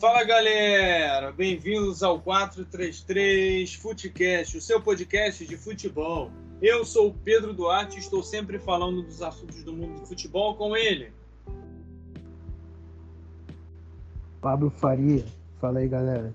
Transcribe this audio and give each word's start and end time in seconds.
Fala 0.00 0.24
galera, 0.24 1.30
bem-vindos 1.30 2.02
ao 2.02 2.18
433 2.18 3.74
Futecast, 3.74 4.56
o 4.56 4.60
seu 4.60 4.80
podcast 4.80 5.46
de 5.46 5.58
futebol. 5.58 6.30
Eu 6.62 6.86
sou 6.86 7.08
o 7.08 7.14
Pedro 7.14 7.52
Duarte 7.52 7.96
e 7.96 7.98
estou 7.98 8.22
sempre 8.22 8.58
falando 8.58 9.02
dos 9.02 9.20
assuntos 9.20 9.62
do 9.62 9.74
mundo 9.74 10.00
do 10.00 10.06
futebol 10.06 10.54
com 10.54 10.74
ele. 10.74 11.12
Pablo 14.40 14.70
Faria, 14.70 15.22
fala 15.60 15.80
aí 15.80 15.88
galera. 15.88 16.34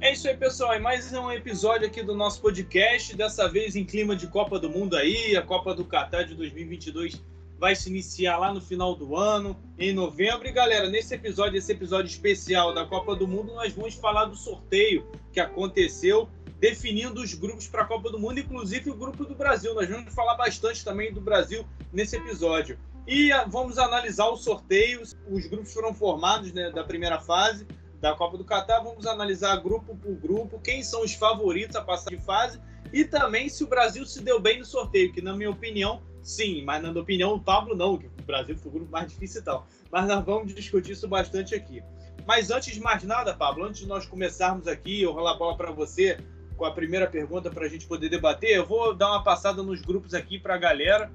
É 0.00 0.12
isso 0.12 0.26
aí, 0.26 0.36
pessoal. 0.36 0.72
É 0.72 0.80
mais 0.80 1.12
um 1.12 1.30
episódio 1.30 1.86
aqui 1.86 2.02
do 2.02 2.16
nosso 2.16 2.42
podcast. 2.42 3.14
Dessa 3.14 3.48
vez 3.48 3.76
em 3.76 3.84
clima 3.84 4.16
de 4.16 4.26
Copa 4.26 4.58
do 4.58 4.68
Mundo 4.68 4.96
aí, 4.96 5.36
a 5.36 5.42
Copa 5.42 5.72
do 5.72 5.84
Catar 5.84 6.24
de 6.24 6.34
2022 6.34 7.22
vai 7.58 7.74
se 7.74 7.90
iniciar 7.90 8.38
lá 8.38 8.52
no 8.52 8.60
final 8.60 8.94
do 8.94 9.16
ano, 9.16 9.56
em 9.78 9.92
novembro. 9.92 10.46
E 10.46 10.52
galera, 10.52 10.88
nesse 10.88 11.14
episódio, 11.14 11.58
esse 11.58 11.72
episódio 11.72 12.08
especial 12.08 12.72
da 12.72 12.86
Copa 12.86 13.16
do 13.16 13.26
Mundo, 13.26 13.52
nós 13.54 13.72
vamos 13.72 13.94
falar 13.94 14.26
do 14.26 14.36
sorteio 14.36 15.06
que 15.32 15.40
aconteceu, 15.40 16.28
definindo 16.60 17.20
os 17.20 17.34
grupos 17.34 17.66
para 17.66 17.82
a 17.82 17.84
Copa 17.84 18.10
do 18.10 18.18
Mundo, 18.18 18.38
inclusive 18.38 18.90
o 18.90 18.94
grupo 18.94 19.24
do 19.24 19.34
Brasil. 19.34 19.74
Nós 19.74 19.88
vamos 19.88 20.14
falar 20.14 20.34
bastante 20.34 20.84
também 20.84 21.12
do 21.12 21.20
Brasil 21.20 21.66
nesse 21.92 22.16
episódio. 22.16 22.78
E 23.06 23.32
ah, 23.32 23.44
vamos 23.48 23.78
analisar 23.78 24.28
os 24.30 24.44
sorteios. 24.44 25.16
Os 25.28 25.46
grupos 25.46 25.72
foram 25.72 25.92
formados 25.92 26.52
né, 26.52 26.70
da 26.70 26.84
primeira 26.84 27.18
fase 27.18 27.66
da 28.00 28.14
Copa 28.14 28.38
do 28.38 28.44
Catar. 28.44 28.80
Vamos 28.80 29.06
analisar 29.06 29.56
grupo 29.56 29.96
por 29.96 30.14
grupo, 30.14 30.60
quem 30.60 30.82
são 30.84 31.02
os 31.02 31.14
favoritos 31.14 31.74
a 31.74 31.82
passar 31.82 32.10
de 32.10 32.18
fase 32.18 32.60
e 32.92 33.04
também 33.04 33.48
se 33.48 33.64
o 33.64 33.66
Brasil 33.66 34.04
se 34.06 34.22
deu 34.22 34.40
bem 34.40 34.58
no 34.58 34.64
sorteio, 34.64 35.12
que 35.12 35.20
na 35.20 35.36
minha 35.36 35.50
opinião 35.50 36.02
Sim, 36.22 36.62
mas 36.64 36.82
na 36.82 36.90
minha 36.90 37.02
opinião, 37.02 37.34
o 37.34 37.40
Pablo 37.40 37.74
não, 37.74 37.96
que 37.96 38.06
o 38.06 38.10
Brasil 38.26 38.56
foi 38.56 38.70
o 38.70 38.74
grupo 38.74 38.90
mais 38.90 39.10
difícil 39.10 39.40
e 39.40 39.44
tal. 39.44 39.66
Mas 39.90 40.06
nós 40.06 40.24
vamos 40.24 40.54
discutir 40.54 40.92
isso 40.92 41.08
bastante 41.08 41.54
aqui. 41.54 41.82
Mas 42.26 42.50
antes 42.50 42.74
de 42.74 42.80
mais 42.80 43.02
nada, 43.04 43.34
Pablo, 43.34 43.64
antes 43.64 43.80
de 43.80 43.86
nós 43.86 44.04
começarmos 44.04 44.66
aqui, 44.66 45.02
eu 45.02 45.12
rolar 45.12 45.32
a 45.32 45.38
bola 45.38 45.56
para 45.56 45.70
você 45.70 46.18
com 46.56 46.64
a 46.64 46.72
primeira 46.72 47.06
pergunta 47.06 47.50
para 47.50 47.64
a 47.64 47.68
gente 47.68 47.86
poder 47.86 48.08
debater, 48.08 48.50
eu 48.50 48.66
vou 48.66 48.92
dar 48.92 49.10
uma 49.12 49.22
passada 49.22 49.62
nos 49.62 49.80
grupos 49.80 50.12
aqui 50.12 50.38
para 50.38 50.56
a 50.56 50.58
galera 50.58 51.10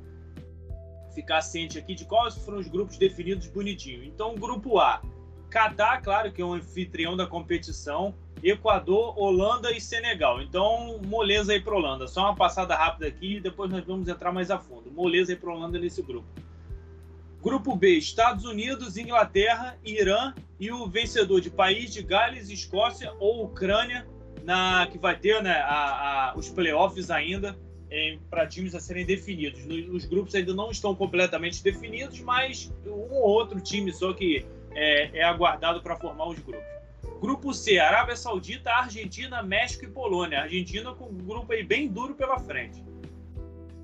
ficar 1.13 1.41
ciente 1.41 1.77
aqui 1.77 1.93
de 1.93 2.05
quais 2.05 2.35
foram 2.37 2.57
os 2.57 2.67
grupos 2.67 2.97
definidos 2.97 3.47
bonitinho. 3.47 4.03
Então, 4.03 4.35
grupo 4.35 4.79
A, 4.79 5.01
Catar, 5.49 6.01
claro 6.01 6.31
que 6.31 6.41
é 6.41 6.45
um 6.45 6.53
anfitrião 6.53 7.15
da 7.15 7.27
competição, 7.27 8.15
Equador, 8.43 9.17
Holanda 9.17 9.71
e 9.71 9.79
Senegal. 9.79 10.41
Então, 10.41 10.99
moleza 11.05 11.53
aí 11.53 11.61
para 11.61 11.75
Holanda. 11.75 12.07
Só 12.07 12.21
uma 12.21 12.35
passada 12.35 12.75
rápida 12.75 13.07
aqui 13.07 13.37
e 13.37 13.39
depois 13.39 13.71
nós 13.71 13.85
vamos 13.85 14.07
entrar 14.07 14.31
mais 14.31 14.51
a 14.51 14.59
fundo. 14.59 14.91
Moleza 14.91 15.31
aí 15.31 15.37
para 15.37 15.53
Holanda 15.53 15.79
nesse 15.79 16.01
grupo. 16.01 16.27
Grupo 17.41 17.75
B, 17.75 17.97
Estados 17.97 18.45
Unidos, 18.45 18.97
Inglaterra, 18.97 19.77
Irã 19.83 20.33
e 20.59 20.71
o 20.71 20.87
vencedor 20.87 21.41
de 21.41 21.49
País 21.49 21.93
de 21.93 22.01
Gales, 22.01 22.49
Escócia 22.49 23.13
ou 23.19 23.43
Ucrânia, 23.43 24.07
na, 24.43 24.87
que 24.87 24.97
vai 24.97 25.17
ter 25.17 25.41
né, 25.41 25.51
a, 25.51 26.31
a, 26.31 26.37
os 26.37 26.49
playoffs 26.49 27.09
ainda 27.09 27.57
para 28.29 28.47
times 28.47 28.73
a 28.73 28.79
serem 28.79 29.05
definidos. 29.05 29.61
Os 29.91 30.05
grupos 30.05 30.33
ainda 30.33 30.53
não 30.53 30.71
estão 30.71 30.95
completamente 30.95 31.63
definidos, 31.63 32.19
mas 32.21 32.73
um 32.85 33.13
ou 33.13 33.23
outro 33.23 33.59
time 33.61 33.91
só 33.93 34.13
que 34.13 34.45
é, 34.71 35.19
é 35.19 35.23
aguardado 35.23 35.81
para 35.81 35.95
formar 35.95 36.27
os 36.27 36.39
grupos. 36.39 36.63
Grupo 37.23 37.53
C, 37.53 37.79
Arábia 37.79 38.17
Saudita, 38.17 38.69
Argentina, 38.69 39.41
México 39.41 39.85
e 39.85 39.87
Polônia. 39.87 40.41
Argentina 40.41 40.93
com 40.93 41.05
um 41.05 41.17
grupo 41.19 41.53
aí 41.53 41.63
bem 41.63 41.87
duro 41.87 42.13
pela 42.15 42.37
frente. 42.37 42.83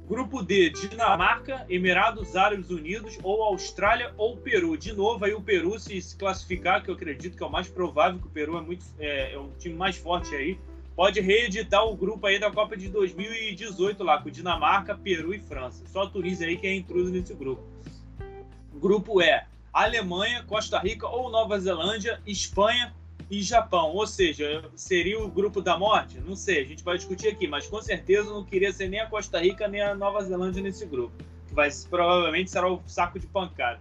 Grupo 0.05 0.43
D, 0.43 0.69
Dinamarca, 0.71 1.65
Emirados 1.69 2.35
Árabes 2.35 2.69
Unidos, 2.69 3.17
ou 3.23 3.41
Austrália 3.43 4.13
ou 4.17 4.35
Peru. 4.35 4.75
De 4.75 4.91
novo, 4.91 5.23
aí 5.23 5.33
o 5.33 5.41
Peru 5.41 5.79
se, 5.79 6.17
classificar, 6.17 6.83
que 6.83 6.89
eu 6.89 6.95
acredito 6.95 7.37
que 7.37 7.41
é 7.41 7.45
o 7.45 7.49
mais 7.49 7.69
provável, 7.69 8.19
que 8.19 8.27
o 8.27 8.29
Peru 8.29 8.57
é, 8.57 8.61
muito, 8.61 8.85
é, 8.99 9.31
é 9.31 9.39
um 9.39 9.51
time 9.51 9.73
mais 9.73 9.95
forte 9.95 10.35
aí. 10.35 10.59
Pode 10.93 11.21
reeditar 11.21 11.87
o 11.87 11.95
grupo 11.95 12.27
aí 12.27 12.39
da 12.39 12.51
Copa 12.51 12.75
de 12.75 12.89
2018 12.89 14.03
lá, 14.03 14.21
com 14.21 14.29
Dinamarca, 14.29 14.97
Peru 14.97 15.33
e 15.33 15.39
França. 15.39 15.85
Só 15.87 16.03
a 16.03 16.09
Tunísia 16.09 16.45
aí 16.45 16.57
que 16.57 16.67
é 16.67 16.75
intruso 16.75 17.09
nesse 17.09 17.33
grupo. 17.33 17.63
Grupo 18.73 19.21
E, 19.21 19.41
Alemanha, 19.71 20.43
Costa 20.43 20.77
Rica 20.77 21.07
ou 21.07 21.31
Nova 21.31 21.57
Zelândia, 21.57 22.21
Espanha, 22.27 22.93
e 23.29 23.41
Japão. 23.41 23.93
Ou 23.93 24.07
seja, 24.07 24.63
seria 24.75 25.21
o 25.21 25.29
grupo 25.29 25.61
da 25.61 25.77
morte? 25.77 26.19
Não 26.19 26.35
sei, 26.35 26.61
a 26.61 26.65
gente 26.65 26.83
vai 26.83 26.97
discutir 26.97 27.27
aqui, 27.27 27.47
mas 27.47 27.67
com 27.67 27.81
certeza 27.81 28.29
não 28.29 28.43
queria 28.43 28.71
ser 28.73 28.89
nem 28.89 28.99
a 28.99 29.07
Costa 29.07 29.39
Rica 29.39 29.67
nem 29.67 29.81
a 29.81 29.93
Nova 29.93 30.23
Zelândia 30.23 30.61
nesse 30.63 30.85
grupo. 30.85 31.13
Vai, 31.51 31.69
provavelmente 31.89 32.51
será 32.51 32.71
o 32.71 32.81
saco 32.87 33.19
de 33.19 33.27
pancada. 33.27 33.79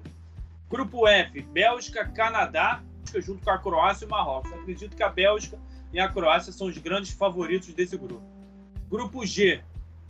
Grupo 0.69 1.06
F, 1.09 1.41
Bélgica, 1.42 2.06
Canadá, 2.09 2.82
junto 3.16 3.42
com 3.42 3.50
a 3.50 3.59
Croácia 3.59 4.04
e 4.04 4.06
o 4.06 4.10
Marrocos. 4.10 4.53
Acredito 4.53 4.97
que 4.97 5.03
a 5.03 5.09
Bélgica 5.09 5.59
e 5.92 5.98
a 5.98 6.09
Croácia 6.09 6.53
são 6.53 6.66
os 6.66 6.76
grandes 6.76 7.12
favoritos 7.12 7.72
desse 7.72 7.97
grupo. 7.97 8.22
Grupo 8.91 9.25
G, 9.25 9.62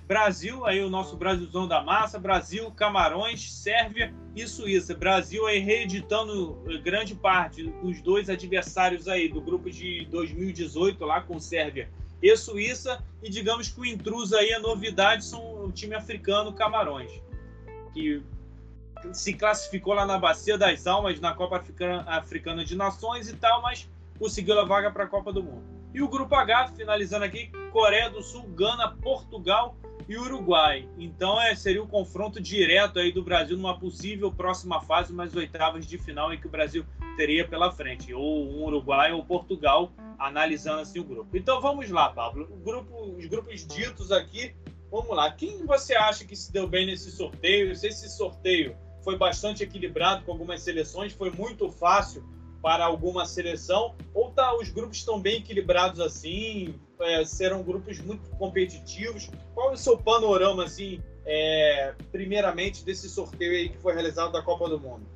Brasil, 0.09 0.65
aí 0.65 0.83
o 0.83 0.89
nosso 0.89 1.19
Brasilzão 1.19 1.69
da 1.69 1.83
massa, 1.85 2.19
Brasil, 2.19 2.71
Camarões, 2.71 3.53
Sérvia 3.53 4.15
e 4.35 4.49
Suíça. 4.49 4.95
Brasil 4.95 5.47
aí 5.47 5.59
reeditando 5.59 6.63
grande 6.83 7.15
parte 7.15 7.65
dos 7.83 8.01
dois 8.01 8.31
adversários 8.31 9.07
aí 9.07 9.29
do 9.29 9.39
grupo 9.39 9.71
de 9.71 10.07
2018 10.07 11.05
lá 11.05 11.21
com 11.21 11.39
Sérvia 11.39 11.91
e 12.23 12.35
Suíça. 12.39 13.05
E 13.23 13.29
digamos 13.29 13.69
que 13.69 13.79
o 13.79 13.85
intruso 13.85 14.35
aí, 14.35 14.51
a 14.55 14.59
novidade, 14.59 15.27
são 15.27 15.67
o 15.67 15.71
time 15.71 15.95
africano 15.95 16.55
Camarões, 16.55 17.13
que 17.93 18.23
se 19.13 19.35
classificou 19.35 19.93
lá 19.93 20.07
na 20.07 20.19
Bacia 20.19 20.57
das 20.57 20.87
Almas, 20.87 21.21
na 21.21 21.35
Copa 21.35 21.63
Africana 22.07 22.65
de 22.65 22.75
Nações 22.75 23.29
e 23.29 23.37
tal, 23.37 23.61
mas 23.61 23.87
conseguiu 24.19 24.59
a 24.59 24.65
vaga 24.65 24.91
para 24.91 25.05
a 25.05 25.07
Copa 25.07 25.31
do 25.35 25.43
Mundo. 25.43 25.65
E 25.93 26.01
o 26.01 26.09
grupo 26.09 26.35
H, 26.35 26.69
finalizando 26.69 27.27
aqui, 27.27 27.51
Coreia 27.73 28.09
do 28.09 28.23
Sul, 28.23 28.45
Gana, 28.55 28.97
Portugal 29.03 29.77
e 30.09 30.17
Uruguai. 30.17 30.89
Então 30.99 31.41
é, 31.41 31.55
seria 31.55 31.83
o 31.83 31.85
um 31.85 31.89
confronto 31.89 32.41
direto 32.41 32.99
aí 32.99 33.13
do 33.13 33.23
Brasil 33.23 33.57
numa 33.57 33.79
possível 33.79 34.33
próxima 34.33 34.81
fase, 34.81 35.13
umas 35.13 35.37
oitavas 35.37 35.87
de 35.87 35.99
final 35.99 36.33
em 36.33 36.41
que 36.41 36.47
o 36.47 36.51
Brasil 36.51 36.85
teria 37.17 37.47
pela 37.47 37.71
frente, 37.71 38.15
ou 38.15 38.49
um 38.49 38.65
Uruguai 38.65 39.13
ou 39.13 39.25
Portugal, 39.25 39.93
analisando 40.19 40.81
assim 40.81 40.99
o 40.99 41.05
grupo. 41.05 41.37
Então 41.37 41.61
vamos 41.61 41.91
lá, 41.91 42.09
Pablo. 42.09 42.47
Grupo, 42.65 43.17
os 43.17 43.27
grupos 43.27 43.67
ditos 43.67 44.11
aqui, 44.11 44.55
vamos 44.91 45.15
lá. 45.15 45.31
Quem 45.31 45.67
você 45.67 45.95
acha 45.95 46.25
que 46.25 46.35
se 46.35 46.51
deu 46.51 46.67
bem 46.67 46.87
nesse 46.87 47.11
sorteio? 47.11 47.75
Se 47.77 47.89
esse 47.89 48.09
sorteio 48.09 48.77
foi 49.05 49.17
bastante 49.19 49.63
equilibrado 49.63 50.25
com 50.25 50.33
algumas 50.33 50.63
seleções, 50.63 51.13
foi 51.13 51.31
muito 51.31 51.71
fácil 51.71 52.25
para 52.63 52.85
alguma 52.85 53.25
seleção, 53.25 53.95
ou 54.13 54.31
tá, 54.33 54.57
os 54.57 54.69
grupos 54.69 54.99
estão 54.99 55.21
bem 55.21 55.37
equilibrados 55.37 56.01
assim, 56.01 56.75
é, 57.01 57.25
serão 57.25 57.63
grupos 57.63 57.99
muito 58.01 58.29
competitivos. 58.37 59.31
Qual 59.55 59.71
é 59.71 59.75
o 59.75 59.77
seu 59.77 59.97
panorama, 59.97 60.65
assim, 60.65 61.03
é, 61.25 61.95
primeiramente, 62.11 62.85
desse 62.85 63.09
sorteio 63.09 63.53
aí 63.53 63.69
que 63.69 63.79
foi 63.79 63.95
realizado 63.95 64.33
da 64.33 64.43
Copa 64.43 64.69
do 64.69 64.79
Mundo? 64.81 65.07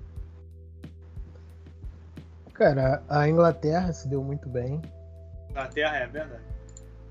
Cara, 2.54 3.03
a 3.09 3.28
Inglaterra 3.28 3.93
se 3.93 4.09
deu 4.09 4.22
muito 4.22 4.48
bem. 4.48 4.81
Inglaterra 5.50 5.97
é 5.97 6.06
verdade. 6.06 6.43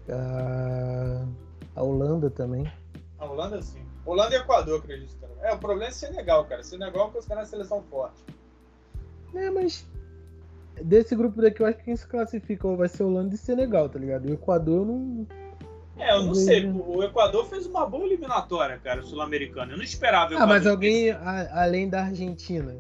A, 0.10 1.26
a 1.76 1.84
Holanda 1.84 2.30
também. 2.30 2.72
A 3.18 3.26
Holanda 3.26 3.62
sim. 3.62 3.86
Holanda 4.06 4.36
e 4.36 4.40
Equador, 4.40 4.80
acredito. 4.80 5.22
É, 5.42 5.54
o 5.54 5.58
problema 5.58 5.90
é 5.90 5.92
Senegal, 5.92 6.46
cara. 6.46 6.64
Senegal 6.64 7.10
é 7.10 7.12
considerado 7.12 7.44
uma 7.44 7.50
seleção 7.50 7.84
forte. 7.84 8.24
É, 9.34 9.50
mas 9.50 9.86
Desse 10.80 11.16
grupo 11.16 11.42
daqui, 11.42 11.62
eu 11.62 11.68
acho 11.68 11.78
que 11.80 11.86
quem 11.86 11.96
se 11.96 12.08
classifica 12.08 12.68
vai 12.76 12.88
ser 12.88 13.04
Holanda 13.04 13.36
e 13.36 13.38
Senegal, 13.38 13.90
tá 13.90 14.00
ligado? 14.00 14.28
O 14.28 14.34
Equador 14.34 14.80
eu 14.82 14.86
não. 14.86 15.28
É, 15.98 16.14
eu 16.14 16.24
não 16.24 16.34
sei. 16.34 16.66
O 16.66 17.04
Equador 17.04 17.46
fez 17.46 17.66
uma 17.66 17.86
boa 17.86 18.06
eliminatória, 18.06 18.78
cara, 18.78 19.04
sul-americana. 19.04 19.74
Eu 19.74 19.78
não 19.78 19.84
esperava. 19.84 20.36
Ah, 20.36 20.48
mas 20.48 20.66
alguém, 20.66 21.12
a, 21.12 21.64
além 21.64 21.90
da 21.90 22.04
Argentina, 22.04 22.76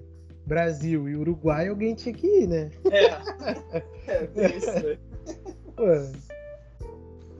Brasil 0.45 1.07
e 1.09 1.15
Uruguai, 1.15 1.67
alguém 1.67 1.93
tinha 1.93 2.15
que 2.15 2.25
ir, 2.25 2.47
né? 2.47 2.71
É. 2.89 3.05
é, 4.07 4.27
tem 4.27 4.57
isso, 4.57 4.71
né? 4.71 4.97
Pô. 5.75 5.83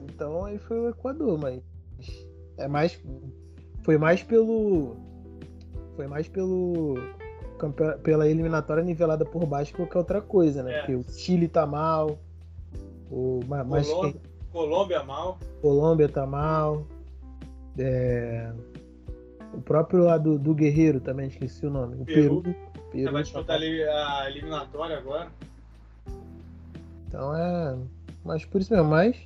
Então 0.04 0.44
aí 0.44 0.58
foi 0.58 0.78
o 0.78 0.88
Equador, 0.90 1.38
mas. 1.38 1.62
É 2.58 2.68
mais. 2.68 3.00
Foi 3.82 3.96
mais 3.96 4.22
pelo. 4.22 4.96
Foi 5.96 6.06
mais 6.06 6.28
pelo 6.28 6.94
pela 7.70 8.28
eliminatória 8.28 8.82
nivelada 8.82 9.24
por 9.24 9.46
baixo 9.46 9.74
qualquer 9.74 9.98
outra 9.98 10.20
coisa, 10.20 10.62
né? 10.62 10.72
É. 10.72 10.78
Porque 10.78 10.94
o 10.94 11.04
Chile 11.04 11.48
tá 11.48 11.66
mal, 11.66 12.18
o 13.10 13.40
mas 13.46 13.88
Colômbia, 13.88 14.12
quem... 14.12 14.20
Colômbia 14.52 15.02
mal. 15.04 15.38
Colômbia 15.60 16.08
tá 16.08 16.26
mal. 16.26 16.86
É... 17.78 18.52
O 19.52 19.60
próprio 19.60 20.04
lá 20.04 20.16
do, 20.16 20.38
do 20.38 20.54
Guerreiro 20.54 21.00
também, 21.00 21.28
esqueci 21.28 21.66
o 21.66 21.70
nome. 21.70 22.00
O 22.00 22.04
Peru. 22.04 22.42
Peru, 22.42 22.56
Peru 22.90 23.12
vai 23.12 23.22
disputar 23.22 23.58
tá... 23.58 23.64
a 23.64 24.30
eliminatória 24.30 24.96
agora. 24.96 25.28
Então 27.06 27.36
é. 27.36 27.76
Mas 28.24 28.44
por 28.44 28.60
isso 28.60 28.72
mesmo, 28.72 28.88
mas 28.88 29.16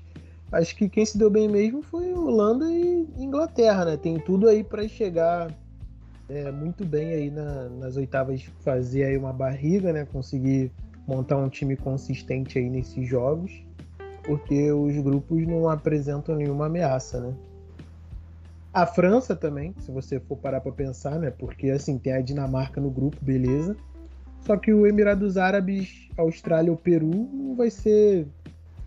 acho 0.50 0.74
que 0.74 0.88
quem 0.88 1.04
se 1.04 1.16
deu 1.16 1.30
bem 1.30 1.48
mesmo 1.48 1.82
foi 1.82 2.12
Holanda 2.12 2.68
e 2.68 3.06
Inglaterra, 3.16 3.84
né? 3.84 3.96
Tem 3.96 4.18
tudo 4.18 4.48
aí 4.48 4.64
para 4.64 4.88
chegar 4.88 5.50
é, 6.28 6.50
muito 6.50 6.84
bem 6.84 7.12
aí 7.12 7.30
na, 7.30 7.68
nas 7.68 7.96
oitavas 7.96 8.42
fazer 8.60 9.04
aí 9.04 9.16
uma 9.16 9.32
barriga, 9.32 9.92
né? 9.92 10.04
Conseguir 10.04 10.72
montar 11.06 11.36
um 11.36 11.48
time 11.48 11.76
consistente 11.76 12.58
aí 12.58 12.68
nesses 12.68 13.08
jogos, 13.08 13.52
porque 14.24 14.72
os 14.72 14.96
grupos 14.96 15.46
não 15.46 15.68
apresentam 15.68 16.34
nenhuma 16.36 16.66
ameaça, 16.66 17.20
né? 17.20 17.34
A 18.72 18.86
França 18.86 19.34
também, 19.34 19.74
se 19.78 19.90
você 19.90 20.20
for 20.20 20.36
parar 20.36 20.60
para 20.60 20.72
pensar, 20.72 21.18
né? 21.18 21.30
Porque 21.30 21.70
assim, 21.70 21.96
tem 21.96 22.12
a 22.12 22.20
Dinamarca 22.20 22.80
no 22.80 22.90
grupo, 22.90 23.16
beleza. 23.22 23.76
Só 24.40 24.56
que 24.56 24.72
o 24.72 24.86
Emirados 24.86 25.36
Árabes, 25.36 26.08
Austrália 26.16 26.70
ou 26.70 26.76
Peru 26.76 27.28
não 27.32 27.56
vai 27.56 27.70
ser 27.70 28.26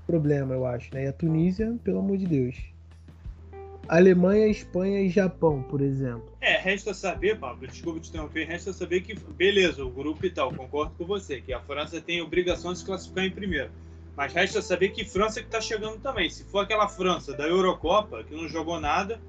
problema, 0.05 0.53
eu 0.53 0.65
acho, 0.65 0.93
né? 0.93 1.05
E 1.05 1.07
a 1.07 1.13
Tunísia, 1.13 1.75
pelo 1.83 1.99
amor 1.99 2.17
de 2.17 2.27
Deus. 2.27 2.55
Alemanha, 3.89 4.47
Espanha 4.47 5.01
e 5.01 5.09
Japão, 5.09 5.63
por 5.63 5.81
exemplo. 5.81 6.31
É, 6.39 6.57
resta 6.57 6.93
saber, 6.93 7.39
Pablo, 7.39 7.67
desculpa 7.67 7.99
te 7.99 8.09
interromper, 8.09 8.45
resta 8.45 8.71
saber 8.71 9.01
que, 9.01 9.13
beleza, 9.31 9.83
o 9.83 9.89
grupo 9.89 10.25
e 10.25 10.29
tal, 10.29 10.53
concordo 10.53 10.93
com 10.97 11.05
você, 11.05 11.41
que 11.41 11.51
a 11.51 11.59
França 11.59 11.99
tem 11.99 12.19
a 12.19 12.23
obrigação 12.23 12.71
de 12.71 12.79
se 12.79 12.85
classificar 12.85 13.25
em 13.25 13.31
primeiro. 13.31 13.71
Mas 14.15 14.33
resta 14.33 14.61
saber 14.61 14.89
que 14.89 15.03
França 15.03 15.41
que 15.41 15.47
está 15.47 15.59
chegando 15.59 15.99
também. 15.99 16.29
Se 16.29 16.43
for 16.45 16.59
aquela 16.59 16.87
França 16.87 17.33
da 17.33 17.47
Eurocopa, 17.47 18.23
que 18.23 18.35
não 18.35 18.47
jogou 18.47 18.79
nada, 18.79 19.19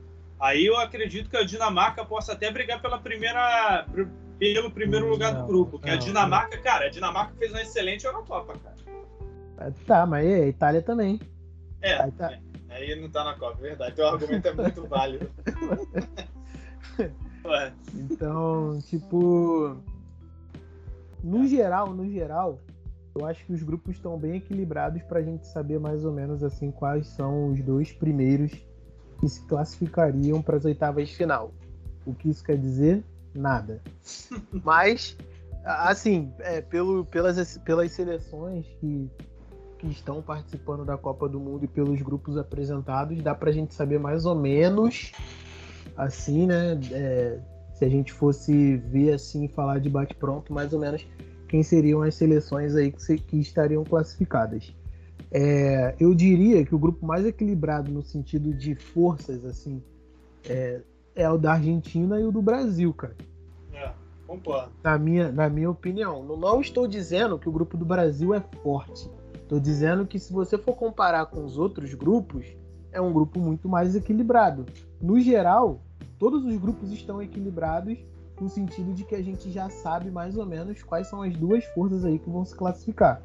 Aí 0.40 0.64
eu 0.64 0.76
acredito 0.78 1.28
que 1.28 1.36
a 1.36 1.44
Dinamarca 1.44 2.02
possa 2.02 2.32
até 2.32 2.50
brigar 2.50 2.80
pela 2.80 2.98
primeira, 2.98 3.86
pelo 4.38 4.70
primeiro 4.70 5.04
não, 5.04 5.12
lugar 5.12 5.34
do 5.34 5.46
grupo. 5.46 5.78
Que 5.78 5.88
não, 5.88 5.94
a 5.94 5.98
Dinamarca, 5.98 6.56
não. 6.56 6.62
cara, 6.62 6.86
a 6.86 6.88
Dinamarca 6.88 7.34
fez 7.38 7.52
uma 7.52 7.60
excelente 7.60 8.06
Eurocopa, 8.06 8.54
cara. 8.58 8.76
É, 9.58 9.70
tá, 9.86 10.06
mas 10.06 10.26
a 10.26 10.46
Itália 10.46 10.80
também. 10.80 11.20
É, 11.82 12.02
aí, 12.02 12.10
tá... 12.12 12.32
é, 12.32 12.40
aí 12.70 13.00
não 13.00 13.10
tá 13.10 13.24
na 13.24 13.34
Copa, 13.34 13.58
é 13.58 13.68
verdade. 13.68 13.96
Teu 13.96 14.06
argumento 14.06 14.48
é 14.48 14.52
muito 14.52 14.86
válido. 14.86 15.30
então, 17.94 18.78
tipo. 18.82 19.76
No 21.22 21.46
geral, 21.46 21.92
no 21.92 22.08
geral, 22.10 22.58
eu 23.14 23.26
acho 23.26 23.44
que 23.44 23.52
os 23.52 23.62
grupos 23.62 23.96
estão 23.96 24.18
bem 24.18 24.36
equilibrados 24.36 25.02
para 25.02 25.18
a 25.18 25.22
gente 25.22 25.46
saber 25.46 25.78
mais 25.78 26.04
ou 26.04 26.12
menos 26.12 26.42
assim 26.42 26.70
quais 26.70 27.06
são 27.08 27.52
os 27.52 27.60
dois 27.60 27.92
primeiros 27.92 28.52
que 29.20 29.28
se 29.28 29.44
classificariam 29.46 30.40
para 30.40 30.56
as 30.56 30.64
oitavas 30.64 31.08
de 31.08 31.16
final. 31.16 31.52
O 32.06 32.14
que 32.14 32.30
isso 32.30 32.42
quer 32.42 32.56
dizer? 32.56 33.04
Nada. 33.34 33.82
Mas, 34.64 35.16
assim, 35.64 36.32
é, 36.38 36.60
pelo, 36.60 37.04
pelas, 37.04 37.58
pelas 37.58 37.92
seleções 37.92 38.66
que, 38.80 39.10
que 39.80 39.86
estão 39.88 40.20
participando 40.20 40.84
da 40.84 40.98
Copa 40.98 41.26
do 41.26 41.40
Mundo 41.40 41.64
e 41.64 41.68
pelos 41.68 42.00
grupos 42.02 42.36
apresentados, 42.36 43.20
dá 43.22 43.34
para 43.34 43.48
a 43.48 43.52
gente 43.52 43.74
saber 43.74 43.98
mais 43.98 44.26
ou 44.26 44.34
menos, 44.34 45.12
assim, 45.96 46.46
né? 46.46 46.78
É, 46.92 47.40
se 47.72 47.84
a 47.86 47.88
gente 47.88 48.12
fosse 48.12 48.76
ver 48.76 49.14
assim, 49.14 49.48
falar 49.48 49.78
de 49.78 49.88
bate-pronto, 49.88 50.52
mais 50.52 50.74
ou 50.74 50.78
menos 50.78 51.06
quem 51.48 51.62
seriam 51.62 52.02
as 52.02 52.14
seleções 52.14 52.76
aí 52.76 52.92
que, 52.92 53.02
se, 53.02 53.16
que 53.18 53.38
estariam 53.38 53.82
classificadas. 53.82 54.74
É, 55.32 55.94
eu 55.98 56.14
diria 56.14 56.64
que 56.64 56.74
o 56.74 56.78
grupo 56.78 57.06
mais 57.06 57.24
equilibrado 57.24 57.90
no 57.90 58.02
sentido 58.02 58.52
de 58.52 58.74
forças, 58.74 59.44
assim, 59.46 59.82
é, 60.46 60.82
é 61.14 61.30
o 61.30 61.38
da 61.38 61.52
Argentina 61.54 62.20
e 62.20 62.24
o 62.24 62.30
do 62.30 62.42
Brasil, 62.42 62.92
cara. 62.92 63.16
É, 63.72 63.90
concordo. 64.26 64.72
Na 64.84 64.98
minha, 64.98 65.32
na 65.32 65.48
minha 65.48 65.70
opinião. 65.70 66.22
Não, 66.22 66.36
não 66.36 66.60
estou 66.60 66.86
dizendo 66.86 67.38
que 67.38 67.48
o 67.48 67.52
grupo 67.52 67.78
do 67.78 67.84
Brasil 67.84 68.34
é 68.34 68.40
forte. 68.62 69.08
Estou 69.50 69.58
dizendo 69.58 70.06
que 70.06 70.16
se 70.16 70.32
você 70.32 70.56
for 70.56 70.76
comparar 70.76 71.26
com 71.26 71.44
os 71.44 71.58
outros 71.58 71.92
grupos, 71.92 72.46
é 72.92 73.00
um 73.00 73.12
grupo 73.12 73.40
muito 73.40 73.68
mais 73.68 73.96
equilibrado. 73.96 74.64
No 75.02 75.18
geral, 75.18 75.80
todos 76.20 76.44
os 76.44 76.56
grupos 76.56 76.92
estão 76.92 77.20
equilibrados 77.20 77.98
no 78.40 78.48
sentido 78.48 78.94
de 78.94 79.02
que 79.02 79.12
a 79.12 79.20
gente 79.20 79.50
já 79.50 79.68
sabe 79.68 80.08
mais 80.08 80.36
ou 80.36 80.46
menos 80.46 80.84
quais 80.84 81.08
são 81.08 81.20
as 81.20 81.36
duas 81.36 81.64
forças 81.64 82.04
aí 82.04 82.16
que 82.20 82.30
vão 82.30 82.44
se 82.44 82.54
classificar. 82.54 83.22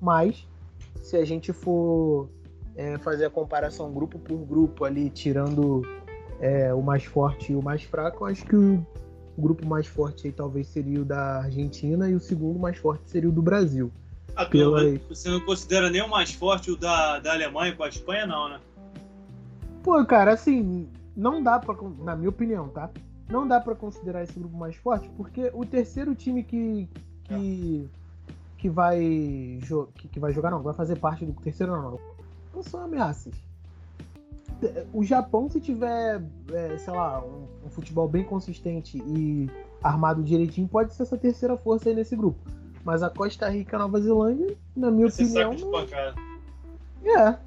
Mas 0.00 0.48
se 0.96 1.16
a 1.16 1.24
gente 1.24 1.52
for 1.52 2.28
é, 2.74 2.98
fazer 2.98 3.26
a 3.26 3.30
comparação 3.30 3.92
grupo 3.92 4.18
por 4.18 4.38
grupo 4.38 4.84
ali, 4.84 5.08
tirando 5.08 5.82
é, 6.40 6.74
o 6.74 6.82
mais 6.82 7.04
forte 7.04 7.52
e 7.52 7.54
o 7.54 7.62
mais 7.62 7.84
fraco, 7.84 8.24
acho 8.24 8.44
que 8.44 8.56
o, 8.56 8.84
grupo 9.38 9.64
mais 9.64 9.86
forte 9.86 10.26
aí 10.26 10.32
talvez 10.32 10.66
seria 10.66 11.02
o 11.02 11.04
da 11.04 11.42
Argentina 11.42 12.10
e 12.10 12.16
o 12.16 12.20
segundo 12.20 12.58
mais 12.58 12.78
forte 12.78 13.08
seria 13.08 13.28
o 13.28 13.32
do 13.32 13.42
Brasil. 13.42 13.92
Ah, 14.38 14.46
Pela... 14.46 14.96
Você 15.08 15.28
não 15.28 15.40
considera 15.40 15.90
nem 15.90 16.00
o 16.00 16.08
mais 16.08 16.32
forte 16.32 16.70
o 16.70 16.76
da, 16.76 17.18
da 17.18 17.32
Alemanha 17.32 17.74
com 17.74 17.82
a 17.82 17.88
Espanha, 17.88 18.24
não, 18.24 18.48
né? 18.48 18.60
Pô, 19.82 20.04
cara, 20.04 20.32
assim, 20.32 20.88
não 21.16 21.42
dá 21.42 21.58
para, 21.58 21.76
na 21.98 22.14
minha 22.14 22.28
opinião, 22.28 22.68
tá? 22.68 22.88
Não 23.28 23.48
dá 23.48 23.60
para 23.60 23.74
considerar 23.74 24.22
esse 24.22 24.38
grupo 24.38 24.56
mais 24.56 24.76
forte, 24.76 25.10
porque 25.16 25.50
o 25.52 25.66
terceiro 25.66 26.14
time 26.14 26.44
que, 26.44 26.88
que, 27.24 27.90
que 28.58 28.68
vai, 28.68 29.00
que, 29.96 30.06
que 30.06 30.20
vai 30.20 30.32
jogar, 30.32 30.52
não, 30.52 30.62
vai 30.62 30.72
fazer 30.72 31.00
parte 31.00 31.26
do 31.26 31.32
terceiro, 31.32 31.72
não, 31.72 31.82
não. 31.82 32.00
Não 32.54 32.62
são 32.62 32.84
ameaças. 32.84 33.34
O 34.92 35.02
Japão, 35.02 35.50
se 35.50 35.60
tiver, 35.60 36.22
é, 36.52 36.78
sei 36.78 36.92
lá, 36.92 37.20
um, 37.24 37.66
um, 37.66 37.70
futebol 37.70 38.08
bem 38.08 38.22
consistente 38.22 38.98
e 38.98 39.50
armado 39.82 40.22
direitinho, 40.22 40.68
pode 40.68 40.94
ser 40.94 41.02
essa 41.02 41.18
terceira 41.18 41.56
força 41.56 41.88
aí 41.88 41.94
nesse 41.96 42.14
grupo. 42.14 42.38
Mas 42.88 43.02
a 43.02 43.10
Costa 43.10 43.46
Rica 43.50 43.74
e 43.74 43.76
a 43.76 43.80
Nova 43.80 44.00
Zelândia, 44.00 44.56
na 44.74 44.90
minha 44.90 45.08
Esse 45.08 45.22
opinião. 45.22 45.52
Não... 45.52 45.78
É. 47.04 47.38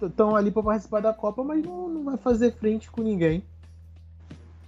Estão 0.00 0.36
ali 0.36 0.52
para 0.52 0.62
participar 0.62 1.00
da 1.00 1.12
Copa, 1.12 1.42
mas 1.42 1.60
não, 1.64 1.88
não 1.88 2.04
vai 2.04 2.16
fazer 2.16 2.52
frente 2.52 2.88
com 2.88 3.02
ninguém. 3.02 3.42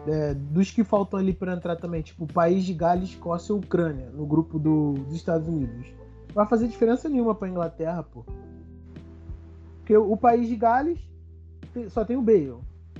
É, 0.08 0.34
dos 0.34 0.72
que 0.72 0.82
faltam 0.82 1.20
ali 1.20 1.32
para 1.32 1.52
entrar 1.52 1.76
também, 1.76 2.02
tipo 2.02 2.26
País 2.26 2.64
de 2.64 2.75
Gales, 2.75 3.10
Escócia 3.10 3.52
e 3.52 3.56
Ucrânia, 3.56 4.10
no 4.10 4.26
grupo 4.26 4.58
do, 4.58 4.94
dos 4.94 5.14
Estados 5.14 5.46
Unidos. 5.46 5.87
Não 6.26 6.34
vai 6.34 6.48
fazer 6.48 6.66
diferença 6.66 7.08
nenhuma 7.08 7.32
para 7.32 7.48
Inglaterra, 7.48 8.02
pô. 8.02 8.25
Porque 9.78 9.96
o, 9.96 10.10
o 10.10 10.16
País 10.16 10.48
de 10.48 10.56
Gales 10.56 10.98
só 11.90 12.05
tem 12.05 12.16
o 12.16 12.22
Bale. 12.22 12.56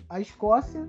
A 0.08 0.20
Escócia, 0.20 0.87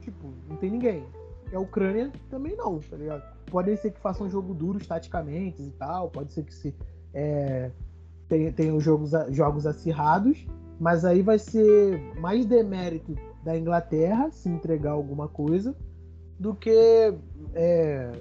tipo, 0.00 0.32
não 0.48 0.56
tem 0.56 0.70
ninguém. 0.70 1.04
E 1.52 1.54
a 1.54 1.60
Ucrânia 1.60 2.10
também 2.30 2.56
não, 2.56 2.78
tá 2.78 2.96
ligado? 2.96 3.39
Pode 3.50 3.76
ser 3.76 3.90
que 3.90 4.00
façam 4.00 4.26
um 4.26 4.30
jogo 4.30 4.54
duro 4.54 4.78
taticamente 4.84 5.60
e 5.62 5.70
tal, 5.70 6.08
pode 6.08 6.32
ser 6.32 6.44
que 6.44 6.54
se 6.54 6.74
é, 7.12 7.70
tenham 8.54 8.80
jogos, 8.80 9.10
jogos 9.30 9.66
acirrados, 9.66 10.46
mas 10.78 11.04
aí 11.04 11.22
vai 11.22 11.38
ser 11.38 12.00
mais 12.18 12.46
demérito 12.46 13.16
da 13.44 13.56
Inglaterra 13.56 14.30
se 14.30 14.48
entregar 14.48 14.92
alguma 14.92 15.28
coisa 15.28 15.74
do 16.38 16.54
que 16.54 17.14
é, 17.54 18.12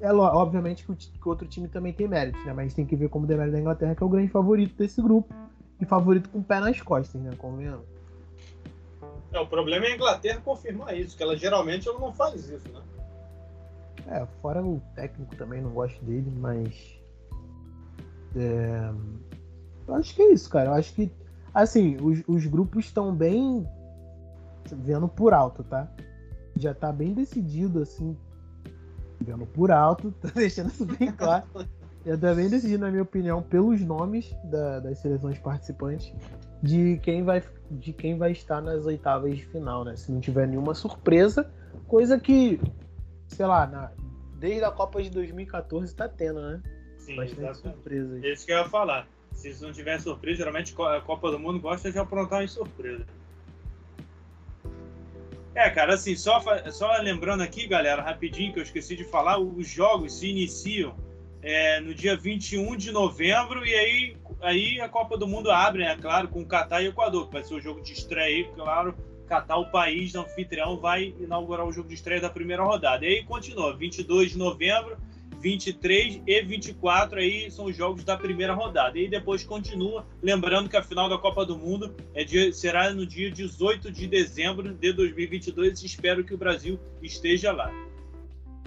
é 0.00 0.12
obviamente 0.12 0.84
que 0.84 0.92
o, 0.92 0.96
que 0.96 1.28
outro 1.28 1.48
time 1.48 1.66
também 1.66 1.92
tem 1.92 2.06
mérito, 2.06 2.38
né? 2.44 2.52
Mas 2.52 2.74
tem 2.74 2.86
que 2.86 2.94
ver 2.94 3.08
como 3.08 3.24
o 3.24 3.28
demérito 3.28 3.54
da 3.54 3.60
Inglaterra 3.60 3.94
que 3.94 4.02
é 4.02 4.06
o 4.06 4.08
grande 4.08 4.30
favorito 4.30 4.76
desse 4.76 5.02
grupo 5.02 5.34
e 5.80 5.84
favorito 5.84 6.28
com 6.28 6.38
o 6.38 6.44
pé 6.44 6.60
nas 6.60 6.80
costas, 6.80 7.20
né? 7.20 7.30
Convenhamos. 7.36 7.84
É, 9.32 9.40
o 9.40 9.46
problema 9.46 9.86
é 9.86 9.92
a 9.92 9.94
Inglaterra 9.94 10.40
confirmar 10.44 10.96
isso, 10.96 11.16
que 11.16 11.22
ela 11.22 11.36
geralmente 11.36 11.88
ela 11.88 11.98
não 11.98 12.12
faz 12.12 12.48
isso, 12.48 12.68
né? 12.72 12.80
É, 14.06 14.24
fora 14.40 14.62
o 14.62 14.80
técnico 14.94 15.34
também 15.36 15.60
não 15.60 15.70
gosto 15.70 16.02
dele, 16.04 16.30
mas 16.38 16.98
é, 18.36 18.92
eu 19.86 19.94
acho 19.94 20.14
que 20.14 20.22
é 20.22 20.32
isso, 20.32 20.48
cara. 20.48 20.70
Eu 20.70 20.74
acho 20.74 20.94
que 20.94 21.10
assim, 21.52 21.96
os, 22.00 22.22
os 22.26 22.46
grupos 22.46 22.86
estão 22.86 23.14
bem 23.14 23.66
vendo 24.70 25.08
por 25.08 25.32
alto, 25.32 25.64
tá? 25.64 25.88
Já 26.56 26.74
tá 26.74 26.92
bem 26.92 27.14
decidido, 27.14 27.80
assim, 27.80 28.16
vendo 29.20 29.46
por 29.46 29.70
alto, 29.70 30.12
tô 30.20 30.28
deixando 30.28 30.68
isso 30.68 30.84
bem 30.84 31.10
claro. 31.12 31.44
Já 32.04 32.16
tá 32.16 32.34
bem 32.34 32.48
decidido, 32.48 32.84
na 32.84 32.90
minha 32.90 33.02
opinião, 33.02 33.42
pelos 33.42 33.80
nomes 33.80 34.34
da, 34.44 34.80
das 34.80 34.98
seleções 34.98 35.38
participantes, 35.38 36.12
de 36.62 36.98
quem, 37.02 37.22
vai, 37.22 37.42
de 37.70 37.92
quem 37.92 38.16
vai 38.16 38.32
estar 38.32 38.60
nas 38.60 38.86
oitavas 38.86 39.36
de 39.36 39.44
final, 39.46 39.84
né? 39.84 39.96
Se 39.96 40.10
não 40.10 40.20
tiver 40.20 40.46
nenhuma 40.46 40.74
surpresa, 40.74 41.50
coisa 41.86 42.18
que, 42.18 42.60
sei 43.28 43.46
lá, 43.46 43.66
na, 43.66 43.92
desde 44.34 44.64
a 44.64 44.70
Copa 44.70 45.02
de 45.02 45.10
2014 45.10 45.94
tá 45.94 46.08
tendo, 46.08 46.40
né? 46.40 46.62
Sim, 46.98 47.16
Bastante 47.16 47.58
surpresas. 47.58 48.24
Isso 48.24 48.46
que 48.46 48.52
eu 48.52 48.58
ia 48.58 48.68
falar. 48.68 49.06
Se 49.32 49.62
não 49.62 49.72
tiver 49.72 50.00
surpresa, 50.00 50.38
geralmente 50.38 50.74
a 50.80 51.00
Copa 51.00 51.30
do 51.30 51.38
Mundo 51.38 51.60
gosta 51.60 51.92
de 51.92 51.98
aprontar 51.98 52.40
uma 52.40 52.48
surpresa. 52.48 53.06
É, 55.54 55.70
cara, 55.70 55.94
assim, 55.94 56.14
só, 56.14 56.40
só 56.70 56.96
lembrando 56.98 57.42
aqui, 57.42 57.66
galera, 57.66 58.02
rapidinho, 58.02 58.52
que 58.52 58.58
eu 58.58 58.62
esqueci 58.62 58.94
de 58.94 59.04
falar, 59.04 59.38
os 59.38 59.68
jogos 59.68 60.18
se 60.18 60.28
iniciam 60.28 60.94
é, 61.42 61.80
no 61.80 61.94
dia 61.94 62.16
21 62.16 62.76
de 62.76 62.92
novembro 62.92 63.64
e 63.66 63.74
aí, 63.74 64.16
aí 64.40 64.80
a 64.80 64.88
Copa 64.88 65.16
do 65.16 65.26
Mundo 65.26 65.50
abre, 65.50 65.84
né, 65.84 65.96
claro, 65.96 66.28
com 66.28 66.44
Catar 66.44 66.82
e 66.82 66.86
Equador, 66.86 67.26
que 67.26 67.32
vai 67.32 67.44
ser 67.44 67.54
o 67.54 67.60
jogo 67.60 67.80
de 67.80 67.92
estreia 67.92 68.26
aí, 68.26 68.54
claro, 68.54 68.94
Catar, 69.28 69.58
o 69.58 69.70
país 69.70 70.14
anfitrião, 70.14 70.78
vai 70.78 71.14
inaugurar 71.20 71.66
o 71.66 71.72
jogo 71.72 71.88
de 71.88 71.94
estreia 71.94 72.20
da 72.20 72.30
primeira 72.30 72.64
rodada. 72.64 73.04
E 73.04 73.08
aí 73.08 73.24
continua, 73.24 73.76
22 73.76 74.32
de 74.32 74.38
novembro 74.38 74.96
23 75.40 76.20
e 76.26 76.42
24 76.42 77.18
aí 77.18 77.50
são 77.50 77.66
os 77.66 77.76
jogos 77.76 78.04
da 78.04 78.16
primeira 78.16 78.52
rodada. 78.52 78.98
E 78.98 79.08
depois 79.08 79.44
continua, 79.44 80.04
lembrando 80.22 80.68
que 80.68 80.76
a 80.76 80.82
final 80.82 81.08
da 81.08 81.16
Copa 81.16 81.44
do 81.44 81.56
Mundo 81.56 81.94
é 82.14 82.24
dia, 82.24 82.52
será 82.52 82.92
no 82.92 83.06
dia 83.06 83.30
18 83.30 83.90
de 83.90 84.06
dezembro 84.06 84.74
de 84.74 84.92
2022. 84.92 85.82
Espero 85.82 86.24
que 86.24 86.34
o 86.34 86.38
Brasil 86.38 86.78
esteja 87.02 87.52
lá. 87.52 87.70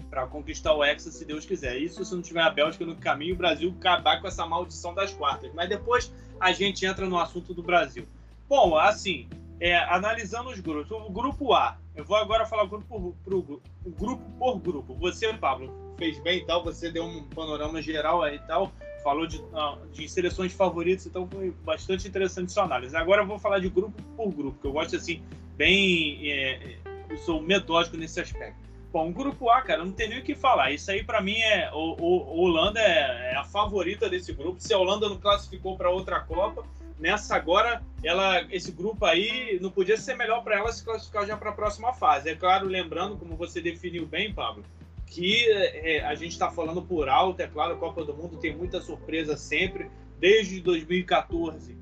para 0.10 0.28
conquistar 0.28 0.74
o 0.74 0.84
Hexa, 0.84 1.10
se 1.10 1.24
Deus 1.24 1.46
quiser. 1.46 1.78
Isso 1.78 2.04
se 2.04 2.14
não 2.14 2.22
tiver 2.22 2.42
a 2.42 2.50
Bélgica 2.50 2.86
no 2.86 2.98
caminho, 2.98 3.34
o 3.34 3.38
Brasil 3.38 3.74
acabar 3.80 4.20
com 4.20 4.28
essa 4.28 4.46
maldição 4.46 4.94
das 4.94 5.14
quartas. 5.14 5.54
Mas 5.54 5.70
depois 5.70 6.12
a 6.40 6.52
gente 6.52 6.86
entra 6.86 7.06
no 7.06 7.18
assunto 7.18 7.54
do 7.54 7.64
Brasil. 7.64 8.06
Bom, 8.50 8.78
assim, 8.78 9.30
é, 9.62 9.78
analisando 9.78 10.50
os 10.50 10.60
grupos. 10.60 10.92
O 10.92 11.12
grupo 11.12 11.54
A, 11.54 11.78
eu 11.96 12.04
vou 12.04 12.18
agora 12.18 12.48
falar 12.48 12.64
o 12.64 12.68
grupo 12.68 13.16
por, 13.24 13.34
o 13.34 13.62
grupo 13.92 14.24
por 14.40 14.60
grupo. 14.60 14.96
Você, 14.96 15.32
Pablo, 15.34 15.72
fez 16.00 16.18
bem 16.20 16.40
e 16.40 16.46
tal, 16.46 16.64
você 16.64 16.92
deu 16.92 17.06
um 17.06 17.24
panorama 17.26 17.80
geral 17.80 18.24
aí 18.24 18.38
e 18.38 18.40
tal, 18.40 18.72
falou 19.04 19.28
de, 19.28 19.40
ah, 19.54 19.78
de 19.94 20.10
seleções 20.10 20.52
favoritas, 20.52 21.06
então 21.06 21.28
foi 21.28 21.52
bastante 21.64 22.08
interessante 22.08 22.52
sua 22.52 22.64
análise. 22.64 22.98
Agora 22.98 23.22
eu 23.22 23.28
vou 23.28 23.38
falar 23.38 23.60
de 23.60 23.70
grupo 23.70 24.02
por 24.18 24.34
grupo, 24.34 24.60
que 24.60 24.66
eu 24.66 24.72
gosto 24.72 24.96
assim, 24.96 25.22
bem. 25.56 26.32
É, 26.32 26.78
eu 27.08 27.18
sou 27.20 27.40
metódico 27.40 27.98
nesse 27.98 28.20
aspecto. 28.20 28.60
Bom, 28.92 29.10
o 29.10 29.14
grupo 29.14 29.50
A, 29.50 29.62
cara, 29.62 29.86
não 29.86 29.92
tem 29.92 30.10
nem 30.10 30.20
o 30.20 30.24
que 30.24 30.36
falar. 30.36 30.72
Isso 30.72 30.90
aí, 30.92 31.04
para 31.04 31.22
mim, 31.22 31.38
é. 31.38 31.72
O, 31.72 31.96
o, 32.02 32.42
Holanda 32.42 32.80
é, 32.80 33.32
é, 33.32 33.36
a 33.38 33.44
favorita 33.44 34.10
desse 34.10 34.34
grupo. 34.34 34.60
Se 34.60 34.74
a 34.74 34.78
Holanda 34.78 35.08
não 35.08 35.18
classificou 35.18 35.78
para 35.78 35.90
outra 35.90 36.20
Copa, 36.20 36.66
nessa 37.02 37.36
agora, 37.36 37.82
ela, 38.04 38.42
esse 38.54 38.72
grupo 38.72 39.06
aí 39.06 39.60
não 39.60 39.72
podia 39.72 39.98
ser 39.98 40.16
melhor 40.16 40.44
para 40.44 40.58
ela 40.58 40.72
se 40.72 40.84
classificar 40.84 41.26
já 41.26 41.36
para 41.36 41.50
a 41.50 41.54
próxima 41.54 41.92
fase. 41.94 42.30
É 42.30 42.36
claro, 42.36 42.68
lembrando, 42.68 43.18
como 43.18 43.36
você 43.36 43.60
definiu 43.60 44.06
bem, 44.06 44.34
Pablo, 44.34 44.64
que 45.08 45.50
é, 45.52 46.06
a 46.06 46.16
gente 46.16 46.32
está 46.32 46.50
falando 46.50 46.82
por 46.82 47.10
alto. 47.10 47.42
É 47.42 47.48
claro, 47.48 47.74
a 47.74 47.78
Copa 47.78 48.06
do 48.06 48.14
Mundo 48.14 48.38
tem 48.38 48.56
muita 48.56 48.80
surpresa 48.80 49.36
sempre, 49.36 49.90
desde 50.20 50.62
2014. 50.62 51.76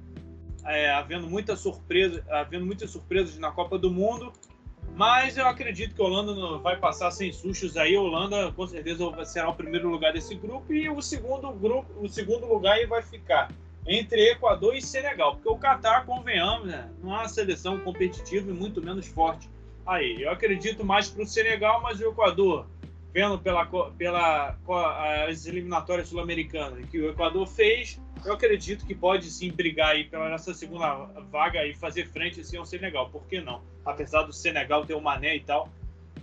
É, 0.65 0.89
havendo 0.91 1.27
muita 1.27 1.55
surpresa, 1.55 2.25
havendo 2.29 2.65
muitas 2.65 2.89
surpresas 2.89 3.37
na 3.37 3.51
Copa 3.51 3.77
do 3.77 3.91
Mundo 3.91 4.31
mas 4.95 5.37
eu 5.37 5.47
acredito 5.47 5.95
que 5.95 6.01
a 6.01 6.05
Holanda 6.05 6.57
vai 6.57 6.75
passar 6.77 7.11
sem 7.11 7.31
sustos 7.31 7.77
aí. 7.77 7.95
A 7.95 8.01
Holanda 8.01 8.51
com 8.51 8.67
certeza 8.67 9.25
será 9.25 9.49
o 9.49 9.55
primeiro 9.55 9.89
lugar 9.89 10.11
desse 10.11 10.35
grupo 10.35 10.73
e 10.73 10.89
o 10.89 11.01
segundo 11.01 11.51
grupo, 11.51 11.87
o 12.01 12.09
segundo 12.09 12.45
lugar 12.45 12.73
aí 12.73 12.85
vai 12.85 13.01
ficar 13.01 13.49
entre 13.89 14.29
Equador 14.29 14.75
e 14.75 14.81
Senegal, 14.83 15.33
porque 15.33 15.49
o 15.49 15.57
Catar, 15.57 16.05
convenhamos, 16.05 16.67
né, 16.67 16.87
não 17.01 17.11
é 17.11 17.17
uma 17.21 17.27
seleção 17.27 17.79
competitiva 17.79 18.51
e 18.51 18.53
muito 18.53 18.79
menos 18.81 19.07
forte. 19.07 19.49
Aí, 19.83 20.21
eu 20.21 20.29
acredito 20.29 20.85
mais 20.85 21.09
para 21.09 21.23
o 21.23 21.25
Senegal, 21.25 21.81
mas 21.81 21.99
o 21.99 22.07
Equador, 22.07 22.67
vendo 23.11 23.39
pela, 23.39 23.65
pela 23.97 24.55
as 25.27 25.47
eliminatórias 25.47 26.07
sul-americanas 26.07 26.85
que 26.85 26.99
o 26.99 27.09
Equador 27.09 27.47
fez, 27.47 27.99
eu 28.23 28.33
acredito 28.33 28.85
que 28.85 28.93
pode 28.93 29.25
sim 29.31 29.51
brigar 29.51 29.95
aí 29.95 30.03
pela 30.03 30.29
nossa 30.29 30.53
segunda 30.53 31.05
vaga 31.31 31.65
e 31.65 31.73
fazer 31.73 32.05
frente 32.05 32.41
assim 32.41 32.57
ao 32.57 32.65
Senegal. 32.65 33.09
Por 33.09 33.25
que 33.25 33.41
não? 33.41 33.63
Apesar 33.83 34.21
do 34.21 34.33
Senegal 34.33 34.85
ter 34.85 34.93
o 34.93 35.01
Mané 35.01 35.37
e 35.37 35.39
tal, 35.39 35.67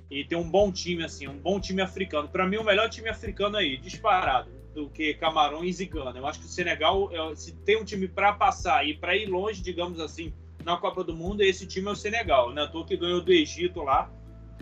e 0.08 0.24
ter 0.24 0.36
um 0.36 0.48
bom 0.48 0.70
time 0.70 1.02
assim, 1.02 1.26
um 1.26 1.36
bom 1.36 1.58
time 1.58 1.82
africano. 1.82 2.28
Para 2.28 2.46
mim, 2.46 2.58
o 2.58 2.64
melhor 2.64 2.88
time 2.88 3.08
africano 3.08 3.56
aí, 3.56 3.76
disparado, 3.76 4.50
do 4.76 4.90
que 4.90 5.14
Camarões 5.14 5.80
e 5.80 5.86
Gana. 5.86 6.18
Eu 6.18 6.26
acho 6.26 6.38
que 6.38 6.44
o 6.44 6.48
Senegal, 6.48 7.08
é, 7.10 7.34
se 7.34 7.52
tem 7.52 7.80
um 7.80 7.84
time 7.84 8.06
para 8.06 8.34
passar 8.34 8.86
e 8.86 8.94
para 8.94 9.16
ir 9.16 9.24
longe, 9.24 9.62
digamos 9.62 9.98
assim, 9.98 10.34
na 10.62 10.76
Copa 10.76 11.02
do 11.02 11.16
Mundo, 11.16 11.40
esse 11.40 11.66
time 11.66 11.88
é 11.88 11.92
o 11.92 11.96
Senegal. 11.96 12.52
Né? 12.52 12.68
Tô 12.70 12.84
que 12.84 12.94
ganhou 12.94 13.22
do 13.22 13.32
Egito 13.32 13.82
lá 13.82 14.10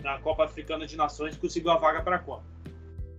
na 0.01 0.17
Copa 0.19 0.45
Africana 0.45 0.87
de 0.87 0.95
Nações 0.95 1.35
conseguiu 1.35 1.71
a 1.71 1.77
vaga 1.77 2.01
para 2.01 2.15
a 2.15 2.19
Copa. 2.19 2.45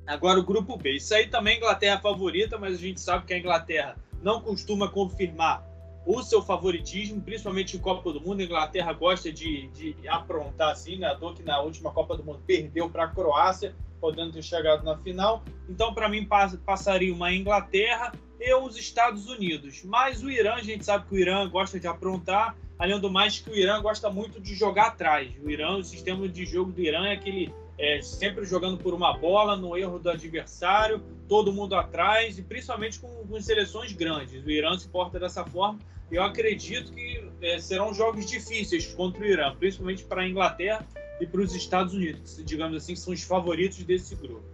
Agora 0.06 0.38
o 0.38 0.42
grupo 0.42 0.76
B. 0.78 0.96
Isso 0.96 1.14
aí 1.14 1.26
também 1.26 1.54
é 1.54 1.56
Inglaterra 1.58 2.00
favorita, 2.00 2.56
mas 2.56 2.74
a 2.74 2.78
gente 2.78 3.00
sabe 3.00 3.26
que 3.26 3.34
a 3.34 3.38
Inglaterra 3.38 3.96
não 4.22 4.40
costuma 4.40 4.88
confirmar 4.88 5.65
o 6.06 6.22
seu 6.22 6.40
favoritismo, 6.40 7.20
principalmente 7.20 7.76
em 7.76 7.80
Copa 7.80 8.12
do 8.12 8.20
Mundo. 8.20 8.40
A 8.40 8.44
Inglaterra 8.44 8.92
gosta 8.92 9.32
de, 9.32 9.66
de 9.68 9.96
aprontar 10.08 10.70
assim, 10.70 10.98
né? 10.98 11.08
A 11.08 11.34
que 11.34 11.42
na 11.42 11.60
última 11.60 11.90
Copa 11.90 12.16
do 12.16 12.22
Mundo 12.22 12.40
perdeu 12.46 12.88
para 12.88 13.04
a 13.04 13.08
Croácia, 13.08 13.74
podendo 14.00 14.32
ter 14.32 14.42
chegado 14.42 14.84
na 14.84 14.96
final. 14.98 15.42
Então, 15.68 15.92
para 15.92 16.08
mim, 16.08 16.26
passaria 16.64 17.12
uma 17.12 17.32
Inglaterra 17.32 18.12
e 18.38 18.54
os 18.54 18.78
Estados 18.78 19.28
Unidos. 19.28 19.82
Mas 19.84 20.22
o 20.22 20.30
Irã, 20.30 20.54
a 20.54 20.62
gente 20.62 20.84
sabe 20.84 21.06
que 21.08 21.14
o 21.14 21.18
Irã 21.18 21.48
gosta 21.48 21.80
de 21.80 21.88
aprontar, 21.88 22.56
além 22.78 23.00
do 23.00 23.10
mais 23.10 23.40
que 23.40 23.50
o 23.50 23.56
Irã 23.56 23.82
gosta 23.82 24.08
muito 24.08 24.40
de 24.40 24.54
jogar 24.54 24.88
atrás. 24.88 25.28
O 25.42 25.50
Irã, 25.50 25.76
o 25.76 25.82
sistema 25.82 26.28
de 26.28 26.46
jogo 26.46 26.70
do 26.70 26.80
Irã 26.80 27.06
é 27.08 27.14
aquele 27.14 27.52
é, 27.78 28.00
sempre 28.00 28.44
jogando 28.44 28.78
por 28.78 28.94
uma 28.94 29.16
bola, 29.16 29.56
no 29.56 29.76
erro 29.76 29.98
do 29.98 30.08
adversário, 30.08 31.02
todo 31.28 31.52
mundo 31.52 31.74
atrás, 31.74 32.38
e 32.38 32.42
principalmente 32.42 32.98
com, 32.98 33.08
com 33.08 33.40
seleções 33.40 33.92
grandes. 33.92 34.44
O 34.44 34.50
Irã 34.50 34.76
se 34.78 34.88
porta 34.88 35.18
dessa 35.18 35.44
forma. 35.44 35.78
Eu 36.10 36.22
acredito 36.22 36.92
que 36.92 37.24
é, 37.42 37.58
serão 37.58 37.92
jogos 37.92 38.26
difíceis 38.26 38.86
contra 38.94 39.22
o 39.22 39.26
Irã, 39.26 39.54
principalmente 39.56 40.04
para 40.04 40.22
a 40.22 40.28
Inglaterra 40.28 40.86
e 41.20 41.26
para 41.26 41.40
os 41.40 41.54
Estados 41.54 41.94
Unidos, 41.94 42.34
que, 42.34 42.44
digamos 42.44 42.76
assim, 42.76 42.94
são 42.94 43.12
os 43.12 43.22
favoritos 43.22 43.82
desse 43.82 44.14
grupo. 44.14 44.44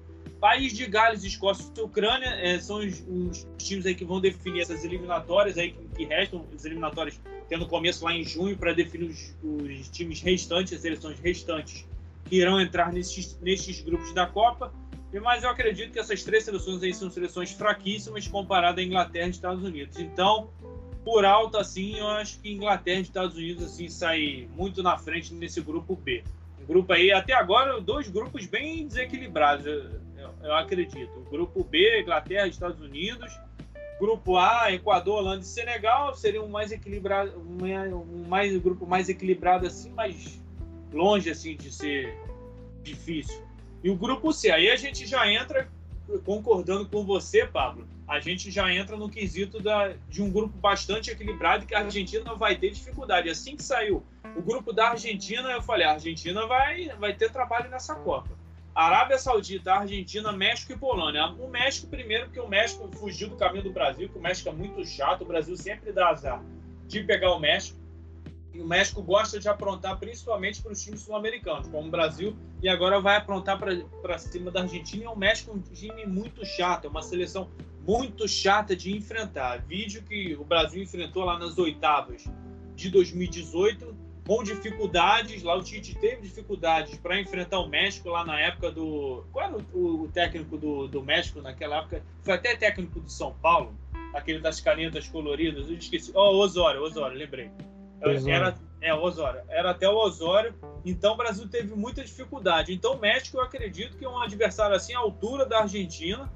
País 0.41 0.73
de 0.73 0.87
Gales, 0.87 1.23
Escócia 1.23 1.71
e 1.77 1.81
Ucrânia 1.81 2.27
é, 2.27 2.59
são 2.59 2.79
os, 2.79 3.05
os, 3.09 3.47
times 3.57 3.87
aí 3.87 3.95
que 3.95 4.05
vão 4.05 4.21
definir 4.21 4.63
essas 4.63 4.85
eliminatórias 4.85 5.57
aí 5.57 5.71
que, 5.71 5.87
que 5.95 6.05
restam, 6.05 6.45
as 6.53 6.65
eliminatórias 6.65 7.21
tendo 7.49 7.65
começo 7.67 8.05
lá 8.05 8.13
em 8.13 8.25
junho 8.25 8.57
para 8.57 8.73
definir 8.73 9.11
os, 9.11 9.37
os 9.41 9.89
times 9.91 10.21
restantes, 10.21 10.73
as 10.73 10.81
seleções 10.81 11.21
restantes 11.21 11.87
que 12.25 12.37
irão 12.37 12.61
entrar 12.61 12.93
nesses, 12.93 13.39
nesses 13.41 13.81
grupos 13.83 14.13
da 14.13 14.27
Copa. 14.27 14.73
Mas 15.21 15.43
eu 15.43 15.51
acredito 15.51 15.93
que 15.93 15.99
essas 15.99 16.23
três 16.23 16.45
seleções 16.45 16.83
aí 16.83 16.95
são 16.95 17.11
seleções 17.11 17.53
fraquíssimas 17.53 18.27
comparadas 18.27 18.83
à 18.83 18.87
Inglaterra 18.87 19.27
e 19.27 19.31
Estados 19.31 19.63
Unidos. 19.63 19.99
Então, 19.99 20.51
por 21.05 21.25
alto, 21.25 21.59
assim, 21.59 21.99
eu 21.99 22.07
acho 22.09 22.41
que 22.41 22.51
Inglaterra 22.51 22.99
e 22.99 23.03
Estados 23.03 23.37
Unidos 23.37 23.65
assim 23.65 23.89
saem 23.89 24.49
muito 24.55 24.83
na 24.83 24.97
frente 24.97 25.35
nesse 25.35 25.61
grupo 25.61 25.95
B. 25.97 26.23
Um 26.61 26.67
grupo 26.67 26.93
aí, 26.93 27.13
até 27.13 27.33
agora, 27.33 27.81
dois 27.81 28.09
grupos 28.09 28.47
bem 28.47 28.87
desequilibrados, 28.87 29.67
eu, 29.67 29.91
eu, 30.17 30.31
eu 30.45 30.55
acredito. 30.55 31.13
O 31.19 31.31
grupo 31.31 31.65
B, 31.65 32.01
Inglaterra 32.01 32.47
e 32.47 32.51
Estados 32.51 32.81
Unidos. 32.81 33.33
Grupo 33.99 34.37
A, 34.37 34.73
Equador, 34.73 35.19
Holanda 35.19 35.43
e 35.43 35.47
Senegal 35.47 36.15
seria 36.15 36.43
um 36.43 36.49
mais 36.49 36.73
equilibrado, 36.73 37.39
um, 37.39 38.27
mais, 38.27 38.55
um 38.55 38.59
grupo 38.59 38.85
mais 38.85 39.09
equilibrado 39.09 39.65
assim, 39.65 39.91
mas 39.91 40.41
longe 40.93 41.31
assim 41.31 41.57
de 41.57 41.71
ser 41.71 42.19
difícil. 42.83 43.42
E 43.83 43.91
o 43.91 43.97
grupo 43.97 44.33
C, 44.33 44.51
aí 44.51 44.71
a 44.71 44.77
gente 44.77 45.07
já 45.07 45.31
entra 45.31 45.69
concordando 46.25 46.87
com 46.87 47.05
você, 47.05 47.47
Pablo. 47.47 47.87
A 48.07 48.21
gente 48.21 48.51
já 48.51 48.73
entra 48.73 48.97
no 48.97 49.09
quesito 49.09 49.61
da, 49.61 49.95
de 50.09 50.23
um 50.23 50.31
grupo 50.31 50.57
bastante 50.59 51.11
equilibrado 51.11 51.67
que 51.67 51.75
a 51.75 51.81
Argentina 51.81 52.35
vai 52.35 52.57
ter 52.57 52.71
dificuldade. 52.71 53.29
Assim 53.29 53.57
que 53.57 53.63
saiu 53.63 54.05
o 54.37 54.43
grupo 54.43 54.73
da 54.73 54.91
Argentina, 54.91 55.51
eu 55.51 55.63
falei: 55.63 55.87
a 55.87 55.93
Argentina 55.93 56.47
vai, 56.47 56.89
vai 56.99 57.15
ter 57.15 57.31
trabalho 57.31 57.71
nessa 57.71 57.95
Copa. 57.95 58.31
Arábia 58.75 59.19
Saudita, 59.19 59.73
Argentina, 59.73 60.33
México 60.33 60.73
e 60.73 60.77
Polônia. 60.77 61.27
O 61.27 61.49
México 61.49 61.89
primeiro, 61.89 62.27
porque 62.27 62.41
o 62.41 62.49
México 62.49 62.89
fugiu 62.97 63.29
do 63.29 63.37
caminho 63.37 63.65
do 63.65 63.73
Brasil, 63.73 64.09
que 64.09 64.19
o 64.19 64.23
México 64.23 64.49
é 64.49 64.53
muito 64.53 64.85
chato, 64.85 65.23
o 65.23 65.27
Brasil 65.27 65.57
sempre 65.57 65.93
dá 65.93 66.09
azar 66.09 66.43
de 66.87 67.03
pegar 67.03 67.35
o 67.35 67.39
México. 67.39 67.79
E 68.55 68.61
o 68.61 68.67
México 68.67 69.03
gosta 69.03 69.39
de 69.39 69.49
aprontar 69.49 69.99
principalmente 69.99 70.61
para 70.61 70.73
os 70.73 70.83
times 70.83 71.01
sul-americanos, 71.01 71.69
como 71.69 71.89
o 71.89 71.91
Brasil, 71.91 72.37
e 72.63 72.69
agora 72.69 73.01
vai 73.01 73.17
aprontar 73.17 73.59
para 73.59 74.19
cima 74.19 74.51
da 74.51 74.63
Argentina. 74.63 75.05
E 75.05 75.07
o 75.07 75.17
México 75.17 75.51
é 75.51 75.55
um 75.55 75.61
time 75.61 76.07
muito 76.07 76.45
chato, 76.45 76.87
é 76.87 76.89
uma 76.89 77.03
seleção 77.03 77.49
muito 77.87 78.29
chata 78.29 78.77
de 78.77 78.95
enfrentar. 78.95 79.63
Vídeo 79.63 80.03
que 80.03 80.35
o 80.35 80.45
Brasil 80.45 80.83
enfrentou 80.83 81.25
lá 81.25 81.39
nas 81.39 81.57
oitavas 81.59 82.25
de 82.77 82.91
2018, 82.91 83.97
com 84.27 84.43
dificuldades. 84.43 85.43
Lá 85.43 85.57
o 85.57 85.63
Tite 85.63 85.99
teve 85.99 86.23
dificuldades 86.23 86.99
para 86.99 87.21
enfrentar 87.21 87.59
o 87.59 87.69
México 87.69 88.09
lá 88.11 88.25
na 88.25 88.39
época 88.41 88.71
do. 88.71 89.25
Qual 89.33 89.45
era 89.45 89.57
o, 89.73 90.03
o 90.03 90.09
técnico 90.09 90.57
do, 90.57 90.87
do 90.89 91.03
México 91.03 91.41
naquela 91.41 91.79
época? 91.79 92.03
Foi 92.23 92.35
até 92.35 92.57
técnico 92.57 93.01
do 93.01 93.11
São 93.11 93.35
Paulo, 93.35 93.75
aquele 94.15 94.41
das 94.41 94.61
canetas 94.61 95.09
coloridas. 95.09 95.69
Eu 95.69 95.77
esqueci. 95.77 96.13
Ó, 96.15 96.33
oh, 96.33 96.39
Osório, 96.39 96.83
Osório, 96.83 97.17
lembrei. 97.17 97.51
Era, 98.31 98.55
é, 98.81 98.95
Osório. 98.95 99.41
Era 99.49 99.71
até 99.71 99.89
o 99.89 99.97
Osório. 99.97 100.55
Então 100.85 101.15
o 101.15 101.17
Brasil 101.17 101.49
teve 101.49 101.75
muita 101.75 102.03
dificuldade. 102.03 102.73
Então 102.73 102.95
o 102.95 102.99
México, 102.99 103.39
eu 103.39 103.43
acredito 103.43 103.97
que 103.97 104.05
é 104.05 104.09
um 104.09 104.21
adversário 104.21 104.75
assim 104.75 104.95
à 104.95 104.99
altura 104.99 105.47
da 105.47 105.61
Argentina 105.61 106.31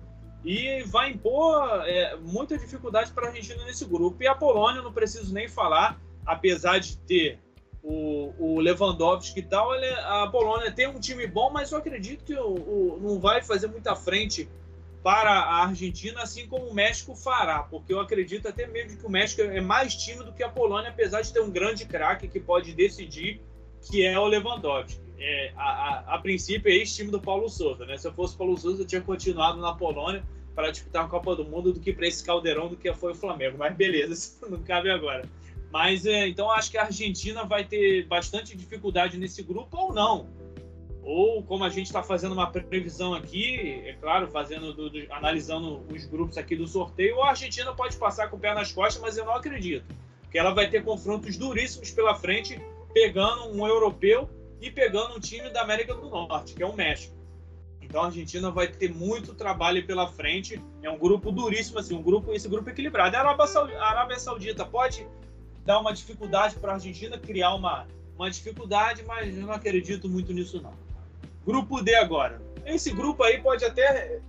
e 0.44 0.82
vai 0.85 1.11
impor 1.11 1.82
é, 1.87 2.16
muita 2.16 2.56
dificuldade 2.56 3.11
para 3.11 3.26
a 3.26 3.28
Argentina 3.30 3.64
nesse 3.64 3.85
grupo. 3.85 4.23
E 4.23 4.28
a 4.28 4.35
Polônia, 4.35 4.80
não 4.80 4.92
preciso 4.92 5.35
nem 5.35 5.49
falar, 5.49 6.00
apesar 6.25 6.78
de 6.78 6.96
ter 6.99 7.40
o, 7.82 8.32
o 8.38 8.61
Lewandowski 8.61 9.40
e 9.40 9.42
tal, 9.42 9.75
ele, 9.75 9.88
a 10.00 10.26
Polônia 10.26 10.73
tem 10.73 10.88
um 10.88 10.99
time 10.99 11.26
bom, 11.26 11.50
mas 11.50 11.70
eu 11.70 11.78
acredito 11.78 12.25
que 12.25 12.35
o, 12.35 12.54
o, 12.54 13.00
não 13.00 13.20
vai 13.20 13.42
fazer 13.42 13.68
muita 13.68 13.94
frente 13.94 14.49
para 15.06 15.30
a 15.30 15.62
Argentina, 15.66 16.20
assim 16.20 16.48
como 16.48 16.66
o 16.66 16.75
México 16.75 17.14
fará, 17.14 17.62
porque 17.62 17.94
eu 17.94 18.00
acredito 18.00 18.48
até 18.48 18.66
mesmo 18.66 18.98
que 18.98 19.06
o 19.06 19.08
México 19.08 19.40
é 19.40 19.60
mais 19.60 19.94
time 19.94 20.25
do 20.25 20.32
que 20.32 20.42
a 20.42 20.48
Polônia, 20.48 20.90
apesar 20.90 21.20
de 21.20 21.32
ter 21.32 21.38
um 21.38 21.48
grande 21.48 21.86
craque 21.86 22.26
que 22.26 22.40
pode 22.40 22.75
decidir, 22.75 23.40
que 23.88 24.04
é 24.04 24.18
o 24.18 24.26
Lewandowski. 24.26 25.00
É, 25.16 25.52
a, 25.56 25.62
a, 25.62 26.14
a, 26.16 26.18
princípio 26.18 26.72
é 26.72 26.75
esse 26.75 26.96
time 26.96 27.12
do 27.12 27.20
Paulo 27.20 27.48
Souza, 27.48 27.86
né? 27.86 27.96
Se 27.96 28.08
eu 28.08 28.12
fosse 28.12 28.36
Paulo 28.36 28.58
Souza, 28.58 28.82
eu 28.82 28.86
tinha 28.86 29.00
continuado 29.00 29.60
na 29.60 29.72
Polônia 29.76 30.25
para 30.56 30.72
disputar 30.72 31.04
a 31.04 31.08
Copa 31.08 31.36
do 31.36 31.44
Mundo 31.44 31.72
do 31.72 31.78
que 31.78 31.92
para 31.92 32.08
esse 32.08 32.25
caldeirão 32.25 32.66
do 32.66 32.76
que 32.76 32.92
foi 32.92 33.12
o 33.12 33.14
Flamengo. 33.14 33.56
Mas 33.56 33.76
beleza, 33.76 34.10
isso 34.12 34.50
não 34.50 34.60
cabe 34.64 34.90
agora. 34.90 35.25
Mas 35.70 36.04
é, 36.04 36.26
então 36.26 36.50
acho 36.50 36.68
que 36.68 36.78
a 36.78 36.82
Argentina 36.82 37.44
vai 37.44 37.62
ter 37.62 38.08
bastante 38.08 38.56
dificuldade 38.56 39.16
nesse 39.16 39.40
grupo 39.44 39.76
ou 39.76 39.94
não 39.94 40.26
ou 41.06 41.40
como 41.44 41.62
a 41.62 41.68
gente 41.68 41.86
está 41.86 42.02
fazendo 42.02 42.32
uma 42.32 42.50
previsão 42.50 43.14
aqui, 43.14 43.80
é 43.86 43.92
claro, 43.92 44.26
fazendo 44.26 44.72
do, 44.72 44.90
do, 44.90 45.06
analisando 45.08 45.80
os 45.88 46.04
grupos 46.04 46.36
aqui 46.36 46.56
do 46.56 46.66
sorteio, 46.66 47.22
a 47.22 47.28
Argentina 47.28 47.72
pode 47.72 47.96
passar 47.96 48.28
com 48.28 48.36
o 48.36 48.40
pé 48.40 48.52
nas 48.52 48.72
costas, 48.72 49.00
mas 49.00 49.16
eu 49.16 49.25
não 49.25 49.32
acredito, 49.32 49.86
porque 50.22 50.36
ela 50.36 50.52
vai 50.52 50.68
ter 50.68 50.82
confrontos 50.82 51.36
duríssimos 51.36 51.92
pela 51.92 52.16
frente, 52.16 52.60
pegando 52.92 53.56
um 53.56 53.64
europeu 53.64 54.28
e 54.60 54.68
pegando 54.68 55.14
um 55.14 55.20
time 55.20 55.48
da 55.48 55.62
América 55.62 55.94
do 55.94 56.10
Norte, 56.10 56.54
que 56.54 56.62
é 56.62 56.66
o 56.66 56.75
México. 56.75 57.14
Então 57.80 58.02
a 58.02 58.06
Argentina 58.06 58.50
vai 58.50 58.66
ter 58.66 58.92
muito 58.92 59.32
trabalho 59.32 59.86
pela 59.86 60.08
frente. 60.08 60.60
É 60.82 60.90
um 60.90 60.98
grupo 60.98 61.30
duríssimo, 61.30 61.78
assim, 61.78 61.94
um 61.94 62.02
grupo, 62.02 62.32
esse 62.32 62.48
grupo 62.48 62.68
equilibrado. 62.68 63.14
A 63.14 63.20
Arábia 63.20 63.46
Saudita, 63.46 63.78
a 63.78 63.90
Arábia 63.90 64.18
Saudita 64.18 64.64
pode 64.64 65.06
dar 65.64 65.78
uma 65.78 65.92
dificuldade 65.92 66.56
para 66.56 66.72
a 66.72 66.75
Argentina, 66.75 67.16
criar 67.16 67.54
uma, 67.54 67.86
uma 68.16 68.28
dificuldade, 68.28 69.04
mas 69.04 69.36
eu 69.36 69.46
não 69.46 69.52
acredito 69.52 70.08
muito 70.08 70.32
nisso, 70.32 70.60
não. 70.60 70.86
Grupo 71.46 71.80
D 71.80 71.94
agora. 71.94 72.42
Esse 72.64 72.90
grupo 72.90 73.22
aí 73.22 73.40
pode 73.40 73.64
até, 73.64 74.20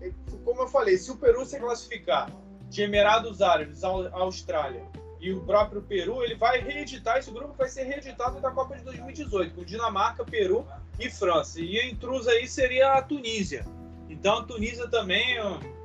como 0.46 0.62
eu 0.62 0.68
falei, 0.68 0.98
se 0.98 1.10
o 1.10 1.18
Peru 1.18 1.44
se 1.44 1.60
classificar 1.60 2.32
de 2.70 2.84
Emirados 2.84 3.42
Árabes, 3.42 3.84
Austrália 3.84 4.84
e 5.20 5.34
o 5.34 5.42
próprio 5.42 5.82
Peru, 5.82 6.24
ele 6.24 6.36
vai 6.36 6.62
reeditar, 6.62 7.18
esse 7.18 7.32
grupo 7.32 7.56
vai 7.58 7.68
ser 7.68 7.86
reeditado 7.86 8.40
da 8.40 8.52
Copa 8.52 8.78
de 8.78 8.84
2018, 8.84 9.56
com 9.56 9.64
Dinamarca, 9.64 10.24
Peru 10.24 10.68
e 11.00 11.10
França. 11.10 11.60
E 11.60 11.80
a 11.80 11.88
intrusa 11.88 12.30
aí 12.30 12.48
seria 12.48 12.94
a 12.94 13.02
Tunísia. 13.02 13.66
Então 14.08 14.38
a 14.38 14.44
Tunísia 14.44 14.88
também, 14.88 15.38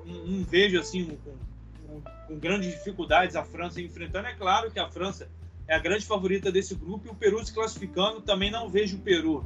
não 0.05 0.45
vejo 0.45 0.79
assim 0.79 1.19
com 2.29 2.39
grandes 2.39 2.71
dificuldades 2.71 3.37
a 3.37 3.43
França 3.43 3.81
enfrentando. 3.81 4.29
É 4.29 4.35
claro 4.35 4.71
que 4.71 4.79
a 4.79 4.91
França 4.91 5.31
é 5.67 5.75
a 5.75 5.79
grande 5.79 6.05
favorita 6.05 6.53
desse 6.53 6.75
grupo 6.75 7.07
e 7.07 7.11
o 7.11 7.15
Peru 7.15 7.43
se 7.43 7.55
classificando, 7.55 8.21
também 8.21 8.51
não 8.51 8.69
vejo 8.69 8.99
o 8.99 9.01
Peru 9.01 9.43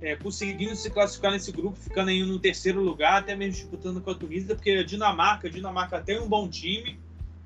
é, 0.00 0.16
conseguindo 0.16 0.74
se 0.74 0.90
classificar 0.90 1.32
nesse 1.32 1.52
grupo, 1.52 1.78
ficando 1.78 2.08
aí 2.08 2.22
no 2.22 2.38
terceiro 2.38 2.80
lugar, 2.80 3.20
até 3.20 3.36
mesmo 3.36 3.54
disputando 3.54 4.00
com 4.00 4.10
a 4.10 4.14
Tunísia, 4.14 4.54
porque 4.54 4.70
a 4.70 4.82
Dinamarca, 4.82 5.48
a 5.48 5.50
Dinamarca 5.50 6.00
tem 6.00 6.18
um 6.18 6.28
bom 6.28 6.48
time, 6.48 6.98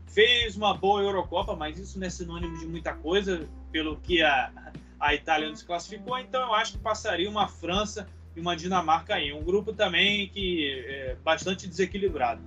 fez 0.07 0.57
uma 0.57 0.75
boa 0.75 1.03
Eurocopa, 1.03 1.57
mas 1.57 1.79
isso 1.79 1.99
não 1.99 2.07
é 2.07 2.11
sinônimo 2.11 2.57
de 2.59 2.67
muita 2.67 2.95
coisa, 2.95 3.49
pelo 3.73 3.97
que 3.97 4.23
a, 4.23 4.73
a 5.01 5.15
Itália 5.15 5.49
não 5.49 5.57
se 5.57 5.65
classificou, 5.65 6.19
então 6.19 6.43
eu 6.43 6.55
acho 6.55 6.73
que 6.73 6.79
passaria 6.79 7.29
uma 7.29 7.49
França 7.49 8.07
e 8.37 8.41
uma 8.41 8.57
Dinamarca 8.57 9.15
aí. 9.15 9.33
Um 9.33 9.43
grupo 9.43 9.73
também 9.73 10.29
que 10.29 10.85
é 10.87 11.17
bastante 11.25 11.67
desequilibrado. 11.67 12.41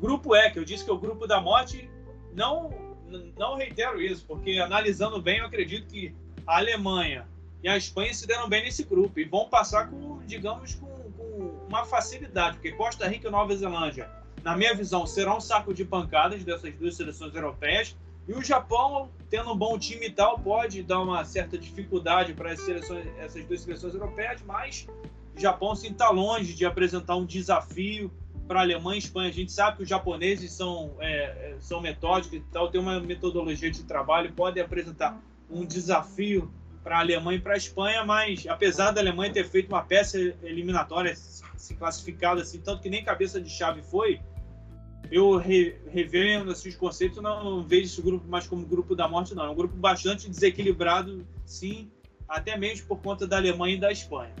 Grupo 0.00 0.34
E, 0.34 0.50
que 0.50 0.58
eu 0.58 0.64
disse 0.64 0.84
que 0.84 0.90
é 0.90 0.94
o 0.94 0.98
grupo 0.98 1.26
da 1.26 1.40
morte, 1.40 1.90
não, 2.34 2.70
não 3.36 3.56
reitero 3.56 4.00
isso, 4.00 4.24
porque 4.26 4.58
analisando 4.58 5.20
bem, 5.20 5.38
eu 5.38 5.46
acredito 5.46 5.88
que 5.88 6.14
a 6.46 6.58
Alemanha 6.58 7.26
e 7.62 7.68
a 7.68 7.76
Espanha 7.76 8.12
se 8.14 8.26
deram 8.26 8.48
bem 8.48 8.64
nesse 8.64 8.84
grupo 8.84 9.18
e 9.20 9.24
vão 9.24 9.48
passar 9.48 9.90
com, 9.90 10.20
digamos, 10.26 10.74
com, 10.74 10.86
com 11.12 11.66
uma 11.68 11.84
facilidade, 11.84 12.56
porque 12.56 12.72
Costa 12.72 13.06
Rica 13.06 13.28
e 13.28 13.30
Nova 13.30 13.54
Zelândia 13.54 14.20
na 14.42 14.56
minha 14.56 14.74
visão, 14.74 15.06
será 15.06 15.36
um 15.36 15.40
saco 15.40 15.72
de 15.72 15.84
pancadas 15.84 16.44
dessas 16.44 16.74
duas 16.74 16.96
seleções 16.96 17.34
europeias. 17.34 17.96
E 18.28 18.32
o 18.32 18.42
Japão, 18.42 19.10
tendo 19.28 19.52
um 19.52 19.56
bom 19.56 19.78
time 19.78 20.06
e 20.06 20.10
tal, 20.10 20.38
pode 20.38 20.82
dar 20.82 21.00
uma 21.00 21.24
certa 21.24 21.58
dificuldade 21.58 22.32
para 22.32 22.52
essas 22.52 23.44
duas 23.46 23.60
seleções 23.60 23.94
europeias, 23.94 24.40
mas 24.46 24.86
o 25.36 25.40
Japão 25.40 25.74
sim 25.74 25.90
está 25.90 26.10
longe 26.10 26.54
de 26.54 26.64
apresentar 26.64 27.16
um 27.16 27.24
desafio 27.24 28.10
para 28.46 28.60
a 28.60 28.62
Alemanha 28.62 28.96
e 28.96 28.98
Espanha. 28.98 29.28
A 29.28 29.32
gente 29.32 29.52
sabe 29.52 29.78
que 29.78 29.82
os 29.82 29.88
japoneses 29.88 30.52
são, 30.52 30.94
é, 31.00 31.56
são 31.60 31.80
metódicos 31.80 32.38
e 32.38 32.40
tal, 32.52 32.70
tem 32.70 32.80
uma 32.80 33.00
metodologia 33.00 33.70
de 33.70 33.82
trabalho, 33.84 34.32
podem 34.32 34.62
apresentar 34.62 35.20
um 35.50 35.64
desafio 35.64 36.52
para 36.82 36.96
a 36.96 37.00
Alemanha 37.00 37.38
e 37.38 37.40
para 37.40 37.54
a 37.54 37.56
Espanha, 37.56 38.04
mas 38.04 38.46
apesar 38.46 38.90
da 38.90 39.00
Alemanha 39.00 39.32
ter 39.32 39.44
feito 39.44 39.68
uma 39.68 39.82
peça 39.82 40.18
eliminatória, 40.42 41.14
se 41.14 41.74
classificado 41.74 42.40
assim, 42.40 42.60
tanto 42.60 42.82
que 42.82 42.88
nem 42.88 43.04
cabeça 43.04 43.40
de 43.40 43.50
chave 43.50 43.82
foi, 43.82 44.20
eu 45.10 45.36
re, 45.36 45.76
revendo 45.88 46.52
assim, 46.52 46.68
os 46.68 46.76
conceitos, 46.76 47.22
não, 47.22 47.42
não, 47.42 47.62
vejo 47.62 47.84
esse 47.84 48.00
grupo 48.00 48.26
mais 48.28 48.46
como 48.46 48.64
grupo 48.64 48.94
da 48.94 49.08
morte, 49.08 49.34
não. 49.34 49.44
É 49.44 49.50
um 49.50 49.54
grupo 49.54 49.76
bastante 49.76 50.28
desequilibrado, 50.28 51.26
sim, 51.44 51.90
até 52.28 52.56
mesmo 52.56 52.86
por 52.86 53.00
conta 53.00 53.26
da 53.26 53.36
Alemanha 53.36 53.74
e 53.74 53.80
da 53.80 53.90
Espanha. 53.90 54.34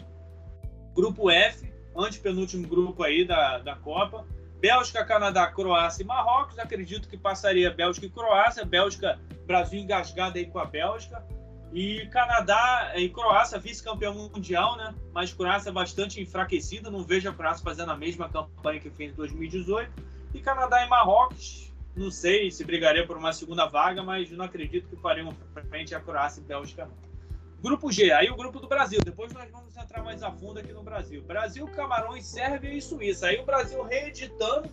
Grupo 0.94 1.28
F, 1.30 1.72
antepenúltimo 1.96 2.68
grupo 2.68 3.02
aí 3.02 3.24
da, 3.24 3.58
da 3.58 3.74
Copa. 3.76 4.24
Bélgica, 4.60 5.04
Canadá, 5.04 5.46
Croácia 5.48 6.02
e 6.02 6.06
Marrocos. 6.06 6.58
Acredito 6.58 7.08
que 7.08 7.16
passaria 7.16 7.70
Bélgica 7.70 8.06
e 8.06 8.10
Croácia. 8.10 8.64
Bélgica, 8.64 9.18
Brasil 9.46 9.80
engasgado 9.80 10.38
aí 10.38 10.46
com 10.46 10.58
a 10.58 10.66
Bélgica. 10.66 11.24
E 11.72 12.06
Canadá 12.06 12.92
e 12.96 13.08
Croácia, 13.08 13.58
vice-campeão 13.58 14.14
mundial, 14.14 14.76
né? 14.76 14.94
Mas 15.12 15.32
Croácia 15.32 15.70
bastante 15.70 16.20
enfraquecida. 16.20 16.90
Não 16.90 17.04
vejo 17.04 17.28
a 17.28 17.32
Croácia 17.32 17.62
fazendo 17.62 17.92
a 17.92 17.96
mesma 17.96 18.28
campanha 18.28 18.80
que 18.80 18.90
fez 18.90 19.12
em 19.12 19.14
2018 19.14 19.90
e 20.34 20.40
Canadá 20.40 20.84
e 20.84 20.88
Marrocos, 20.88 21.72
não 21.96 22.10
sei 22.10 22.50
se 22.50 22.64
brigaria 22.64 23.06
por 23.06 23.16
uma 23.16 23.32
segunda 23.32 23.66
vaga, 23.66 24.02
mas 24.02 24.30
não 24.30 24.44
acredito 24.44 24.88
que 24.88 24.96
fariam 24.96 25.34
frente 25.68 25.94
a 25.94 26.00
Croácia 26.00 26.40
e 26.40 26.44
Bélgica. 26.44 26.88
Grupo 27.60 27.92
G, 27.92 28.10
aí 28.12 28.30
o 28.30 28.36
grupo 28.36 28.58
do 28.58 28.68
Brasil. 28.68 29.00
Depois 29.04 29.32
nós 29.32 29.50
vamos 29.50 29.76
entrar 29.76 30.02
mais 30.02 30.22
a 30.22 30.32
fundo 30.32 30.58
aqui 30.58 30.72
no 30.72 30.82
Brasil. 30.82 31.22
Brasil, 31.22 31.66
Camarões, 31.68 32.24
Sérvia 32.24 32.72
e 32.72 32.80
Suíça. 32.80 33.26
Aí 33.26 33.38
o 33.38 33.44
Brasil 33.44 33.82
reeditando 33.82 34.70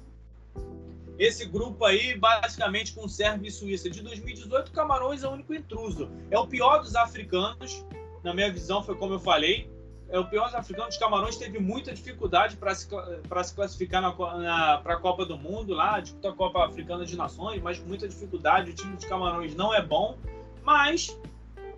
esse 1.17 1.45
grupo 1.45 1.86
aí, 1.86 2.17
basicamente 2.17 2.93
com 2.93 3.08
Sérvia 3.08 3.47
e 3.47 3.51
Suíça. 3.51 3.89
De 3.89 4.01
2018, 4.01 4.71
Camarões 4.71 5.23
é 5.23 5.27
o 5.27 5.32
único 5.32 5.53
intruso. 5.53 6.10
É 6.30 6.38
o 6.38 6.47
pior 6.47 6.80
dos 6.80 6.95
africanos, 6.95 7.86
na 8.23 8.34
minha 8.34 8.51
visão, 8.51 8.84
foi 8.84 8.95
como 8.95 9.13
eu 9.13 9.19
falei 9.19 9.69
é, 10.10 10.17
o 10.17 10.25
pior 10.25 10.49
dos 10.49 10.97
Camarões 10.97 11.36
teve 11.36 11.60
muita 11.60 11.93
dificuldade 11.93 12.56
para 12.56 12.73
se, 12.73 12.88
se 12.88 13.56
classificar 13.56 14.15
para 14.15 14.93
a 14.93 14.97
Copa 14.97 15.25
do 15.25 15.38
Mundo, 15.38 15.73
lá, 15.73 15.99
disputa 15.99 16.30
a 16.30 16.34
Copa 16.34 16.65
Africana 16.65 17.06
de 17.06 17.15
Nações, 17.17 17.62
mas 17.62 17.77
com 17.77 17.88
muita 17.88 18.08
dificuldade. 18.08 18.71
O 18.71 18.73
time 18.73 18.95
dos 18.95 19.06
Camarões 19.06 19.53
não 19.53 19.73
é 19.73 19.82
bom, 19.82 20.17
mas 20.63 21.17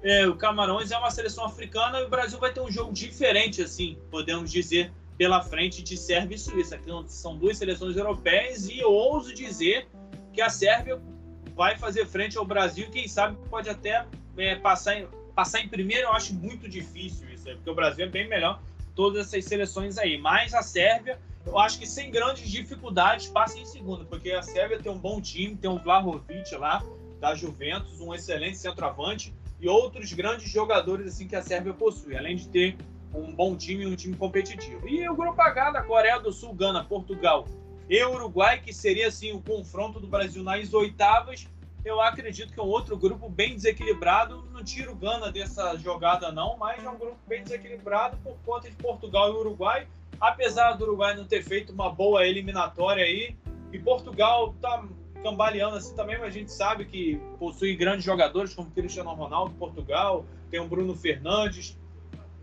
é, 0.04 0.28
o 0.28 0.36
Camarões 0.36 0.92
é 0.92 0.98
uma 0.98 1.10
seleção 1.10 1.44
africana 1.46 2.00
e 2.00 2.04
o 2.04 2.10
Brasil 2.10 2.40
vai 2.40 2.54
ter 2.54 2.62
um 2.62 2.72
jogo 2.72 2.94
diferente, 2.94 3.64
assim, 3.64 3.98
podemos 4.12 4.52
dizer, 4.52 4.94
pela 5.20 5.44
frente 5.44 5.84
de 5.84 5.98
Sérvia 5.98 6.36
e 6.36 6.40
Suíça, 6.40 6.78
que 6.78 6.90
são 7.08 7.38
duas 7.38 7.58
seleções 7.58 7.98
europeias, 7.98 8.70
e 8.70 8.80
eu 8.80 8.90
ouso 8.90 9.34
dizer 9.34 9.86
que 10.32 10.42
a 10.42 10.50
Sérvia 10.50 10.98
vai 11.54 11.78
fazer 11.78 12.06
frente 12.06 12.38
ao 12.38 12.46
Brasil 12.46 12.88
quem 12.90 13.06
sabe 13.06 13.38
pode 13.50 13.70
até 13.70 14.06
é, 14.38 14.56
passar, 14.56 14.98
em, 14.98 15.06
passar 15.36 15.60
em 15.60 15.68
primeiro, 15.68 16.04
eu 16.04 16.14
acho 16.14 16.34
muito 16.34 16.70
difícil 16.70 17.30
isso 17.34 17.44
porque 17.44 17.70
o 17.70 17.76
Brasil 17.76 18.06
é 18.06 18.08
bem 18.08 18.30
melhor 18.30 18.62
todas 18.96 19.28
essas 19.28 19.44
seleções 19.44 19.98
aí. 19.98 20.18
Mas 20.18 20.54
a 20.54 20.62
Sérvia, 20.62 21.20
eu 21.46 21.60
acho 21.60 21.78
que 21.80 21.86
sem 21.86 22.10
grandes 22.10 22.50
dificuldades 22.50 23.28
passa 23.28 23.60
em 23.60 23.66
segundo, 23.66 24.06
porque 24.06 24.32
a 24.32 24.42
Sérvia 24.42 24.80
tem 24.80 24.90
um 24.90 24.98
bom 24.98 25.20
time, 25.20 25.54
tem 25.54 25.70
o 25.70 25.78
Vlahovic 25.80 26.56
lá, 26.56 26.82
da 27.20 27.36
Juventus, 27.36 28.00
um 28.00 28.14
excelente 28.14 28.58
centroavante, 28.58 29.34
e 29.60 29.68
outros 29.68 30.14
grandes 30.14 30.50
jogadores 30.50 31.08
assim 31.08 31.28
que 31.28 31.36
a 31.36 31.42
Sérvia 31.42 31.74
possui, 31.74 32.16
além 32.16 32.38
de 32.38 32.48
ter 32.48 32.78
um 33.14 33.34
bom 33.34 33.56
time 33.56 33.86
um 33.86 33.96
time 33.96 34.16
competitivo. 34.16 34.88
E 34.88 35.08
o 35.10 35.16
grupo 35.16 35.42
H 35.42 35.72
da 35.72 35.84
Coreia 35.84 36.20
do 36.20 36.32
Sul, 36.32 36.54
Gana, 36.54 36.84
Portugal 36.84 37.46
e 37.90 38.04
Uruguai, 38.04 38.60
que 38.60 38.72
seria 38.72 39.08
assim 39.08 39.32
o 39.32 39.42
confronto 39.42 40.00
do 40.00 40.08
Brasil 40.08 40.44
nas 40.44 40.74
oitavas, 40.74 41.48
eu 41.84 42.02
acredito 42.02 42.54
que 42.54 42.60
é 42.60 42.64
um 42.64 42.68
outro 42.68 42.98
grupo 42.98 43.30
bem 43.30 43.56
desequilibrado. 43.56 44.44
Não 44.52 44.64
tiro 44.64 44.94
Gana 44.96 45.32
dessa 45.32 45.78
jogada, 45.78 46.32
não, 46.32 46.58
mas 46.58 46.84
é 46.84 46.90
um 46.90 46.98
grupo 46.98 47.18
bem 47.28 47.44
desequilibrado 47.44 48.18
por 48.18 48.36
conta 48.46 48.70
de 48.70 48.76
Portugal 48.76 49.34
e 49.34 49.38
Uruguai. 49.38 49.88
Apesar 50.20 50.74
do 50.74 50.84
Uruguai 50.84 51.16
não 51.16 51.26
ter 51.26 51.42
feito 51.42 51.72
uma 51.72 51.90
boa 51.90 52.28
eliminatória 52.28 53.04
aí, 53.04 53.36
e 53.72 53.80
Portugal 53.80 54.54
tá 54.62 54.84
cambaleando 55.24 55.76
assim 55.76 55.96
também, 55.96 56.18
mas 56.18 56.28
a 56.28 56.38
gente 56.38 56.52
sabe 56.52 56.86
que 56.86 57.22
possui 57.38 57.76
grandes 57.76 58.04
jogadores 58.04 58.54
como 58.54 58.70
Cristiano 58.72 59.14
Ronaldo, 59.14 59.54
Portugal, 59.56 60.26
tem 60.50 60.60
o 60.60 60.68
Bruno 60.68 60.96
Fernandes. 60.96 61.78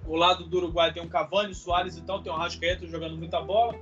O 0.07 0.17
lado 0.17 0.45
do 0.45 0.57
Uruguai 0.59 0.93
tem 0.93 1.03
o 1.03 1.09
Cavani, 1.09 1.55
Soares 1.55 1.97
e 1.97 2.03
tal, 2.03 2.23
tem 2.23 2.33
o 2.33 2.37
Rascaeta 2.37 2.87
jogando 2.87 3.17
muita 3.17 3.41
bola. 3.41 3.75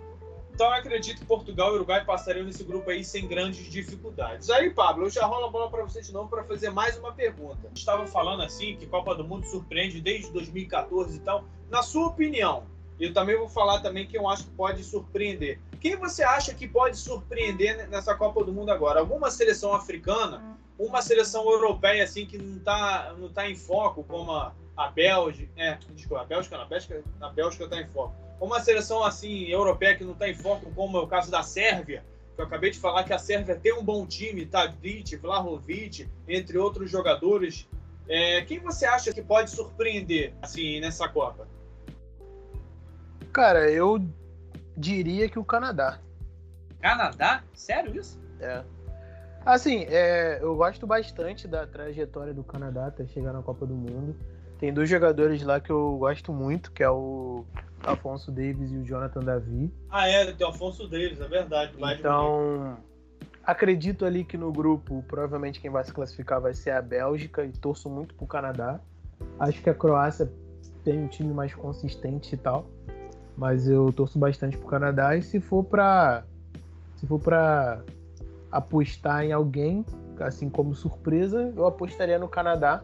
Então 0.54 0.66
eu 0.68 0.72
acredito 0.72 1.18
que 1.18 1.26
Portugal 1.26 1.72
e 1.72 1.74
Uruguai 1.74 2.04
passariam 2.04 2.46
nesse 2.46 2.62
grupo 2.62 2.88
aí 2.88 3.04
sem 3.04 3.26
grandes 3.26 3.68
dificuldades. 3.70 4.48
Aí, 4.50 4.70
Pablo, 4.70 5.06
eu 5.06 5.10
já 5.10 5.26
rolo 5.26 5.46
a 5.46 5.50
bola 5.50 5.68
para 5.68 5.82
você 5.82 6.00
de 6.00 6.12
novo 6.12 6.28
para 6.28 6.44
fazer 6.44 6.70
mais 6.70 6.96
uma 6.96 7.12
pergunta. 7.12 7.68
Estava 7.74 8.06
falando 8.06 8.42
assim 8.42 8.76
que 8.76 8.86
Copa 8.86 9.16
do 9.16 9.24
Mundo 9.24 9.44
surpreende 9.46 10.00
desde 10.00 10.30
2014 10.30 11.16
e 11.16 11.20
tal. 11.20 11.44
Na 11.68 11.82
sua 11.82 12.06
opinião, 12.06 12.62
eu 13.00 13.12
também 13.12 13.36
vou 13.36 13.48
falar 13.48 13.80
também 13.80 14.06
que 14.06 14.16
eu 14.16 14.28
acho 14.28 14.44
que 14.44 14.50
pode 14.50 14.84
surpreender. 14.84 15.58
Quem 15.80 15.96
você 15.96 16.22
acha 16.22 16.54
que 16.54 16.68
pode 16.68 16.96
surpreender 16.96 17.88
nessa 17.88 18.14
Copa 18.14 18.44
do 18.44 18.52
Mundo 18.52 18.70
agora? 18.70 19.00
Alguma 19.00 19.32
seleção 19.32 19.74
africana? 19.74 20.56
Uma 20.78 21.02
seleção 21.02 21.50
europeia 21.50 22.04
assim 22.04 22.26
que 22.26 22.38
não 22.38 22.58
está 22.58 23.12
não 23.18 23.28
tá 23.28 23.48
em 23.48 23.56
foco, 23.56 24.04
como 24.04 24.30
a, 24.30 24.54
a 24.76 24.88
Bélgica, 24.88 25.52
é, 25.56 25.78
desculpa, 25.94 26.22
a 26.22 26.26
Bélgica, 26.26 26.58
na 26.58 26.64
Bélgica, 26.64 27.02
a 27.20 27.28
Bélgica 27.28 27.64
está 27.64 27.80
em 27.80 27.86
foco 27.88 28.24
uma 28.40 28.60
seleção 28.60 29.02
assim 29.02 29.44
europeia 29.44 29.96
que 29.96 30.04
não 30.04 30.12
está 30.12 30.28
em 30.28 30.34
foco, 30.34 30.70
como 30.74 30.98
é 30.98 31.00
o 31.00 31.06
caso 31.06 31.30
da 31.30 31.42
Sérvia, 31.42 32.04
que 32.34 32.40
eu 32.40 32.44
acabei 32.44 32.70
de 32.70 32.78
falar 32.78 33.04
que 33.04 33.12
a 33.12 33.18
Sérvia 33.18 33.56
tem 33.56 33.72
um 33.72 33.84
bom 33.84 34.06
time, 34.06 34.44
Tadic, 34.44 35.16
Vlahovic, 35.16 36.08
entre 36.28 36.58
outros 36.58 36.90
jogadores. 36.90 37.68
É, 38.08 38.42
quem 38.42 38.58
você 38.58 38.84
acha 38.84 39.12
que 39.12 39.22
pode 39.22 39.50
surpreender 39.50 40.34
assim 40.42 40.80
nessa 40.80 41.08
Copa? 41.08 41.48
Cara, 43.32 43.70
eu 43.70 44.04
diria 44.76 45.28
que 45.28 45.38
o 45.38 45.44
Canadá. 45.44 46.00
Canadá? 46.80 47.42
Sério 47.54 47.96
isso? 47.98 48.20
É. 48.40 48.62
Assim, 49.46 49.84
é, 49.88 50.38
eu 50.40 50.54
gosto 50.56 50.86
bastante 50.86 51.46
da 51.46 51.66
trajetória 51.66 52.34
do 52.34 52.42
Canadá 52.42 52.86
até 52.86 53.06
chegar 53.06 53.32
na 53.32 53.42
Copa 53.42 53.66
do 53.66 53.74
Mundo. 53.74 54.16
Tem 54.64 54.72
dois 54.72 54.88
jogadores 54.88 55.42
lá 55.42 55.60
que 55.60 55.68
eu 55.68 55.98
gosto 55.98 56.32
muito, 56.32 56.72
que 56.72 56.82
é 56.82 56.88
o 56.88 57.44
Afonso 57.82 58.32
Davis 58.32 58.72
e 58.72 58.78
o 58.78 58.82
Jonathan 58.82 59.20
Davi. 59.20 59.70
Ah, 59.90 60.08
é, 60.08 60.32
tem 60.32 60.46
o 60.46 60.48
Afonso 60.48 60.88
Davis, 60.88 61.20
é 61.20 61.28
verdade. 61.28 61.74
Então, 61.98 62.78
acredito 63.44 64.06
ali 64.06 64.24
que 64.24 64.38
no 64.38 64.50
grupo, 64.50 65.04
provavelmente 65.06 65.60
quem 65.60 65.70
vai 65.70 65.84
se 65.84 65.92
classificar 65.92 66.40
vai 66.40 66.54
ser 66.54 66.70
a 66.70 66.80
Bélgica 66.80 67.44
e 67.44 67.52
torço 67.52 67.90
muito 67.90 68.14
pro 68.14 68.26
Canadá. 68.26 68.80
Acho 69.38 69.60
que 69.60 69.68
a 69.68 69.74
Croácia 69.74 70.32
tem 70.82 70.98
um 70.98 71.08
time 71.08 71.34
mais 71.34 71.54
consistente 71.54 72.34
e 72.34 72.38
tal, 72.38 72.64
mas 73.36 73.68
eu 73.68 73.92
torço 73.92 74.18
bastante 74.18 74.56
pro 74.56 74.66
Canadá 74.66 75.14
e 75.14 75.20
se 75.20 75.40
for 75.40 75.62
para 75.62 76.24
se 76.96 77.06
for 77.06 77.20
para 77.20 77.82
apostar 78.50 79.26
em 79.26 79.30
alguém, 79.30 79.84
assim 80.20 80.48
como 80.48 80.74
surpresa, 80.74 81.52
eu 81.54 81.66
apostaria 81.66 82.18
no 82.18 82.28
Canadá, 82.28 82.82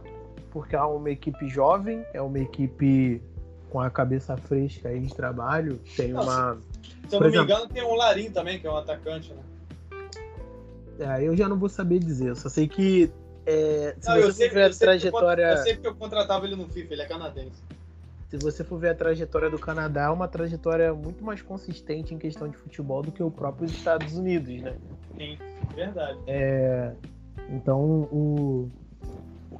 porque 0.51 0.77
é 0.77 0.83
uma 0.83 1.11
equipe 1.11 1.49
jovem, 1.49 2.05
é 2.13 2.21
uma 2.21 2.39
equipe 2.39 3.23
com 3.71 3.81
a 3.81 3.89
cabeça 3.89 4.37
fresca 4.37 4.89
aí 4.89 5.01
de 5.01 5.15
trabalho, 5.15 5.81
tem 5.97 6.13
uma 6.13 6.59
Se 7.09 7.15
eu 7.17 7.21
não 7.21 7.31
me 7.31 7.39
engano, 7.39 7.69
tem 7.69 7.85
um 7.85 7.95
Larim 7.95 8.31
também, 8.31 8.59
que 8.59 8.67
é 8.67 8.71
um 8.71 8.77
atacante, 8.77 9.33
né? 9.33 9.43
É, 10.99 11.27
eu 11.27 11.35
já 11.37 11.49
não 11.49 11.57
vou 11.57 11.69
saber 11.69 11.99
dizer, 11.99 12.29
eu 12.29 12.37
só 12.37 12.49
sei 12.49 12.69
que 12.69 13.11
é, 13.47 13.95
se 13.99 14.09
Não, 14.09 14.17
eu 14.17 14.27
você 14.27 14.33
sei, 14.33 14.49
for 14.49 14.55
ver 14.55 14.63
a 14.63 14.67
eu 14.67 14.73
sei 14.73 14.79
que 14.79 15.07
eu 15.07 15.13
trajetória, 15.13 15.51
eu 15.51 15.57
sei 15.59 15.77
que 15.77 15.87
eu 15.87 15.95
contratava 15.95 16.45
ele 16.45 16.57
no 16.57 16.69
FIFA, 16.69 16.93
ele 16.93 17.03
é 17.03 17.07
canadense. 17.07 17.63
se 18.29 18.37
você 18.37 18.63
for 18.63 18.79
ver 18.79 18.91
a 18.91 18.95
trajetória 18.95 19.49
do 19.49 19.59
Canadá, 19.59 20.03
é 20.05 20.11
uma 20.11 20.29
trajetória 20.29 20.93
muito 20.93 21.25
mais 21.25 21.41
consistente 21.41 22.15
em 22.15 22.19
questão 22.19 22.49
de 22.49 22.57
futebol 22.57 23.03
do 23.03 23.11
que 23.11 23.23
o 23.23 23.31
próprio 23.31 23.67
Estados 23.67 24.15
Unidos, 24.15 24.61
né? 24.61 24.77
Sim, 25.17 25.39
verdade. 25.75 26.19
Então 27.49 27.81
o, 27.81 28.03
o 28.13 28.71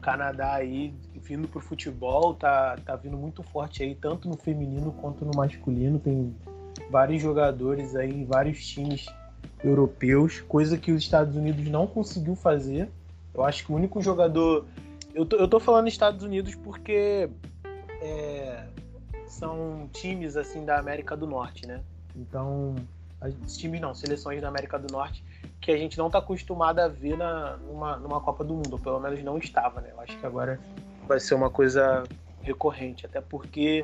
Canadá 0.01 0.55
aí 0.55 0.95
vindo 1.15 1.47
pro 1.47 1.61
futebol 1.61 2.35
tá, 2.35 2.77
tá 2.85 2.97
vindo 2.97 3.17
muito 3.17 3.43
forte 3.43 3.83
aí, 3.83 3.95
tanto 3.95 4.29
no 4.29 4.37
feminino 4.37 4.93
quanto 4.93 5.25
no 5.25 5.33
masculino. 5.35 5.99
Tem 5.99 6.35
vários 6.91 7.23
jogadores 7.23 7.95
aí 7.95 8.11
em 8.11 8.25
vários 8.25 8.67
times 8.67 9.07
europeus, 9.63 10.41
coisa 10.41 10.79
que 10.79 10.91
os 10.91 11.03
Estados 11.03 11.37
Unidos 11.37 11.67
não 11.69 11.87
conseguiu 11.87 12.35
fazer. 12.35 12.91
Eu 13.35 13.45
acho 13.45 13.65
que 13.65 13.73
o 13.73 13.77
único 13.77 14.01
jogador. 14.03 14.67
Eu 15.15 15.27
tô, 15.27 15.37
eu 15.37 15.49
tô 15.49 15.61
falando 15.61 15.89
Estados 15.89 16.23
Unidos 16.23 16.55
porque 16.55 17.29
é, 18.01 18.65
são 19.27 19.89
times 19.93 20.37
assim 20.37 20.65
da 20.65 20.79
América 20.79 21.17
do 21.17 21.27
Norte, 21.27 21.67
né? 21.67 21.81
Então, 22.17 22.75
times 23.47 23.81
não, 23.81 23.95
seleções 23.95 24.41
da 24.41 24.49
América 24.49 24.79
do 24.79 24.91
Norte 24.93 25.23
que 25.61 25.71
a 25.71 25.77
gente 25.77 25.99
não 25.99 26.07
está 26.07 26.19
acostumado 26.19 26.79
a 26.79 26.89
ver 26.89 27.17
na, 27.17 27.57
numa, 27.59 27.97
numa 27.97 28.21
Copa 28.21 28.43
do 28.43 28.55
Mundo, 28.55 28.79
pelo 28.79 28.99
menos 28.99 29.23
não 29.23 29.37
estava, 29.37 29.81
né? 29.81 29.91
Eu 29.93 30.01
acho 30.01 30.19
que 30.19 30.25
agora 30.25 30.59
vai 31.07 31.21
ser 31.21 31.35
uma 31.35 31.51
coisa 31.51 32.03
recorrente, 32.41 33.05
até 33.05 33.21
porque 33.21 33.83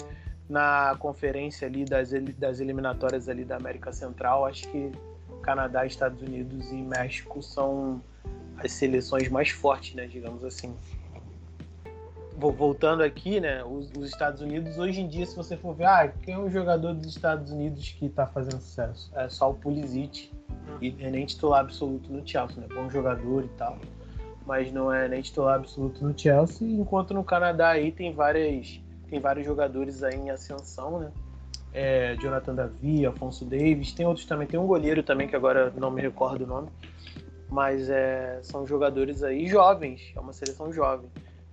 na 0.48 0.96
conferência 0.98 1.66
ali 1.66 1.84
das, 1.84 2.10
das 2.38 2.60
eliminatórias 2.60 3.28
ali 3.28 3.44
da 3.44 3.56
América 3.56 3.92
Central, 3.92 4.46
acho 4.46 4.66
que 4.68 4.92
Canadá, 5.42 5.84
Estados 5.84 6.22
Unidos 6.22 6.70
e 6.72 6.76
México 6.76 7.42
são 7.42 8.02
as 8.56 8.72
seleções 8.72 9.28
mais 9.28 9.50
fortes, 9.50 9.94
né? 9.94 10.06
Digamos 10.06 10.44
assim. 10.44 10.74
Vo- 12.36 12.52
Voltando 12.52 13.02
aqui, 13.02 13.40
né? 13.40 13.64
Os, 13.64 13.90
os 13.96 14.08
Estados 14.08 14.40
Unidos, 14.40 14.78
hoje 14.78 15.00
em 15.00 15.08
dia, 15.08 15.24
se 15.26 15.34
você 15.34 15.56
for 15.56 15.74
ver, 15.74 15.84
ah, 15.86 16.08
quem 16.22 16.34
é 16.34 16.38
o 16.38 16.50
jogador 16.50 16.92
dos 16.94 17.06
Estados 17.06 17.50
Unidos 17.50 17.88
que 17.98 18.06
está 18.06 18.26
fazendo 18.26 18.60
sucesso? 18.60 19.10
É 19.14 19.28
só 19.28 19.50
o 19.50 19.54
Pulisic, 19.54 20.30
e 20.80 20.94
é 21.00 21.10
nem 21.10 21.24
titular 21.24 21.60
absoluto 21.60 22.12
no 22.12 22.26
Chelsea, 22.26 22.60
né? 22.60 22.66
Bom 22.74 22.90
jogador 22.90 23.44
e 23.44 23.48
tal, 23.56 23.78
mas 24.44 24.70
não 24.70 24.92
é 24.92 25.08
nem 25.08 25.22
titular 25.22 25.56
absoluto 25.56 26.04
no 26.04 26.16
Chelsea, 26.18 26.68
enquanto 26.68 27.14
no 27.14 27.24
Canadá 27.24 27.70
aí 27.70 27.90
tem 27.90 28.12
várias 28.12 28.80
tem 29.08 29.20
vários 29.20 29.46
jogadores 29.46 30.02
aí 30.02 30.16
em 30.16 30.30
ascensão, 30.30 30.98
né? 30.98 31.12
É, 31.72 32.16
Jonathan 32.16 32.54
Davi, 32.54 33.06
Afonso 33.06 33.44
Davis, 33.44 33.92
tem 33.92 34.04
outros 34.06 34.26
também, 34.26 34.46
tem 34.46 34.58
um 34.58 34.66
goleiro 34.66 35.02
também 35.02 35.28
que 35.28 35.36
agora 35.36 35.72
não 35.76 35.90
me 35.90 36.02
recordo 36.02 36.42
o 36.42 36.46
nome, 36.46 36.68
mas 37.48 37.88
é, 37.88 38.40
são 38.42 38.66
jogadores 38.66 39.22
aí 39.22 39.46
jovens, 39.46 40.12
é 40.14 40.20
uma 40.20 40.32
seleção 40.32 40.72
jovem. 40.72 41.08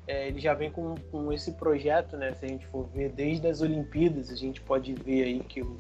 É, 0.05 0.27
ele 0.27 0.39
já 0.39 0.53
vem 0.53 0.69
com, 0.69 0.95
com 1.11 1.31
esse 1.31 1.53
projeto, 1.53 2.17
né? 2.17 2.33
Se 2.33 2.45
a 2.45 2.47
gente 2.47 2.67
for 2.67 2.87
ver 2.93 3.09
desde 3.09 3.47
as 3.47 3.61
Olimpíadas, 3.61 4.29
a 4.29 4.35
gente 4.35 4.59
pode 4.61 4.93
ver 4.93 5.23
aí 5.23 5.39
que 5.39 5.61
o, 5.61 5.77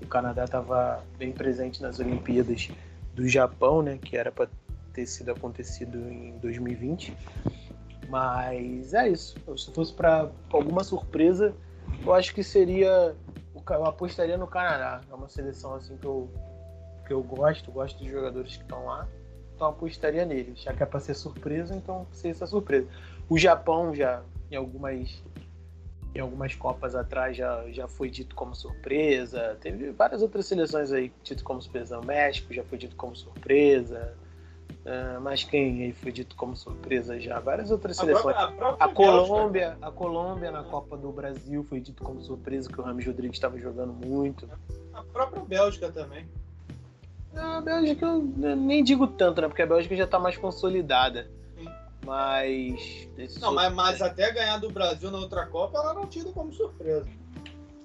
o 0.00 0.06
Canadá 0.06 0.44
estava 0.44 1.04
bem 1.18 1.32
presente 1.32 1.82
nas 1.82 1.98
Olimpíadas 1.98 2.70
do 3.14 3.28
Japão, 3.28 3.82
né? 3.82 3.98
Que 3.98 4.16
era 4.16 4.32
para 4.32 4.48
ter 4.94 5.06
sido 5.06 5.30
acontecido 5.30 5.98
em 6.10 6.38
2020. 6.38 7.14
Mas 8.08 8.94
é 8.94 9.08
isso. 9.08 9.36
Se 9.58 9.70
fosse 9.72 9.92
para 9.92 10.30
alguma 10.50 10.82
surpresa, 10.82 11.54
eu 12.04 12.14
acho 12.14 12.34
que 12.34 12.42
seria. 12.42 13.14
Eu 13.54 13.84
apostaria 13.84 14.38
no 14.38 14.46
Canadá. 14.46 15.00
É 15.10 15.14
uma 15.14 15.28
seleção 15.28 15.74
assim 15.74 15.96
que 15.96 16.06
eu, 16.06 16.30
que 17.06 17.12
eu 17.12 17.22
gosto, 17.22 17.70
gosto 17.70 17.98
dos 17.98 18.10
jogadores 18.10 18.56
que 18.56 18.62
estão 18.62 18.86
lá. 18.86 19.06
Então 19.54 19.68
apostaria 19.68 20.24
neles. 20.24 20.62
Já 20.62 20.72
que 20.72 20.82
é 20.82 20.86
para 20.86 21.00
ser 21.00 21.14
surpresa, 21.14 21.74
então 21.74 22.06
seria 22.12 22.32
essa 22.32 22.46
surpresa. 22.46 22.86
O 23.28 23.38
Japão 23.38 23.94
já, 23.94 24.22
em 24.50 24.56
algumas 24.56 25.22
em 26.14 26.20
algumas 26.20 26.54
Copas 26.54 26.94
atrás 26.94 27.36
já, 27.36 27.64
já 27.70 27.86
foi 27.86 28.08
dito 28.08 28.34
como 28.34 28.54
surpresa. 28.54 29.56
Teve 29.60 29.90
várias 29.90 30.22
outras 30.22 30.46
seleções 30.46 30.90
aí 30.90 31.12
dito 31.22 31.44
como 31.44 31.60
surpresa. 31.60 31.98
O 31.98 32.04
México 32.06 32.54
já 32.54 32.64
foi 32.64 32.78
dito 32.78 32.96
como 32.96 33.14
surpresa. 33.14 34.14
Ah, 34.86 35.18
mas 35.20 35.42
quem 35.42 35.82
aí 35.82 35.92
foi 35.92 36.12
dito 36.12 36.36
como 36.36 36.56
surpresa 36.56 37.18
já? 37.20 37.40
Várias 37.40 37.70
outras 37.70 37.98
A 37.98 38.02
seleções. 38.02 38.36
a 38.36 38.52
própria 38.52 38.86
A 38.86 38.94
Colômbia, 38.94 39.78
a 39.82 39.90
Colômbia 39.90 40.50
na 40.52 40.62
Copa 40.62 40.96
do 40.96 41.10
Brasil 41.10 41.64
foi 41.68 41.80
dito 41.80 42.02
como 42.04 42.22
surpresa 42.22 42.70
que 42.72 42.80
o 42.80 42.84
Rames 42.84 43.04
Rodrigues 43.04 43.36
estava 43.36 43.58
jogando 43.58 43.92
muito. 43.92 44.46
Bélgica, 44.46 44.88
a 44.94 45.02
própria 45.02 45.42
Bélgica 45.42 45.90
também. 45.90 46.26
A 47.34 47.60
Bélgica 47.60 48.06
eu 48.06 48.56
nem 48.56 48.82
digo 48.82 49.08
tanto, 49.08 49.40
né? 49.40 49.48
Porque 49.48 49.62
a 49.62 49.66
Bélgica 49.66 49.96
já 49.96 50.04
está 50.04 50.18
mais 50.18 50.36
consolidada. 50.36 51.28
Mas. 52.06 53.08
Não, 53.40 53.52
mas, 53.52 53.72
mas 53.74 54.00
até 54.00 54.30
ganhar 54.32 54.58
do 54.58 54.70
Brasil 54.70 55.10
na 55.10 55.18
outra 55.18 55.44
Copa, 55.44 55.76
ela 55.78 55.92
não 55.92 56.06
tida 56.06 56.30
como 56.30 56.52
surpresa. 56.52 57.08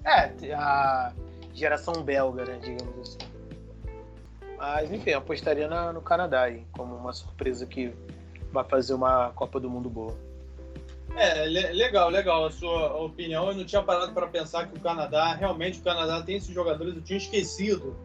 É, 0.05 0.53
a 0.53 1.11
geração 1.53 2.03
belga, 2.03 2.45
né, 2.45 2.59
digamos 2.61 2.99
assim. 2.99 3.17
Mas, 4.57 4.91
enfim, 4.91 5.11
apostaria 5.13 5.67
na- 5.67 5.91
no 5.91 6.01
Canadá 6.01 6.43
aí, 6.43 6.63
como 6.71 6.95
uma 6.95 7.11
surpresa 7.13 7.65
que 7.65 7.91
vai 8.51 8.63
fazer 8.63 8.93
uma 8.93 9.31
Copa 9.31 9.59
do 9.59 9.67
Mundo 9.69 9.89
boa. 9.89 10.15
É, 11.15 11.45
le- 11.47 11.71
legal, 11.73 12.09
legal 12.09 12.45
a 12.45 12.51
sua 12.51 12.95
opinião. 13.01 13.49
Eu 13.49 13.55
não 13.55 13.65
tinha 13.65 13.81
parado 13.81 14.13
para 14.13 14.27
pensar 14.27 14.67
que 14.67 14.77
o 14.77 14.79
Canadá, 14.81 15.33
realmente 15.33 15.79
o 15.79 15.83
Canadá 15.83 16.21
tem 16.21 16.35
esses 16.37 16.53
jogadores, 16.53 16.95
eu 16.95 17.01
tinha 17.01 17.17
esquecido 17.17 17.95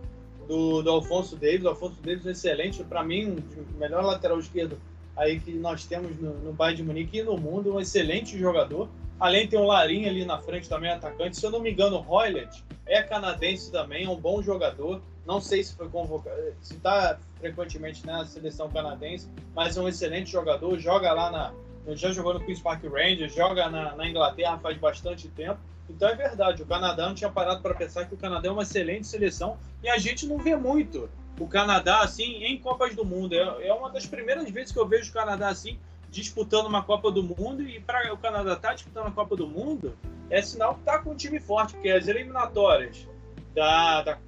do, 0.49 0.83
do 0.83 0.91
Alfonso 0.91 1.37
Davis. 1.37 1.65
O 1.65 1.69
Alfonso 1.69 2.01
Davis 2.03 2.27
é 2.27 2.31
excelente, 2.31 2.83
para 2.83 3.05
mim, 3.05 3.37
o 3.75 3.79
melhor 3.79 4.03
lateral 4.03 4.39
esquerdo 4.39 4.79
aí 5.17 5.41
que 5.41 5.53
nós 5.53 5.85
temos 5.85 6.17
no, 6.19 6.35
no 6.35 6.53
Bayern 6.53 6.77
de 6.77 6.83
Munique 6.83 7.19
e 7.19 7.23
no 7.23 7.37
mundo, 7.39 7.75
um 7.75 7.81
excelente 7.81 8.39
jogador. 8.39 8.89
Além 9.19 9.49
tem 9.49 9.59
um 9.59 9.67
Larinho 9.67 10.09
ali 10.09 10.25
na 10.25 10.39
frente 10.39 10.69
também, 10.69 10.91
atacante. 10.91 11.39
Se 11.39 11.47
eu 11.47 11.51
não 11.51 11.61
me 11.61 11.71
engano, 11.71 11.97
o 11.97 12.01
Roylet 12.01 12.63
é 12.85 13.03
canadense 13.03 13.73
também, 13.73 14.05
é 14.05 14.11
um 14.11 14.17
bom 14.17 14.43
jogador. 14.43 15.01
Não 15.27 15.41
sei 15.41 15.65
se 15.65 15.75
foi 15.75 15.89
convocado, 15.89 16.37
se 16.61 16.75
está 16.75 17.19
frequentemente 17.41 18.05
na 18.05 18.25
seleção 18.27 18.71
canadense, 18.71 19.29
mas 19.55 19.77
é 19.77 19.81
um 19.81 19.89
excelente 19.89 20.31
jogador. 20.31 20.79
Joga 20.79 21.13
lá 21.13 21.31
na, 21.31 21.55
já 21.95 22.13
jogou 22.13 22.35
no 22.35 22.41
Queen's 22.41 22.61
Park 22.61 22.85
Rangers, 22.85 23.35
joga 23.35 23.69
na, 23.71 23.97
na 23.97 24.07
Inglaterra 24.07 24.59
faz 24.59 24.77
bastante 24.77 25.29
tempo. 25.29 25.59
Então 25.89 26.09
é 26.09 26.15
verdade, 26.15 26.63
o 26.63 26.67
Canadá 26.67 27.07
não 27.07 27.15
tinha 27.15 27.31
parado 27.31 27.63
para 27.63 27.75
pensar 27.75 28.05
que 28.07 28.15
o 28.15 28.17
Canadá 28.17 28.49
é 28.49 28.51
uma 28.51 28.63
excelente 28.63 29.07
seleção 29.07 29.57
e 29.83 29.89
a 29.89 29.99
gente 29.99 30.27
não 30.27 30.39
vê 30.39 30.57
muito 30.57 31.09
o 31.39 31.47
Canadá 31.47 32.01
assim 32.01 32.45
em 32.45 32.59
Copas 32.59 32.95
do 32.95 33.05
Mundo. 33.05 33.35
É, 33.35 33.69
é 33.69 33.73
uma 33.73 33.91
das 33.91 34.07
primeiras 34.07 34.49
vezes 34.51 34.73
que 34.73 34.79
eu 34.79 34.87
vejo 34.87 35.11
o 35.11 35.15
Canadá 35.15 35.49
assim 35.49 35.79
disputando 36.11 36.67
uma 36.67 36.83
Copa 36.83 37.11
do 37.11 37.23
Mundo 37.23 37.63
e 37.63 37.81
para 37.81 38.13
o 38.13 38.17
Canadá 38.17 38.55
estar 38.55 38.69
tá 38.69 38.75
disputando 38.75 39.07
a 39.09 39.11
Copa 39.11 39.37
do 39.37 39.47
Mundo 39.47 39.97
é 40.31 40.41
sinal 40.43 40.75
que 40.75 40.81
está 40.81 40.99
com 40.99 41.11
um 41.11 41.17
time 41.17 41.39
forte, 41.39 41.75
porque 41.75 41.91
as 41.91 42.09
eliminatórias 42.09 43.07
da, 43.55 44.03
da, 44.03 44.19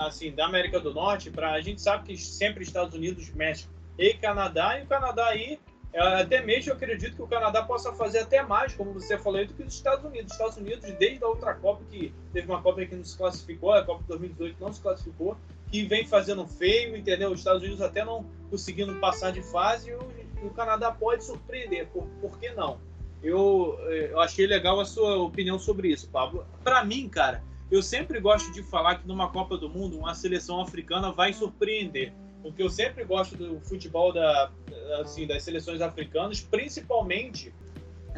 assim, 0.00 0.32
da 0.32 0.46
América 0.46 0.78
do 0.78 0.92
Norte, 0.92 1.30
pra, 1.30 1.52
a 1.52 1.60
gente 1.60 1.80
sabe 1.80 2.04
que 2.04 2.16
sempre 2.16 2.62
Estados 2.62 2.94
Unidos, 2.94 3.30
México 3.30 3.72
e 3.98 4.14
Canadá, 4.14 4.78
e 4.78 4.84
o 4.84 4.86
Canadá 4.86 5.26
aí 5.26 5.58
é, 5.96 6.20
até 6.20 6.42
mesmo 6.42 6.72
eu 6.72 6.76
acredito 6.76 7.16
que 7.16 7.22
o 7.22 7.26
Canadá 7.26 7.62
possa 7.62 7.90
fazer 7.94 8.18
até 8.18 8.42
mais, 8.42 8.74
como 8.74 8.92
você 8.92 9.16
falou, 9.16 9.44
do 9.46 9.54
que 9.54 9.62
os 9.62 9.72
Estados 9.72 10.04
Unidos. 10.04 10.26
Os 10.26 10.32
Estados 10.32 10.56
Unidos, 10.58 10.92
desde 10.98 11.24
a 11.24 11.26
outra 11.26 11.54
Copa, 11.54 11.82
que 11.90 12.12
teve 12.34 12.46
uma 12.46 12.60
Copa 12.60 12.84
que 12.84 12.94
não 12.94 13.02
se 13.02 13.16
classificou, 13.16 13.72
a 13.72 13.82
Copa 13.82 14.02
de 14.02 14.08
2018 14.08 14.56
não 14.60 14.72
se 14.74 14.80
classificou, 14.82 15.38
que 15.70 15.84
vem 15.84 16.06
fazendo 16.06 16.46
feio, 16.46 16.96
entendeu? 16.96 17.32
Os 17.32 17.40
Estados 17.40 17.62
Unidos 17.62 17.80
até 17.80 18.04
não 18.04 18.24
conseguindo 18.50 18.94
passar 18.96 19.32
de 19.32 19.42
fase, 19.42 19.90
e 19.90 19.94
o, 19.94 20.46
o 20.46 20.50
Canadá 20.50 20.90
pode 20.90 21.24
surpreender, 21.24 21.88
por, 21.88 22.06
por 22.20 22.38
que 22.38 22.50
não? 22.50 22.78
Eu, 23.22 23.78
eu 23.90 24.20
achei 24.20 24.46
legal 24.46 24.78
a 24.78 24.84
sua 24.84 25.16
opinião 25.16 25.58
sobre 25.58 25.88
isso, 25.88 26.08
Pablo. 26.08 26.46
Para 26.62 26.84
mim, 26.84 27.08
cara, 27.08 27.42
eu 27.70 27.82
sempre 27.82 28.20
gosto 28.20 28.52
de 28.52 28.62
falar 28.62 28.96
que 28.96 29.08
numa 29.08 29.30
Copa 29.30 29.56
do 29.56 29.68
Mundo 29.68 29.98
uma 29.98 30.14
seleção 30.14 30.60
africana 30.60 31.10
vai 31.10 31.32
surpreender. 31.32 32.12
Porque 32.42 32.62
eu 32.62 32.70
sempre 32.70 33.02
gosto 33.04 33.36
do 33.36 33.60
futebol 33.60 34.12
da, 34.12 34.52
assim, 35.00 35.26
das 35.26 35.42
seleções 35.42 35.80
africanas, 35.80 36.40
principalmente 36.40 37.52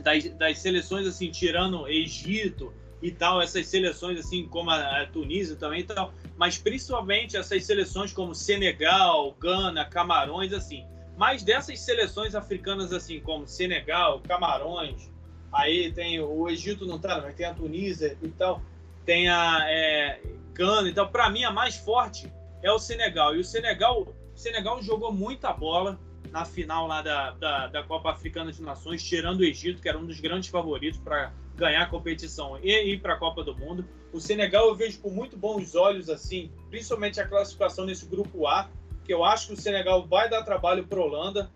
das, 0.02 0.24
das 0.30 0.58
seleções 0.58 1.06
assim, 1.06 1.30
tirando 1.30 1.88
Egito 1.88 2.72
e 3.00 3.10
tal, 3.10 3.40
essas 3.40 3.66
seleções 3.66 4.18
assim 4.18 4.46
como 4.46 4.70
a, 4.70 5.02
a 5.02 5.06
Tunísia 5.06 5.56
também 5.56 5.80
e 5.80 5.84
tal, 5.84 6.12
mas 6.38 6.56
principalmente 6.56 7.36
essas 7.36 7.64
seleções 7.66 8.12
como 8.12 8.34
Senegal, 8.34 9.32
Gana, 9.38 9.84
Camarões, 9.84 10.54
assim. 10.54 10.86
Mas 11.16 11.42
dessas 11.42 11.80
seleções 11.80 12.34
africanas 12.34 12.92
assim 12.92 13.20
como 13.20 13.46
Senegal, 13.46 14.20
Camarões, 14.20 15.10
aí 15.52 15.92
tem 15.92 16.20
o 16.20 16.48
Egito 16.48 16.86
não 16.86 16.98
tá, 16.98 17.20
mas 17.20 17.34
tem 17.34 17.44
a 17.44 17.52
Tunísia 17.52 18.16
e 18.22 18.28
tal 18.28 18.62
tem 19.08 19.26
a 19.26 19.60
é, 19.66 20.20
Gana. 20.52 20.86
Então, 20.86 21.08
para 21.08 21.30
mim, 21.30 21.42
a 21.42 21.50
mais 21.50 21.76
forte 21.76 22.30
é 22.62 22.70
o 22.70 22.78
Senegal. 22.78 23.34
E 23.34 23.38
o 23.38 23.44
Senegal, 23.44 24.02
o 24.02 24.14
Senegal 24.38 24.82
jogou 24.82 25.10
muita 25.10 25.50
bola 25.50 25.98
na 26.30 26.44
final 26.44 26.86
lá 26.86 27.02
da, 27.02 27.30
da, 27.32 27.66
da, 27.68 27.82
Copa 27.82 28.10
Africana 28.10 28.52
de 28.52 28.62
Nações, 28.62 29.02
tirando 29.02 29.40
o 29.40 29.44
Egito, 29.44 29.80
que 29.80 29.88
era 29.88 29.98
um 29.98 30.06
dos 30.06 30.20
grandes 30.20 30.48
favoritos 30.48 31.00
para 31.00 31.32
ganhar 31.56 31.82
a 31.82 31.86
competição 31.86 32.58
e 32.62 32.92
ir 32.92 33.00
para 33.00 33.14
a 33.14 33.16
Copa 33.16 33.42
do 33.42 33.54
Mundo. 33.56 33.84
O 34.12 34.20
Senegal 34.20 34.68
eu 34.68 34.74
vejo 34.74 35.00
com 35.00 35.10
muito 35.10 35.36
bons 35.36 35.74
olhos, 35.74 36.08
assim, 36.08 36.50
principalmente 36.70 37.20
a 37.20 37.26
classificação 37.26 37.84
nesse 37.84 38.06
grupo 38.06 38.46
A, 38.46 38.70
que 39.08 39.12
eu 39.14 39.24
acho 39.24 39.48
que 39.48 39.54
o 39.54 39.56
Senegal 39.56 40.06
vai 40.06 40.28
dar 40.28 40.42
trabalho 40.42 40.86
para 40.86 41.00
a 41.00 41.02
Holanda. 41.02 41.50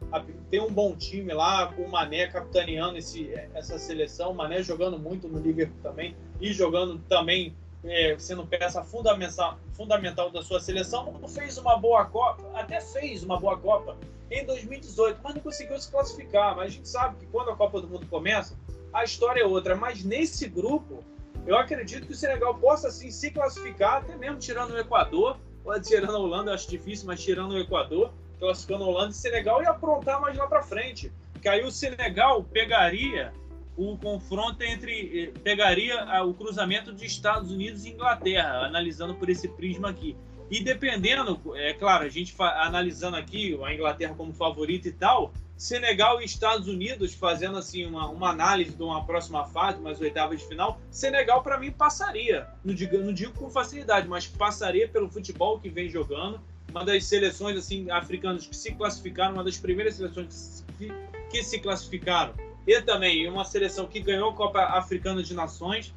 Tem 0.50 0.60
um 0.60 0.72
bom 0.72 0.96
time 0.96 1.34
lá, 1.34 1.66
com 1.66 1.82
o 1.82 1.90
Mané 1.90 2.26
capitaneando 2.26 2.96
esse, 2.96 3.30
essa 3.54 3.78
seleção. 3.78 4.32
O 4.32 4.34
Mané 4.34 4.62
jogando 4.62 4.98
muito 4.98 5.28
no 5.28 5.38
Liverpool 5.38 5.78
também 5.82 6.16
e 6.40 6.50
jogando 6.52 6.98
também, 7.10 7.54
é, 7.84 8.16
sendo 8.18 8.46
peça 8.46 8.82
fundamental, 8.82 9.58
fundamental 9.74 10.30
da 10.30 10.42
sua 10.42 10.60
seleção. 10.60 11.12
Não 11.20 11.28
fez 11.28 11.58
uma 11.58 11.76
boa 11.76 12.06
Copa, 12.06 12.42
até 12.54 12.80
fez 12.80 13.22
uma 13.22 13.38
boa 13.38 13.58
Copa 13.58 13.98
em 14.32 14.46
2018, 14.46 15.20
mas 15.22 15.34
não 15.34 15.42
conseguiu 15.42 15.78
se 15.78 15.90
classificar. 15.90 16.56
Mas 16.56 16.66
a 16.66 16.74
gente 16.74 16.88
sabe 16.88 17.16
que 17.18 17.26
quando 17.26 17.50
a 17.50 17.56
Copa 17.56 17.80
do 17.80 17.88
Mundo 17.88 18.06
começa, 18.06 18.58
a 18.92 19.04
história 19.04 19.42
é 19.42 19.46
outra. 19.46 19.76
Mas 19.76 20.04
nesse 20.04 20.48
grupo, 20.48 21.04
eu 21.46 21.56
acredito 21.56 22.06
que 22.06 22.12
o 22.12 22.16
Senegal 22.16 22.54
possa 22.58 22.90
sim 22.90 23.10
se 23.10 23.30
classificar, 23.30 23.98
até 23.98 24.16
mesmo 24.16 24.38
tirando 24.38 24.72
o 24.72 24.78
Equador 24.78 25.38
Pode 25.62 25.86
tirando 25.86 26.16
a 26.16 26.18
Holanda, 26.18 26.50
eu 26.50 26.54
acho 26.54 26.68
difícil, 26.68 27.06
mas 27.06 27.22
tirando 27.22 27.52
o 27.52 27.58
Equador, 27.58 28.12
classificando 28.38 28.84
a 28.84 28.86
Holanda 28.88 29.10
e 29.10 29.14
Senegal 29.14 29.62
e 29.62 29.66
aprontar 29.66 30.20
mais 30.20 30.36
lá 30.36 30.46
para 30.46 30.62
frente. 30.62 31.12
Que 31.40 31.48
aí 31.48 31.64
o 31.64 31.70
Senegal 31.70 32.42
pegaria 32.44 33.32
o 33.76 33.96
confronto 33.96 34.62
entre. 34.62 35.24
Eh, 35.24 35.38
pegaria 35.40 36.04
o 36.24 36.34
cruzamento 36.34 36.92
de 36.92 37.06
Estados 37.06 37.50
Unidos 37.50 37.84
e 37.84 37.90
Inglaterra, 37.90 38.66
analisando 38.66 39.14
por 39.14 39.28
esse 39.28 39.48
prisma 39.48 39.90
aqui. 39.90 40.16
E 40.52 40.62
dependendo, 40.62 41.40
é 41.56 41.72
claro, 41.72 42.04
a 42.04 42.10
gente 42.10 42.34
analisando 42.38 43.16
aqui 43.16 43.58
a 43.64 43.72
Inglaterra 43.72 44.14
como 44.14 44.34
favorita 44.34 44.86
e 44.86 44.92
tal, 44.92 45.32
Senegal 45.56 46.20
e 46.20 46.26
Estados 46.26 46.68
Unidos 46.68 47.14
fazendo 47.14 47.56
assim 47.56 47.86
uma, 47.86 48.10
uma 48.10 48.28
análise 48.28 48.72
de 48.72 48.82
uma 48.82 49.02
próxima 49.02 49.46
fase, 49.46 49.78
umas 49.78 49.98
oitavas 49.98 50.40
de 50.40 50.46
final, 50.46 50.78
Senegal 50.90 51.42
para 51.42 51.56
mim 51.58 51.70
passaria. 51.70 52.46
Não 52.62 52.74
digo, 52.74 52.98
não 52.98 53.14
digo 53.14 53.32
com 53.32 53.48
facilidade, 53.48 54.06
mas 54.06 54.26
passaria 54.26 54.86
pelo 54.86 55.08
futebol 55.08 55.58
que 55.58 55.70
vem 55.70 55.88
jogando. 55.88 56.38
Uma 56.70 56.84
das 56.84 57.06
seleções 57.06 57.56
assim 57.56 57.90
africanas 57.90 58.46
que 58.46 58.54
se 58.54 58.72
classificaram, 58.72 59.32
uma 59.32 59.44
das 59.44 59.56
primeiras 59.56 59.94
seleções 59.94 60.66
que, 60.76 60.92
que 61.30 61.42
se 61.42 61.60
classificaram. 61.60 62.34
E 62.66 62.78
também 62.82 63.26
uma 63.26 63.46
seleção 63.46 63.86
que 63.86 64.00
ganhou 64.00 64.28
a 64.28 64.34
Copa 64.34 64.60
Africana 64.60 65.22
de 65.22 65.32
Nações. 65.32 65.94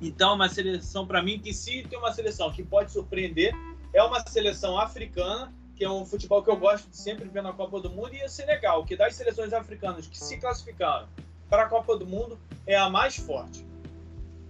Então, 0.00 0.34
uma 0.34 0.48
seleção 0.48 1.06
para 1.06 1.22
mim 1.22 1.38
que 1.38 1.52
se 1.52 1.82
tem 1.84 1.98
uma 1.98 2.12
seleção 2.12 2.52
que 2.52 2.62
pode 2.62 2.92
surpreender, 2.92 3.54
é 3.92 4.02
uma 4.02 4.20
seleção 4.26 4.78
africana 4.78 5.52
que 5.78 5.84
é 5.84 5.90
um 5.90 6.04
futebol 6.04 6.42
que 6.42 6.50
eu 6.50 6.56
gosto 6.56 6.90
de 6.90 6.96
sempre 6.96 7.28
ver 7.28 7.40
na 7.40 7.52
Copa 7.52 7.80
do 7.80 7.88
Mundo, 7.88 8.12
e 8.12 8.16
ia 8.18 8.28
ser 8.28 8.46
legal, 8.46 8.84
que 8.84 8.96
das 8.96 9.14
seleções 9.14 9.52
africanas 9.52 10.08
que 10.08 10.18
se 10.18 10.36
classificaram 10.36 11.08
para 11.48 11.62
a 11.62 11.68
Copa 11.68 11.96
do 11.96 12.04
Mundo 12.04 12.36
é 12.66 12.76
a 12.76 12.90
mais 12.90 13.16
forte. 13.16 13.64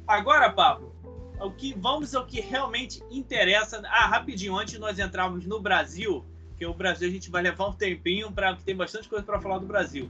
Agora, 0.06 0.50
Pablo, 0.50 0.96
o 1.38 1.50
que, 1.50 1.74
vamos 1.74 2.14
ao 2.14 2.24
que 2.24 2.40
realmente 2.40 3.02
interessa. 3.10 3.82
Ah, 3.84 4.06
rapidinho, 4.06 4.56
antes 4.56 4.78
nós 4.78 4.98
entrarmos 4.98 5.44
no 5.44 5.60
Brasil, 5.60 6.24
que 6.56 6.64
o 6.64 6.72
Brasil 6.72 7.06
a 7.06 7.12
gente 7.12 7.30
vai 7.30 7.42
levar 7.42 7.68
um 7.68 7.74
tempinho, 7.74 8.32
para 8.32 8.56
que 8.56 8.64
tem 8.64 8.74
bastante 8.74 9.06
coisa 9.06 9.22
para 9.22 9.38
falar 9.38 9.58
do 9.58 9.66
Brasil. 9.66 10.08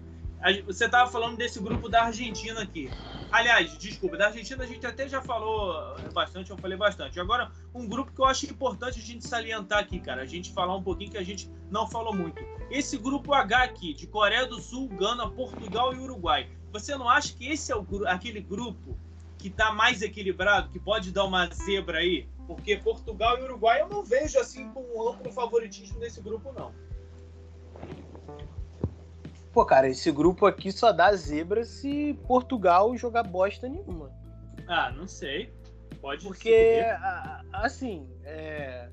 Você 0.67 0.85
estava 0.85 1.11
falando 1.11 1.37
desse 1.37 1.61
grupo 1.61 1.89
da 1.89 2.05
Argentina 2.05 2.63
aqui. 2.63 2.89
Aliás, 3.31 3.77
desculpa, 3.77 4.17
da 4.17 4.27
Argentina 4.27 4.63
a 4.63 4.67
gente 4.67 4.87
até 4.87 5.09
já 5.09 5.21
falou 5.21 5.97
bastante, 6.15 6.51
eu 6.51 6.57
falei 6.57 6.79
bastante. 6.79 7.19
Agora, 7.19 7.51
um 7.75 7.87
grupo 7.87 8.13
que 8.13 8.21
eu 8.21 8.25
acho 8.25 8.47
importante 8.47 9.01
a 9.01 9.03
gente 9.03 9.27
salientar 9.27 9.81
aqui, 9.81 9.99
cara, 9.99 10.23
a 10.23 10.27
gente 10.27 10.53
falar 10.53 10.77
um 10.77 10.83
pouquinho 10.83 11.11
que 11.11 11.19
a 11.19 11.25
gente 11.25 11.51
não 11.71 11.89
falou 11.91 12.15
muito. 12.15 12.41
Esse 12.71 12.97
grupo 12.97 13.35
H 13.35 13.65
aqui, 13.65 13.93
de 13.93 14.07
Coreia 14.07 14.47
do 14.47 14.61
Sul, 14.61 14.89
Gana, 14.89 15.29
Portugal 15.29 15.93
e 15.95 15.99
Uruguai. 15.99 16.49
Você 16.73 16.95
não 16.97 17.09
acha 17.09 17.35
que 17.35 17.49
esse 17.49 17.73
é 17.73 17.77
o, 17.77 17.87
aquele 18.07 18.41
grupo 18.41 18.97
que 19.39 19.49
está 19.49 19.73
mais 19.73 20.03
equilibrado, 20.03 20.69
que 20.71 20.79
pode 20.79 21.11
dar 21.11 21.25
uma 21.25 21.47
zebra 21.49 21.99
aí? 21.99 22.29
Porque 22.47 22.77
Portugal 22.77 23.39
e 23.39 23.43
Uruguai 23.43 23.83
eu 23.83 23.89
não 23.89 24.05
vejo 24.05 24.39
assim 24.39 24.69
com 24.71 24.81
um 24.81 25.09
amplo 25.09 25.33
favoritismo 25.33 25.99
nesse 25.99 26.21
grupo, 26.21 26.53
não. 26.53 26.73
Pô, 29.59 29.67
cara, 29.67 29.89
esse 29.89 30.13
grupo 30.13 30.47
aqui 30.47 30.71
só 30.71 30.93
dá 30.93 31.13
zebra 31.17 31.65
se 31.65 32.17
Portugal 32.29 32.97
jogar 32.97 33.25
bosta 33.25 33.69
nenhuma. 33.69 34.09
Ah, 34.69 34.93
não 34.93 35.09
sei. 35.09 35.53
Pode 36.01 36.25
Porque, 36.25 36.49
ser. 36.49 36.97
assim, 37.53 38.09
é, 38.23 38.89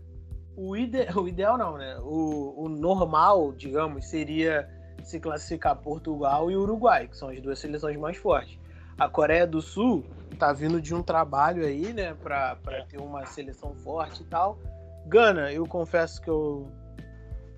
o, 0.57 0.75
ide... 0.75 1.05
o 1.15 1.27
ideal 1.27 1.55
não, 1.55 1.77
né? 1.77 1.99
O, 2.01 2.63
o 2.63 2.67
normal, 2.67 3.53
digamos, 3.53 4.07
seria 4.07 4.67
se 5.03 5.19
classificar 5.19 5.75
Portugal 5.75 6.49
e 6.49 6.57
Uruguai, 6.57 7.09
que 7.09 7.15
são 7.15 7.29
as 7.29 7.39
duas 7.39 7.59
seleções 7.59 7.95
mais 7.95 8.17
fortes. 8.17 8.57
A 8.97 9.07
Coreia 9.07 9.45
do 9.45 9.61
Sul 9.61 10.03
tá 10.39 10.51
vindo 10.51 10.81
de 10.81 10.95
um 10.95 11.03
trabalho 11.03 11.63
aí, 11.63 11.93
né, 11.93 12.15
pra, 12.15 12.55
pra 12.55 12.77
é. 12.77 12.85
ter 12.85 12.97
uma 12.97 13.23
seleção 13.27 13.75
forte 13.75 14.23
e 14.23 14.25
tal. 14.25 14.57
Gana, 15.05 15.53
eu 15.53 15.67
confesso 15.67 16.19
que 16.19 16.29
eu 16.31 16.67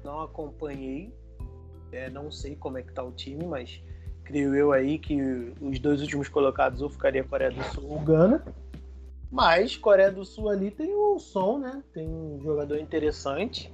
não 0.04 0.20
acompanhei, 0.20 1.16
é, 1.92 2.10
não 2.10 2.32
sei 2.32 2.56
como 2.56 2.78
é 2.78 2.82
que 2.82 2.92
tá 2.92 3.04
o 3.04 3.12
time, 3.12 3.46
mas 3.46 3.82
creio 4.24 4.54
eu 4.56 4.72
aí 4.72 5.00
que 5.00 5.54
os 5.62 5.80
dois 5.80 6.02
últimos 6.02 6.28
colocados 6.28 6.82
ou 6.82 6.90
ficaria 6.90 7.24
Coreia 7.24 7.52
do 7.52 7.64
Sul 7.64 7.90
ou 7.90 8.00
Gana. 8.00 8.44
Mas 9.32 9.76
Coreia 9.76 10.12
do 10.12 10.26
Sul 10.26 10.50
ali 10.50 10.72
tem 10.72 10.94
um 10.96 11.18
som, 11.18 11.60
né? 11.60 11.82
Tem 11.94 12.08
um 12.08 12.40
jogador 12.42 12.78
interessante. 12.78 13.74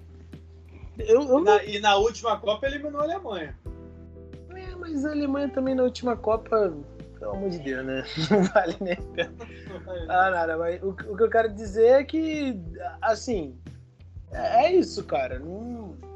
Eu, 0.98 1.24
eu 1.24 1.40
e, 1.40 1.44
na, 1.44 1.64
e, 1.64 1.80
na, 1.80 1.96
última 1.96 2.40
Copa 2.40 2.68
eliminou 2.68 3.02
a 3.02 3.04
Alemanha. 3.04 3.58
É, 4.52 4.76
mas 4.76 5.06
a 5.06 5.12
Alemanha 5.12 5.50
também 5.50 5.74
na 5.74 5.84
última 5.84 6.16
Copa, 6.16 6.72
pelo 7.20 7.32
amor 7.32 7.50
de 7.50 7.60
Deus, 7.60 7.86
né? 7.86 8.04
Não 8.30 8.44
vale 8.44 8.78
nem 8.80 8.98
Ah, 10.08 10.30
nada, 10.30 10.58
mas 10.58 10.82
o, 10.84 10.90
o, 10.90 11.18
que 11.18 11.24
eu 11.24 11.30
quero 11.30 11.52
dizer 11.52 12.02
é 12.02 12.04
que, 12.04 12.60
assim, 13.02 13.58
é, 14.32 14.68
é 14.68 14.76
isso, 14.76 15.04
cara. 15.04 15.40
Não 15.40 16.13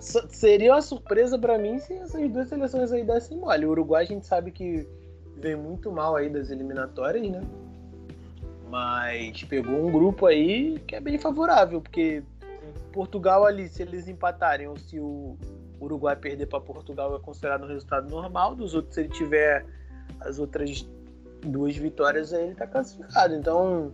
Seria 0.00 0.72
uma 0.72 0.82
surpresa 0.82 1.38
para 1.38 1.58
mim 1.58 1.78
se 1.78 1.92
essas 1.94 2.30
duas 2.30 2.48
seleções 2.48 2.92
aí 2.92 3.04
dessem 3.04 3.38
mole. 3.38 3.66
O 3.66 3.70
Uruguai 3.70 4.04
a 4.04 4.06
gente 4.06 4.26
sabe 4.26 4.50
que 4.50 4.86
vem 5.36 5.56
muito 5.56 5.92
mal 5.92 6.16
aí 6.16 6.28
das 6.28 6.50
eliminatórias, 6.50 7.28
né? 7.28 7.42
Mas 8.68 9.44
pegou 9.44 9.86
um 9.86 9.92
grupo 9.92 10.26
aí 10.26 10.78
que 10.80 10.96
é 10.96 11.00
bem 11.00 11.18
favorável, 11.18 11.80
porque 11.80 12.22
Portugal 12.92 13.44
ali, 13.44 13.68
se 13.68 13.82
eles 13.82 14.08
empatarem 14.08 14.66
ou 14.66 14.76
se 14.76 14.98
o 14.98 15.36
Uruguai 15.80 16.16
perder 16.16 16.46
para 16.46 16.60
Portugal 16.60 17.14
é 17.14 17.20
considerado 17.20 17.64
um 17.64 17.68
resultado 17.68 18.08
normal, 18.10 18.54
dos 18.54 18.74
outros 18.74 18.94
se 18.94 19.02
ele 19.02 19.10
tiver 19.10 19.64
as 20.20 20.38
outras 20.38 20.88
duas 21.42 21.76
vitórias 21.76 22.32
aí 22.32 22.44
ele 22.44 22.54
tá 22.54 22.66
classificado. 22.66 23.34
Então, 23.34 23.92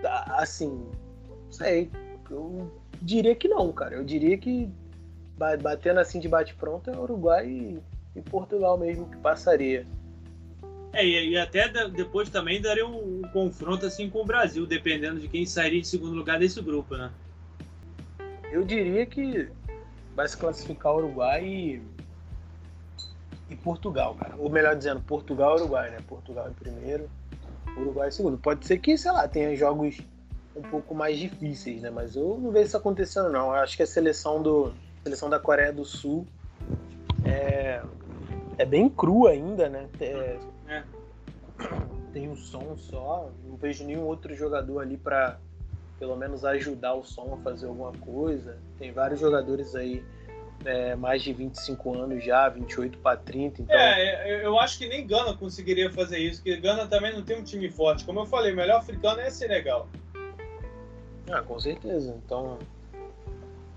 tá, 0.00 0.26
assim, 0.38 0.68
não 0.68 1.50
sei, 1.50 1.90
eu 2.30 2.70
diria 3.00 3.34
que 3.34 3.48
não, 3.48 3.72
cara. 3.72 3.94
Eu 3.94 4.04
diria 4.04 4.36
que 4.36 4.68
batendo 5.62 6.00
assim 6.00 6.20
de 6.20 6.28
bate-pronto 6.28 6.90
é 6.90 6.98
Uruguai 6.98 7.48
e, 7.48 7.78
e, 8.14 8.20
Portugal 8.20 8.76
mesmo 8.76 9.08
que 9.08 9.16
passaria. 9.16 9.86
É, 10.92 11.04
e, 11.04 11.30
e 11.30 11.38
até 11.38 11.68
depois 11.88 12.28
também 12.28 12.60
daria 12.60 12.86
um, 12.86 13.20
um, 13.20 13.22
confronto 13.32 13.86
assim 13.86 14.10
com 14.10 14.20
o 14.20 14.26
Brasil, 14.26 14.66
dependendo 14.66 15.20
de 15.20 15.28
quem 15.28 15.46
sairia 15.46 15.80
de 15.80 15.86
segundo 15.86 16.14
lugar 16.14 16.38
desse 16.38 16.60
grupo, 16.60 16.96
né? 16.96 17.10
Eu 18.52 18.64
diria 18.64 19.06
que 19.06 19.48
vai 20.14 20.28
se 20.28 20.36
classificar 20.36 20.96
Uruguai 20.96 21.44
e, 21.44 21.82
e 23.48 23.56
Portugal, 23.56 24.14
cara. 24.16 24.34
Ou 24.36 24.50
melhor 24.50 24.76
dizendo, 24.76 25.00
Portugal 25.00 25.56
e 25.56 25.60
Uruguai, 25.60 25.90
né? 25.90 25.98
Portugal 26.06 26.50
em 26.50 26.54
primeiro, 26.54 27.08
Uruguai 27.78 28.08
em 28.08 28.12
segundo. 28.12 28.36
Pode 28.36 28.66
ser 28.66 28.78
que, 28.78 28.98
sei 28.98 29.12
lá, 29.12 29.28
tenha 29.28 29.56
jogos 29.56 30.00
um 30.54 30.62
pouco 30.62 30.94
mais 30.94 31.18
difíceis, 31.18 31.82
né? 31.82 31.90
Mas 31.90 32.16
eu 32.16 32.38
não 32.40 32.50
vejo 32.50 32.66
isso 32.66 32.76
acontecendo, 32.76 33.30
não. 33.30 33.48
Eu 33.48 33.60
acho 33.60 33.76
que 33.76 33.82
a 33.82 33.86
seleção 33.86 34.42
do 34.42 34.72
a 35.00 35.02
seleção 35.04 35.30
da 35.30 35.38
Coreia 35.38 35.72
do 35.72 35.84
Sul 35.84 36.26
é, 37.24 37.82
é 38.58 38.64
bem 38.64 38.88
crua 38.88 39.30
ainda, 39.30 39.68
né? 39.68 39.88
É, 40.00 40.38
é. 40.68 40.82
tem 42.12 42.28
o 42.28 42.36
som 42.36 42.76
só. 42.76 43.30
Não 43.44 43.56
vejo 43.56 43.84
nenhum 43.84 44.02
outro 44.02 44.34
jogador 44.34 44.80
ali 44.80 44.96
para 44.96 45.38
pelo 45.98 46.16
menos 46.16 46.44
ajudar 46.44 46.94
o 46.94 47.04
som 47.04 47.38
a 47.38 47.42
fazer 47.42 47.66
alguma 47.66 47.92
coisa. 47.92 48.58
Tem 48.78 48.90
vários 48.90 49.20
jogadores 49.20 49.74
aí 49.74 50.02
é, 50.64 50.94
mais 50.94 51.22
de 51.22 51.32
25 51.32 51.98
anos 51.98 52.24
já, 52.24 52.48
28 52.48 52.98
para 52.98 53.16
30. 53.16 53.62
Então... 53.62 53.76
É, 53.76 54.44
eu 54.44 54.58
acho 54.58 54.78
que 54.78 54.88
nem 54.88 55.06
Gana 55.06 55.36
conseguiria 55.36 55.90
fazer 55.92 56.18
isso, 56.18 56.42
porque 56.42 56.58
Gana 56.58 56.86
também 56.86 57.12
não 57.12 57.22
tem 57.22 57.38
um 57.38 57.44
time 57.44 57.70
forte. 57.70 58.04
Como 58.04 58.20
eu 58.20 58.26
falei, 58.26 58.52
o 58.52 58.56
melhor 58.56 58.78
africano 58.78 59.20
é 59.20 59.30
Senegal. 59.30 59.88
Ah, 61.30 61.42
com 61.42 61.58
certeza. 61.58 62.16
Então, 62.24 62.58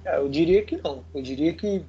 é, 0.06 0.18
eu 0.18 0.28
diria 0.28 0.64
que 0.64 0.78
não. 0.78 1.04
Eu 1.14 1.22
diria 1.22 1.54
que 1.54 1.86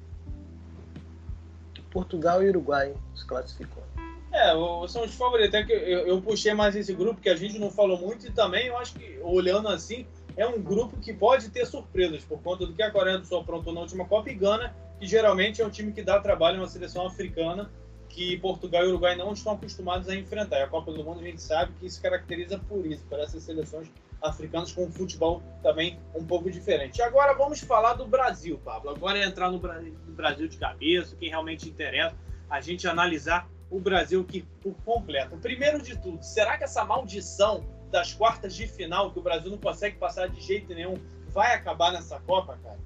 Portugal 1.91 2.43
e 2.43 2.49
Uruguai 2.49 2.93
se 3.15 3.25
classificam. 3.25 3.83
É, 4.31 4.51
são 4.87 5.05
os 5.05 5.15
favoritos. 5.15 5.55
Até 5.55 5.63
que 5.63 5.71
eu, 5.71 6.21
puxei 6.21 6.53
mais 6.53 6.75
esse 6.75 6.93
grupo 6.93 7.21
que 7.21 7.29
a 7.29 7.35
gente 7.35 7.57
não 7.57 7.71
falou 7.71 7.97
muito 7.97 8.27
e 8.27 8.31
também 8.31 8.67
eu 8.67 8.77
acho 8.77 8.93
que, 8.93 9.17
olhando 9.23 9.69
assim, 9.69 10.05
é 10.35 10.45
um 10.45 10.61
grupo 10.61 10.97
que 10.97 11.13
pode 11.13 11.49
ter 11.49 11.65
surpresas 11.65 12.23
por 12.25 12.41
conta 12.41 12.65
do 12.65 12.73
que 12.73 12.83
a 12.83 12.91
Coreia 12.91 13.17
do 13.17 13.25
Sul 13.25 13.39
aprontou 13.39 13.73
na 13.73 13.81
última 13.81 14.05
Copa 14.05 14.29
e 14.29 14.35
Gana, 14.35 14.75
que 14.99 15.07
geralmente 15.07 15.61
é 15.61 15.65
um 15.65 15.69
time 15.69 15.93
que 15.93 16.01
dá 16.01 16.19
trabalho 16.19 16.59
na 16.59 16.67
seleção 16.67 17.07
africana 17.07 17.71
que 18.09 18.37
Portugal 18.37 18.83
e 18.85 18.87
Uruguai 18.87 19.15
não 19.15 19.33
estão 19.33 19.53
acostumados 19.53 20.07
a 20.07 20.15
enfrentar. 20.15 20.59
E 20.59 20.63
a 20.63 20.67
Copa 20.67 20.91
do 20.91 21.03
Mundo 21.03 21.19
a 21.19 21.23
gente 21.23 21.41
sabe 21.41 21.73
que 21.79 21.85
isso 21.85 22.01
caracteriza 22.01 22.59
por 22.59 22.85
isso, 22.85 23.03
por 23.09 23.19
essas 23.19 23.43
seleções 23.43 23.89
africanas 24.21 24.71
com 24.71 24.85
um 24.85 24.91
futebol 24.91 25.41
também 25.61 25.99
um 26.13 26.25
pouco 26.25 26.49
diferente. 26.49 27.01
Agora 27.01 27.33
vamos 27.33 27.59
falar 27.59 27.93
do 27.93 28.05
Brasil, 28.05 28.59
Pablo. 28.63 28.89
Agora 28.89 29.19
é 29.19 29.25
entrar 29.25 29.51
no 29.51 29.59
Brasil 29.59 30.47
de 30.47 30.57
cabeça, 30.57 31.13
o 31.13 31.17
que 31.17 31.29
realmente 31.29 31.69
interessa, 31.69 32.15
a 32.49 32.61
gente 32.61 32.87
analisar 32.87 33.47
o 33.69 33.79
Brasil 33.79 34.21
aqui 34.21 34.47
por 34.61 34.73
completo. 34.85 35.37
Primeiro 35.37 35.81
de 35.81 35.97
tudo, 35.97 36.23
será 36.23 36.57
que 36.57 36.63
essa 36.63 36.83
maldição 36.85 37.65
das 37.91 38.13
quartas 38.13 38.55
de 38.55 38.67
final, 38.67 39.11
que 39.11 39.19
o 39.19 39.21
Brasil 39.21 39.51
não 39.51 39.57
consegue 39.57 39.97
passar 39.97 40.27
de 40.27 40.41
jeito 40.41 40.73
nenhum, 40.73 40.95
vai 41.29 41.53
acabar 41.53 41.91
nessa 41.91 42.19
Copa, 42.21 42.57
cara? 42.63 42.79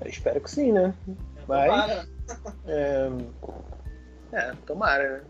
Eu 0.00 0.08
espero 0.08 0.40
que 0.40 0.50
sim, 0.50 0.72
né? 0.72 0.94
É, 1.08 1.14
Mas. 1.46 2.08
É, 2.66 3.08
é, 4.32 4.52
tomara, 4.66 5.24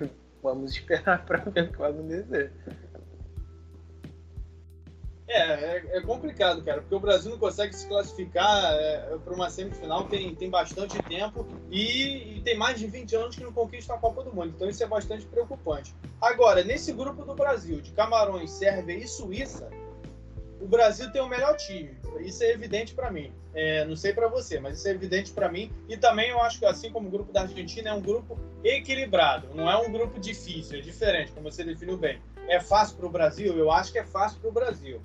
né? 0.00 0.10
Vamos 0.42 0.72
esperar 0.72 1.24
para 1.26 1.38
ver 1.50 1.64
o 1.64 1.72
que 1.72 1.78
vai 1.78 1.90
acontecer. 1.90 2.50
É, 5.32 5.38
é, 5.38 5.82
é, 5.92 6.00
complicado, 6.00 6.60
cara, 6.64 6.80
porque 6.80 6.94
o 6.94 6.98
Brasil 6.98 7.30
não 7.30 7.38
consegue 7.38 7.72
se 7.72 7.86
classificar 7.86 8.74
é, 8.74 9.16
para 9.24 9.32
uma 9.32 9.48
semifinal 9.48 10.02
tem, 10.08 10.34
tem 10.34 10.50
bastante 10.50 11.00
tempo 11.04 11.46
e, 11.70 12.38
e, 12.38 12.40
tem 12.40 12.58
mais 12.58 12.80
de 12.80 12.88
20 12.88 13.14
anos 13.14 13.36
que 13.36 13.44
não 13.44 13.52
conquista 13.52 13.94
a 13.94 13.98
Copa 13.98 14.24
do 14.24 14.34
Mundo, 14.34 14.52
então 14.56 14.68
isso 14.68 14.82
é 14.82 14.88
bastante 14.88 15.24
preocupante. 15.26 15.94
Agora, 16.20 16.64
nesse 16.64 16.92
grupo 16.92 17.24
do 17.24 17.32
Brasil, 17.32 17.80
de 17.80 17.92
Camarões, 17.92 18.50
Sérvia 18.50 18.92
e 18.96 19.06
Suíça, 19.06 19.70
o 20.60 20.66
Brasil 20.66 21.12
tem 21.12 21.22
o 21.22 21.28
melhor 21.28 21.56
time. 21.56 21.96
Isso 22.18 22.42
é 22.42 22.50
evidente 22.50 22.92
para 22.92 23.08
mim. 23.12 23.32
É, 23.54 23.84
não 23.84 23.94
sei 23.94 24.12
para 24.12 24.26
você, 24.26 24.58
mas 24.58 24.78
isso 24.78 24.88
é 24.88 24.90
evidente 24.90 25.30
para 25.30 25.48
mim. 25.48 25.72
E 25.88 25.96
também 25.96 26.30
eu 26.30 26.40
acho 26.42 26.58
que, 26.58 26.66
assim 26.66 26.90
como 26.90 27.06
o 27.06 27.10
grupo 27.10 27.32
da 27.32 27.42
Argentina, 27.42 27.90
é 27.90 27.94
um 27.94 28.02
grupo 28.02 28.36
equilibrado. 28.64 29.46
Não 29.54 29.70
é 29.70 29.76
um 29.76 29.92
grupo 29.92 30.18
difícil, 30.18 30.78
é 30.78 30.82
diferente, 30.82 31.30
como 31.30 31.50
você 31.50 31.62
definiu 31.62 31.96
bem. 31.96 32.20
É 32.48 32.58
fácil 32.58 32.96
para 32.96 33.06
o 33.06 33.10
Brasil? 33.10 33.56
Eu 33.56 33.70
acho 33.70 33.92
que 33.92 33.98
é 33.98 34.04
fácil 34.04 34.40
para 34.40 34.50
o 34.50 34.52
Brasil. 34.52 35.00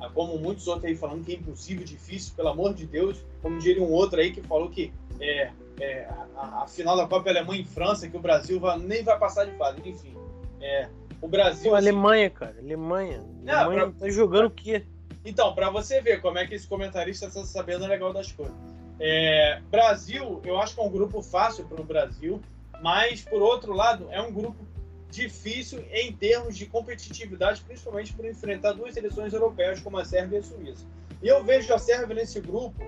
Ah, 0.00 0.08
como 0.08 0.38
muitos 0.38 0.66
outros 0.66 0.86
aí 0.86 0.96
falando 0.96 1.24
que 1.24 1.32
é 1.32 1.36
impossível, 1.36 1.84
difícil, 1.84 2.32
pelo 2.34 2.48
amor 2.48 2.72
de 2.72 2.86
Deus. 2.86 3.22
Como 3.42 3.58
diria 3.58 3.82
um 3.82 3.92
outro 3.92 4.20
aí 4.20 4.32
que 4.32 4.40
falou 4.40 4.70
que 4.70 4.92
é, 5.20 5.50
é, 5.78 6.08
a, 6.36 6.62
a, 6.62 6.66
final 6.66 6.96
da 6.96 7.06
Copa 7.06 7.28
Alemanha 7.28 7.60
em 7.60 7.64
França, 7.64 8.08
que 8.08 8.16
o 8.16 8.20
Brasil 8.20 8.58
vai, 8.58 8.78
nem 8.78 9.02
vai 9.02 9.18
passar 9.18 9.44
de 9.44 9.52
fase. 9.56 9.80
Enfim, 9.84 10.16
é, 10.60 10.88
o 11.20 11.28
Brasil. 11.28 11.70
Pô, 11.70 11.76
assim, 11.76 11.88
Alemanha, 11.88 12.30
cara. 12.30 12.56
Alemanha. 12.58 13.22
Alemanha 13.46 13.90
pra... 13.90 14.00
tá 14.00 14.08
jogando 14.08 14.46
o 14.46 14.50
quê? 14.50 14.86
Então, 15.24 15.54
para 15.54 15.68
você 15.68 16.00
ver 16.00 16.22
como 16.22 16.38
é 16.38 16.46
que 16.46 16.54
esse 16.54 16.66
comentarista 16.66 17.26
está 17.26 17.44
sabendo 17.44 17.86
legal 17.86 18.12
das 18.12 18.32
coisas. 18.32 18.54
É, 18.98 19.60
Brasil, 19.70 20.40
eu 20.44 20.58
acho 20.58 20.74
que 20.74 20.80
é 20.80 20.84
um 20.84 20.90
grupo 20.90 21.22
fácil 21.22 21.64
para 21.64 21.80
o 21.80 21.84
Brasil, 21.84 22.40
mas, 22.82 23.22
por 23.22 23.42
outro 23.42 23.74
lado, 23.74 24.08
é 24.10 24.20
um 24.20 24.32
grupo 24.32 24.64
difícil 25.10 25.84
em 25.90 26.12
termos 26.12 26.56
de 26.56 26.66
competitividade, 26.66 27.60
principalmente 27.62 28.12
por 28.12 28.24
enfrentar 28.24 28.72
duas 28.72 28.94
seleções 28.94 29.32
europeias 29.32 29.80
como 29.80 29.98
a 29.98 30.04
Sérvia 30.04 30.36
e 30.36 30.40
a 30.40 30.42
Suíça. 30.42 30.86
E 31.22 31.28
eu 31.28 31.42
vejo 31.44 31.72
a 31.74 31.78
Sérvia 31.78 32.14
nesse 32.14 32.40
grupo 32.40 32.82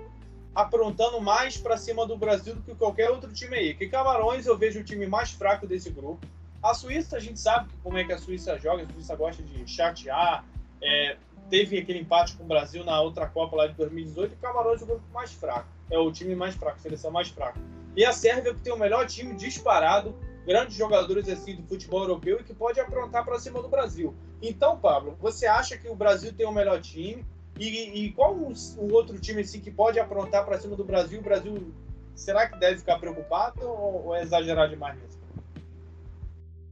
aprontando 0.54 1.20
mais 1.20 1.56
para 1.56 1.76
cima 1.76 2.06
do 2.06 2.16
Brasil 2.16 2.54
do 2.54 2.62
que 2.62 2.74
qualquer 2.74 3.10
outro 3.10 3.32
time 3.32 3.56
aí. 3.56 3.74
Que 3.74 3.88
Camarões 3.88 4.46
eu 4.46 4.56
vejo 4.56 4.80
o 4.80 4.84
time 4.84 5.06
mais 5.06 5.30
fraco 5.30 5.66
desse 5.66 5.90
grupo. 5.90 6.26
A 6.62 6.74
Suíça, 6.74 7.16
a 7.16 7.20
gente 7.20 7.40
sabe 7.40 7.70
como 7.82 7.98
é 7.98 8.04
que 8.04 8.12
a 8.12 8.18
Suíça 8.18 8.58
joga, 8.58 8.84
a 8.84 8.92
Suíça 8.92 9.16
gosta 9.16 9.42
de 9.42 9.68
chatear. 9.68 10.44
É, 10.80 11.16
teve 11.50 11.78
aquele 11.78 12.00
empate 12.00 12.36
com 12.36 12.44
o 12.44 12.46
Brasil 12.46 12.84
na 12.84 13.00
outra 13.00 13.26
Copa 13.26 13.56
lá 13.56 13.66
de 13.66 13.74
2018 13.74 14.32
e 14.32 14.36
Camarões 14.36 14.80
é 14.80 14.84
o 14.84 14.86
grupo 14.86 15.04
mais 15.12 15.32
fraco. 15.32 15.68
É 15.90 15.98
o 15.98 16.12
time 16.12 16.34
mais 16.34 16.54
fraco, 16.54 16.76
a 16.76 16.80
seleção 16.80 17.10
mais 17.10 17.28
fraca. 17.28 17.58
E 17.96 18.04
a 18.04 18.12
Sérvia 18.12 18.54
que 18.54 18.60
tem 18.60 18.72
o 18.72 18.78
melhor 18.78 19.06
time 19.06 19.34
disparado, 19.34 20.14
grandes 20.46 20.76
jogadores 20.76 21.28
assim 21.28 21.56
do 21.56 21.62
futebol 21.62 22.02
europeu 22.02 22.40
e 22.40 22.44
que 22.44 22.54
pode 22.54 22.80
aprontar 22.80 23.24
para 23.24 23.38
cima 23.38 23.62
do 23.62 23.68
Brasil. 23.68 24.14
Então, 24.40 24.78
Pablo, 24.78 25.16
você 25.20 25.46
acha 25.46 25.76
que 25.76 25.88
o 25.88 25.94
Brasil 25.94 26.32
tem 26.32 26.46
o 26.46 26.52
melhor 26.52 26.80
time? 26.80 27.24
E, 27.58 28.06
e 28.06 28.12
qual 28.12 28.34
o, 28.34 28.52
o 28.78 28.92
outro 28.92 29.18
time 29.18 29.42
assim 29.42 29.60
que 29.60 29.70
pode 29.70 30.00
aprontar 30.00 30.44
para 30.44 30.58
cima 30.58 30.74
do 30.74 30.84
Brasil? 30.84 31.20
O 31.20 31.22
Brasil 31.22 31.72
será 32.14 32.48
que 32.48 32.58
deve 32.58 32.78
ficar 32.78 32.98
preocupado 32.98 33.62
ou, 33.62 34.06
ou 34.06 34.14
é 34.14 34.22
exagerar 34.22 34.68
demais 34.68 35.00
nisso? 35.00 35.22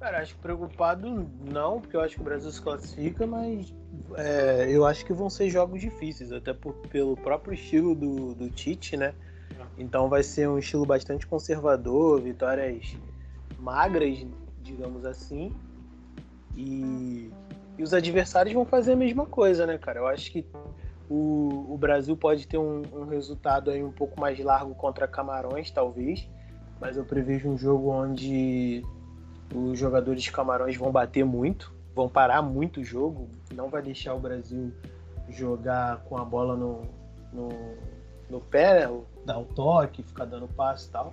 Cara, 0.01 0.21
acho 0.21 0.35
que 0.35 0.41
preocupado 0.41 1.31
não, 1.45 1.79
porque 1.79 1.95
eu 1.95 2.01
acho 2.01 2.15
que 2.15 2.23
o 2.23 2.25
Brasil 2.25 2.51
se 2.51 2.61
classifica, 2.61 3.27
mas 3.27 3.73
é, 4.17 4.67
eu 4.71 4.87
acho 4.87 5.05
que 5.05 5.13
vão 5.13 5.29
ser 5.29 5.51
jogos 5.51 5.79
difíceis, 5.79 6.33
até 6.33 6.55
por, 6.55 6.73
pelo 6.89 7.15
próprio 7.15 7.53
estilo 7.53 7.95
do, 7.95 8.35
do 8.35 8.49
Tite, 8.49 8.97
né? 8.97 9.13
Então 9.77 10.09
vai 10.09 10.23
ser 10.23 10.49
um 10.49 10.59
estilo 10.59 10.87
bastante 10.87 11.27
conservador, 11.27 12.21
vitórias 12.21 12.97
magras, 13.61 14.27
digamos 14.63 15.05
assim. 15.05 15.53
E, 16.57 17.31
e 17.79 17.83
os 17.83 17.95
adversários 17.95 18.55
vão 18.55 18.65
fazer 18.65 18.93
a 18.93 18.97
mesma 18.97 19.27
coisa, 19.27 19.67
né, 19.67 19.79
cara? 19.79 20.01
Eu 20.01 20.07
acho 20.07 20.31
que 20.33 20.45
o, 21.09 21.67
o 21.69 21.77
Brasil 21.79 22.17
pode 22.17 22.47
ter 22.47 22.59
um, 22.59 22.83
um 22.93 23.05
resultado 23.05 23.71
aí 23.71 23.83
um 23.83 23.93
pouco 23.93 24.21
mais 24.21 24.39
largo 24.39 24.75
contra 24.75 25.09
Camarões, 25.09 25.71
talvez, 25.71 26.29
mas 26.81 26.97
eu 26.97 27.05
prevejo 27.05 27.49
um 27.49 27.59
jogo 27.59 27.91
onde 27.91 28.85
os 29.55 29.79
jogadores 29.79 30.23
de 30.23 30.31
Camarões 30.31 30.77
vão 30.77 30.93
bater 30.93 31.25
muito, 31.25 31.73
vão 31.95 32.09
parar 32.09 32.43
muito 32.43 32.81
o 32.81 32.85
jogo, 32.85 33.29
não 33.53 33.69
vai 33.69 33.83
deixar 33.83 34.15
o 34.15 34.21
Brasil 34.21 34.73
jogar 35.29 35.99
com 36.05 36.17
a 36.17 36.25
bola 36.25 36.57
no, 36.57 36.83
no, 37.33 37.49
no 38.29 38.41
pé, 38.41 38.87
né? 38.87 39.01
dar 39.25 39.39
o 39.39 39.45
toque, 39.45 40.03
ficar 40.03 40.25
dando 40.25 40.49
passe 40.49 40.89
e 40.89 40.91
tal. 40.91 41.13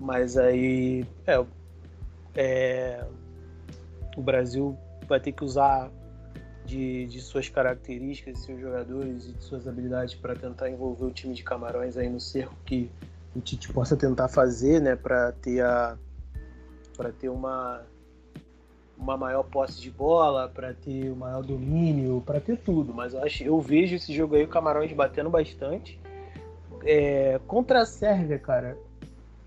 Mas 0.00 0.36
aí 0.36 1.06
é, 1.26 1.44
é, 2.38 3.04
o 4.16 4.22
Brasil 4.22 4.78
vai 5.08 5.18
ter 5.18 5.32
que 5.32 5.42
usar 5.42 5.90
de, 6.64 7.06
de 7.06 7.20
suas 7.20 7.48
características, 7.48 8.34
de 8.34 8.40
seus 8.40 8.60
jogadores 8.60 9.26
e 9.26 9.32
de 9.32 9.42
suas 9.42 9.66
habilidades 9.66 10.14
para 10.14 10.36
tentar 10.36 10.70
envolver 10.70 11.04
o 11.06 11.10
time 11.10 11.34
de 11.34 11.42
Camarões 11.42 11.96
aí 11.96 12.08
no 12.08 12.20
cerco 12.20 12.54
que 12.64 12.88
o 13.34 13.40
Tite 13.40 13.72
possa 13.72 13.96
tentar 13.96 14.28
fazer, 14.28 14.80
né, 14.80 14.94
para 14.94 15.32
ter 15.32 15.64
a 15.64 15.98
para 16.96 17.10
ter 17.12 17.28
uma, 17.28 17.82
uma 18.96 19.16
maior 19.16 19.44
posse 19.44 19.80
de 19.80 19.90
bola, 19.90 20.48
para 20.48 20.74
ter 20.74 21.10
o 21.10 21.14
um 21.14 21.16
maior 21.16 21.42
domínio, 21.42 22.22
para 22.24 22.40
ter 22.40 22.56
tudo. 22.58 22.92
Mas 22.92 23.14
eu, 23.14 23.22
acho, 23.22 23.44
eu 23.44 23.60
vejo 23.60 23.96
esse 23.96 24.12
jogo 24.12 24.34
aí, 24.34 24.44
o 24.44 24.48
Camarões 24.48 24.92
batendo 24.92 25.30
bastante. 25.30 26.00
É, 26.84 27.40
contra 27.46 27.82
a 27.82 27.86
Sérvia, 27.86 28.38
cara, 28.38 28.76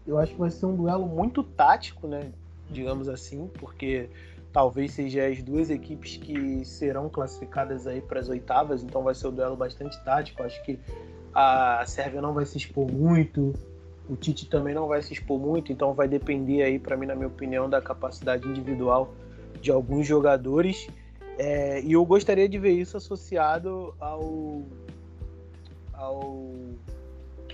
eu 0.07 0.17
acho 0.17 0.31
que 0.33 0.39
vai 0.39 0.49
ser 0.49 0.65
um 0.65 0.75
duelo 0.75 1.05
muito 1.05 1.43
tático, 1.43 2.07
né? 2.07 2.31
Digamos 2.71 3.09
assim, 3.09 3.49
porque 3.59 4.09
talvez 4.51 4.93
seja 4.93 5.27
as 5.27 5.41
duas 5.41 5.69
equipes 5.69 6.17
que 6.17 6.63
serão 6.65 7.09
classificadas 7.09 7.87
aí 7.87 8.01
para 8.01 8.19
as 8.19 8.29
oitavas, 8.29 8.83
então 8.83 9.03
vai 9.03 9.13
ser 9.13 9.27
um 9.27 9.31
duelo 9.31 9.55
bastante 9.55 10.01
tático. 10.03 10.43
Acho 10.43 10.61
que 10.63 10.79
a 11.33 11.83
Sérvia 11.85 12.21
não 12.21 12.33
vai 12.33 12.45
se 12.45 12.57
expor 12.57 12.91
muito, 12.91 13.53
o 14.09 14.15
Tite 14.15 14.49
também 14.49 14.73
não 14.73 14.87
vai 14.87 15.01
se 15.01 15.13
expor 15.13 15.39
muito, 15.39 15.71
então 15.71 15.93
vai 15.93 16.07
depender 16.07 16.63
aí, 16.63 16.77
para 16.77 16.97
mim, 16.97 17.05
na 17.05 17.15
minha 17.15 17.27
opinião, 17.27 17.69
da 17.69 17.81
capacidade 17.81 18.47
individual 18.47 19.13
de 19.61 19.71
alguns 19.71 20.05
jogadores. 20.05 20.87
É, 21.37 21.81
e 21.81 21.93
eu 21.93 22.05
gostaria 22.05 22.47
de 22.49 22.57
ver 22.57 22.71
isso 22.71 22.97
associado 22.97 23.95
ao, 23.99 24.63
ao, 25.93 26.51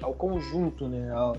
ao 0.02 0.14
conjunto, 0.16 0.88
né? 0.88 1.12
Ao, 1.12 1.38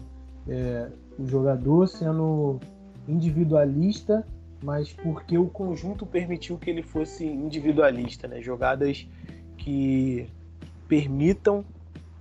é, 0.48 0.88
o 1.18 1.26
jogador 1.26 1.88
sendo 1.88 2.60
individualista, 3.08 4.24
mas 4.62 4.92
porque 4.92 5.38
o 5.38 5.46
conjunto 5.46 6.04
permitiu 6.04 6.58
que 6.58 6.68
ele 6.68 6.82
fosse 6.82 7.24
individualista, 7.26 8.28
né? 8.28 8.40
Jogadas 8.42 9.08
que 9.56 10.28
permitam 10.86 11.64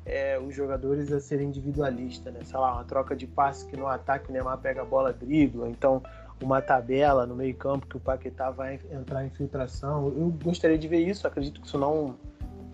é, 0.06 0.40
os 0.40 0.56
jogadores 0.56 1.12
a 1.12 1.20
serem 1.20 1.50
individualistas, 1.50 2.34
né? 2.34 2.40
Sei 2.44 2.58
lá, 2.58 2.74
uma 2.74 2.84
troca 2.86 3.16
de 3.16 3.28
passe 3.28 3.66
que 3.68 3.76
no 3.76 3.88
ataque 3.88 4.30
o 4.30 4.34
Neymar 4.34 4.58
pega 4.60 4.82
a 4.82 4.86
bola, 4.86 5.12
dribla, 5.12 5.70
então 5.70 6.02
uma 6.42 6.62
tabela 6.62 7.26
no 7.26 7.36
meio 7.36 7.56
campo 7.56 7.88
que 7.88 7.98
o 7.98 8.00
Paquetá 8.00 8.52
vai 8.52 8.80
entrar 8.92 9.26
em 9.26 9.30
filtração. 9.30 10.08
Eu 10.08 10.34
gostaria 10.44 10.78
de 10.78 10.88
ver 10.88 11.00
isso, 11.00 11.28
acredito 11.28 11.60
que 11.60 11.68
isso 11.68 11.78
não 11.78 12.16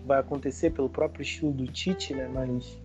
vai 0.04 0.20
acontecer 0.20 0.70
pelo 0.70 0.88
próprio 0.88 1.22
estilo 1.22 1.50
do 1.50 1.66
Tite, 1.66 2.14
né? 2.14 2.28
Mas 2.32 2.78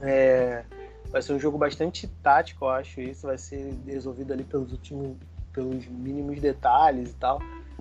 é, 0.00 0.64
vai 1.10 1.22
ser 1.22 1.32
um 1.32 1.38
jogo 1.38 1.58
bastante 1.58 2.06
tático, 2.22 2.64
eu 2.64 2.70
acho. 2.70 3.00
Isso 3.00 3.26
vai 3.26 3.38
ser 3.38 3.74
resolvido 3.86 4.32
ali 4.32 4.44
pelos 4.44 4.72
últimos, 4.72 5.16
pelos 5.52 5.86
mínimos 5.86 6.40
detalhes 6.40 7.10
e 7.10 7.14
tal. 7.14 7.40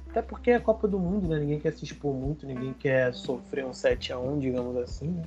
Até 0.09 0.21
porque 0.21 0.51
é 0.51 0.59
Copa 0.59 0.87
do 0.87 0.97
Mundo, 0.97 1.27
né? 1.27 1.39
Ninguém 1.39 1.59
quer 1.59 1.73
se 1.73 1.83
expor 1.83 2.13
muito, 2.13 2.45
ninguém 2.45 2.73
quer 2.73 3.13
sofrer 3.13 3.65
um 3.65 3.73
7 3.73 4.13
a 4.13 4.19
1 4.19 4.39
digamos 4.39 4.77
assim. 4.77 5.09
Né? 5.09 5.23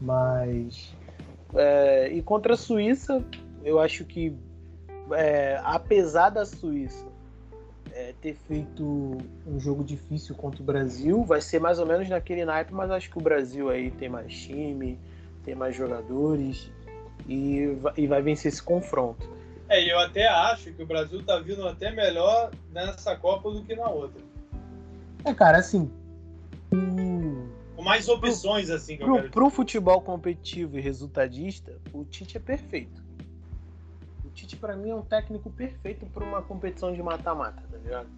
Mas. 0.00 0.94
É, 1.54 2.08
e 2.08 2.22
contra 2.22 2.54
a 2.54 2.56
Suíça, 2.56 3.24
eu 3.62 3.78
acho 3.78 4.04
que 4.04 4.36
é, 5.12 5.60
apesar 5.64 6.30
da 6.30 6.44
Suíça 6.44 7.06
é, 7.92 8.14
ter 8.20 8.34
feito 8.34 9.18
um 9.46 9.60
jogo 9.60 9.84
difícil 9.84 10.34
contra 10.34 10.62
o 10.62 10.64
Brasil, 10.64 11.22
vai 11.24 11.40
ser 11.40 11.60
mais 11.60 11.78
ou 11.78 11.86
menos 11.86 12.08
naquele 12.08 12.44
naipe, 12.44 12.72
mas 12.72 12.90
acho 12.90 13.10
que 13.10 13.18
o 13.18 13.20
Brasil 13.20 13.68
aí 13.68 13.90
tem 13.90 14.08
mais 14.08 14.32
time, 14.34 14.98
tem 15.44 15.54
mais 15.54 15.76
jogadores 15.76 16.70
e 17.28 17.66
vai, 17.80 17.92
e 17.96 18.06
vai 18.06 18.22
vencer 18.22 18.52
esse 18.52 18.62
confronto. 18.62 19.28
É, 19.68 19.90
eu 19.90 19.98
até 19.98 20.28
acho 20.28 20.72
que 20.72 20.82
o 20.82 20.86
Brasil 20.86 21.22
tá 21.24 21.38
vindo 21.38 21.66
até 21.66 21.90
melhor 21.90 22.50
nessa 22.70 23.16
Copa 23.16 23.50
do 23.50 23.62
que 23.62 23.74
na 23.74 23.88
outra. 23.88 24.20
É, 25.24 25.32
cara, 25.32 25.58
assim. 25.58 25.90
Com 27.76 27.82
mais 27.82 28.08
opções, 28.08 28.66
pro, 28.66 28.76
assim, 28.76 28.96
que 28.96 29.04
pro, 29.04 29.30
pro 29.30 29.50
futebol 29.50 30.00
competitivo 30.02 30.78
e 30.78 30.80
resultadista, 30.80 31.78
o 31.92 32.04
Tite 32.04 32.36
é 32.36 32.40
perfeito. 32.40 33.02
Tite, 34.34 34.56
para 34.56 34.74
mim, 34.74 34.90
é 34.90 34.94
um 34.94 35.02
técnico 35.02 35.50
perfeito 35.50 36.06
para 36.06 36.24
uma 36.24 36.42
competição 36.42 36.92
de 36.92 37.02
mata-mata, 37.02 37.62
tá 37.70 37.78
ligado? 37.78 38.08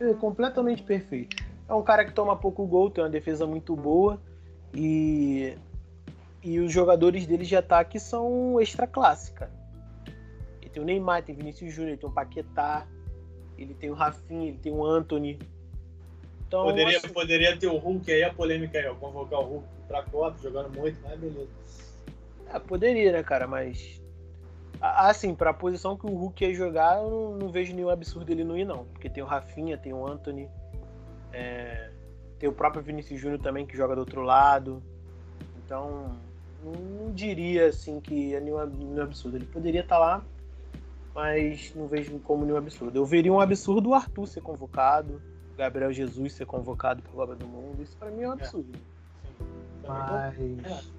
É 0.00 0.14
completamente 0.14 0.82
perfeito. 0.82 1.44
É 1.68 1.74
um 1.74 1.82
cara 1.82 2.04
que 2.04 2.12
toma 2.12 2.36
pouco 2.36 2.66
gol, 2.66 2.90
tem 2.90 3.04
uma 3.04 3.10
defesa 3.10 3.46
muito 3.46 3.76
boa 3.76 4.20
e, 4.74 5.54
e 6.42 6.58
os 6.58 6.72
jogadores 6.72 7.26
dele 7.26 7.44
de 7.44 7.56
ataque 7.56 7.98
são 7.98 8.60
extra 8.60 8.86
classe, 8.86 9.32
cara. 9.32 9.52
Ele 10.60 10.70
tem 10.70 10.82
o 10.82 10.86
Neymar, 10.86 11.22
tem 11.22 11.34
o 11.34 11.38
Vinícius 11.38 11.72
Júnior, 11.72 11.98
tem 11.98 12.08
o 12.08 12.12
Paquetá, 12.12 12.86
ele 13.58 13.74
tem 13.74 13.90
o 13.90 13.94
Rafinha, 13.94 14.48
ele 14.48 14.58
tem 14.58 14.72
o 14.72 14.84
Anthony. 14.84 15.38
Então, 16.46 16.64
poderia, 16.64 16.98
acho... 16.98 17.12
poderia 17.12 17.56
ter 17.56 17.66
o 17.66 17.76
Hulk 17.76 18.10
aí, 18.10 18.24
a 18.24 18.32
polêmica 18.32 18.78
aí, 18.78 18.86
ó, 18.86 18.94
convocar 18.94 19.40
o 19.40 19.44
Hulk 19.44 19.66
pra 19.86 20.02
Copa, 20.04 20.38
jogando 20.42 20.76
muito, 20.76 20.98
mas 21.02 21.18
beleza. 21.18 21.50
É, 22.52 22.58
poderia, 22.58 23.12
né, 23.12 23.22
cara, 23.22 23.46
mas 23.46 24.00
Assim, 24.80 25.34
pra 25.34 25.52
posição 25.52 25.94
que 25.94 26.06
o 26.06 26.08
Hulk 26.08 26.42
ia 26.42 26.54
jogar, 26.54 26.96
eu 26.96 27.10
não, 27.10 27.36
não 27.36 27.48
vejo 27.50 27.74
nenhum 27.74 27.90
absurdo 27.90 28.32
ele 28.32 28.42
não 28.42 28.56
ir, 28.56 28.64
não. 28.64 28.86
Porque 28.86 29.10
tem 29.10 29.22
o 29.22 29.26
Rafinha, 29.26 29.76
tem 29.76 29.92
o 29.92 30.06
Anthony, 30.06 30.48
é, 31.34 31.90
tem 32.38 32.48
o 32.48 32.52
próprio 32.52 32.82
Vinícius 32.82 33.20
Júnior 33.20 33.40
também 33.42 33.66
que 33.66 33.76
joga 33.76 33.94
do 33.94 33.98
outro 33.98 34.22
lado. 34.22 34.82
Então, 35.58 36.16
não 36.64 37.12
diria 37.12 37.66
assim 37.66 38.00
que 38.00 38.34
é 38.34 38.40
nenhum, 38.40 38.64
nenhum 38.66 39.02
absurdo. 39.02 39.36
Ele 39.36 39.46
poderia 39.46 39.80
estar 39.80 39.96
tá 39.96 40.00
lá, 40.00 40.24
mas 41.14 41.72
não 41.74 41.86
vejo 41.86 42.18
como 42.20 42.44
nenhum 42.44 42.58
absurdo. 42.58 42.96
Eu 42.98 43.04
veria 43.04 43.32
um 43.32 43.40
absurdo 43.40 43.90
o 43.90 43.94
Arthur 43.94 44.26
ser 44.26 44.40
convocado, 44.40 45.20
o 45.52 45.56
Gabriel 45.56 45.92
Jesus 45.92 46.32
ser 46.32 46.46
convocado 46.46 47.02
para 47.02 47.12
Copa 47.12 47.34
do 47.34 47.46
Mundo. 47.46 47.82
Isso 47.82 47.96
para 47.96 48.10
mim 48.10 48.22
é 48.22 48.28
um 48.28 48.32
é. 48.32 48.34
absurdo. 48.34 48.78
É. 49.84 49.88
Mas 49.88 50.92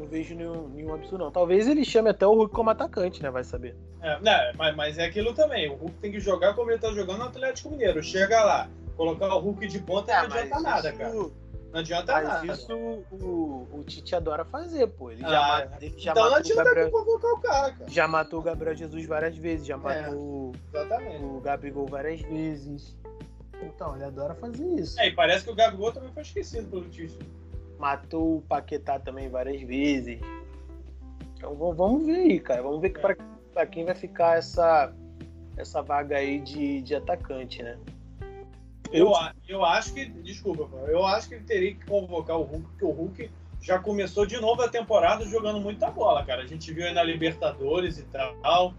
não 0.00 0.06
vejo 0.06 0.34
nenhum, 0.34 0.68
nenhum 0.68 0.94
absurdo, 0.94 1.24
não. 1.24 1.30
Talvez 1.30 1.68
ele 1.68 1.84
chame 1.84 2.08
até 2.08 2.26
o 2.26 2.34
Hulk 2.34 2.54
como 2.54 2.70
atacante, 2.70 3.22
né? 3.22 3.30
Vai 3.30 3.44
saber. 3.44 3.76
É, 4.02 4.18
né, 4.20 4.52
mas, 4.56 4.74
mas 4.74 4.98
é 4.98 5.04
aquilo 5.04 5.34
também. 5.34 5.70
O 5.70 5.74
Hulk 5.74 5.94
tem 6.00 6.10
que 6.10 6.20
jogar 6.20 6.54
como 6.54 6.70
ele 6.70 6.80
tá 6.80 6.90
jogando 6.90 7.18
no 7.18 7.24
Atlético 7.24 7.70
Mineiro. 7.70 8.02
Chega 8.02 8.42
lá, 8.42 8.70
colocar 8.96 9.34
o 9.34 9.38
Hulk 9.38 9.66
de 9.66 9.78
ponta 9.80 10.10
é, 10.10 10.16
não 10.16 10.36
adianta 10.36 10.60
nada, 10.60 10.88
isso... 10.88 10.98
cara. 10.98 11.30
Não 11.72 11.80
adianta 11.80 12.12
mas 12.12 12.28
nada. 12.28 12.46
isso 12.46 12.74
o, 12.74 13.68
o 13.72 13.84
Tite 13.84 14.16
adora 14.16 14.44
fazer, 14.44 14.86
pô. 14.88 15.10
Ele 15.10 15.20
já, 15.20 15.28
ah, 15.28 15.48
mata, 15.48 15.84
ele 15.84 15.98
já 15.98 16.10
então 16.10 16.30
matou 16.30 16.56
não 16.56 16.64
Gabriel... 16.64 16.90
convocar 16.90 17.32
o 17.32 17.40
cara, 17.40 17.72
cara. 17.72 17.90
Já 17.90 18.08
matou 18.08 18.40
o 18.40 18.42
Gabriel 18.42 18.74
Jesus 18.74 19.06
várias 19.06 19.36
vezes, 19.36 19.66
já 19.66 19.74
é, 19.74 19.76
matou 19.76 20.52
é, 20.74 21.18
o 21.18 21.40
Gabigol 21.40 21.86
várias 21.86 22.20
vezes. 22.22 22.96
Então, 23.62 23.94
ele 23.94 24.04
adora 24.04 24.34
fazer 24.34 24.66
isso. 24.80 24.98
É, 24.98 25.08
e 25.08 25.14
parece 25.14 25.44
que 25.44 25.50
o 25.50 25.54
Gabigol 25.54 25.92
também 25.92 26.10
foi 26.12 26.22
esquecido 26.22 26.68
pelo 26.68 26.88
Tite 26.88 27.18
matou 27.80 28.36
o 28.36 28.42
Paquetá 28.42 28.98
também 28.98 29.28
várias 29.28 29.62
vezes. 29.62 30.20
Então 31.34 31.54
vamos 31.54 32.04
ver 32.04 32.16
aí, 32.16 32.38
cara. 32.38 32.62
Vamos 32.62 32.80
ver 32.82 32.92
é. 32.94 33.16
para 33.54 33.66
quem 33.66 33.86
vai 33.86 33.94
ficar 33.94 34.36
essa, 34.36 34.92
essa 35.56 35.80
vaga 35.80 36.18
aí 36.18 36.38
de, 36.40 36.82
de 36.82 36.94
atacante, 36.94 37.62
né? 37.62 37.78
Eu, 38.92 39.12
eu 39.48 39.64
acho 39.64 39.94
que, 39.94 40.06
desculpa, 40.06 40.68
eu 40.88 41.04
acho 41.06 41.28
que 41.28 41.34
ele 41.34 41.44
teria 41.44 41.74
que 41.74 41.86
convocar 41.86 42.36
o 42.36 42.42
Hulk, 42.42 42.66
porque 42.66 42.84
o 42.84 42.90
Hulk 42.90 43.30
já 43.62 43.78
começou 43.78 44.26
de 44.26 44.40
novo 44.40 44.62
a 44.62 44.68
temporada 44.68 45.24
jogando 45.26 45.60
muita 45.60 45.90
bola, 45.90 46.24
cara. 46.24 46.42
A 46.42 46.46
gente 46.46 46.72
viu 46.72 46.86
aí 46.86 46.94
na 46.94 47.02
Libertadores 47.02 47.98
e 47.98 48.02
tal. 48.04 48.74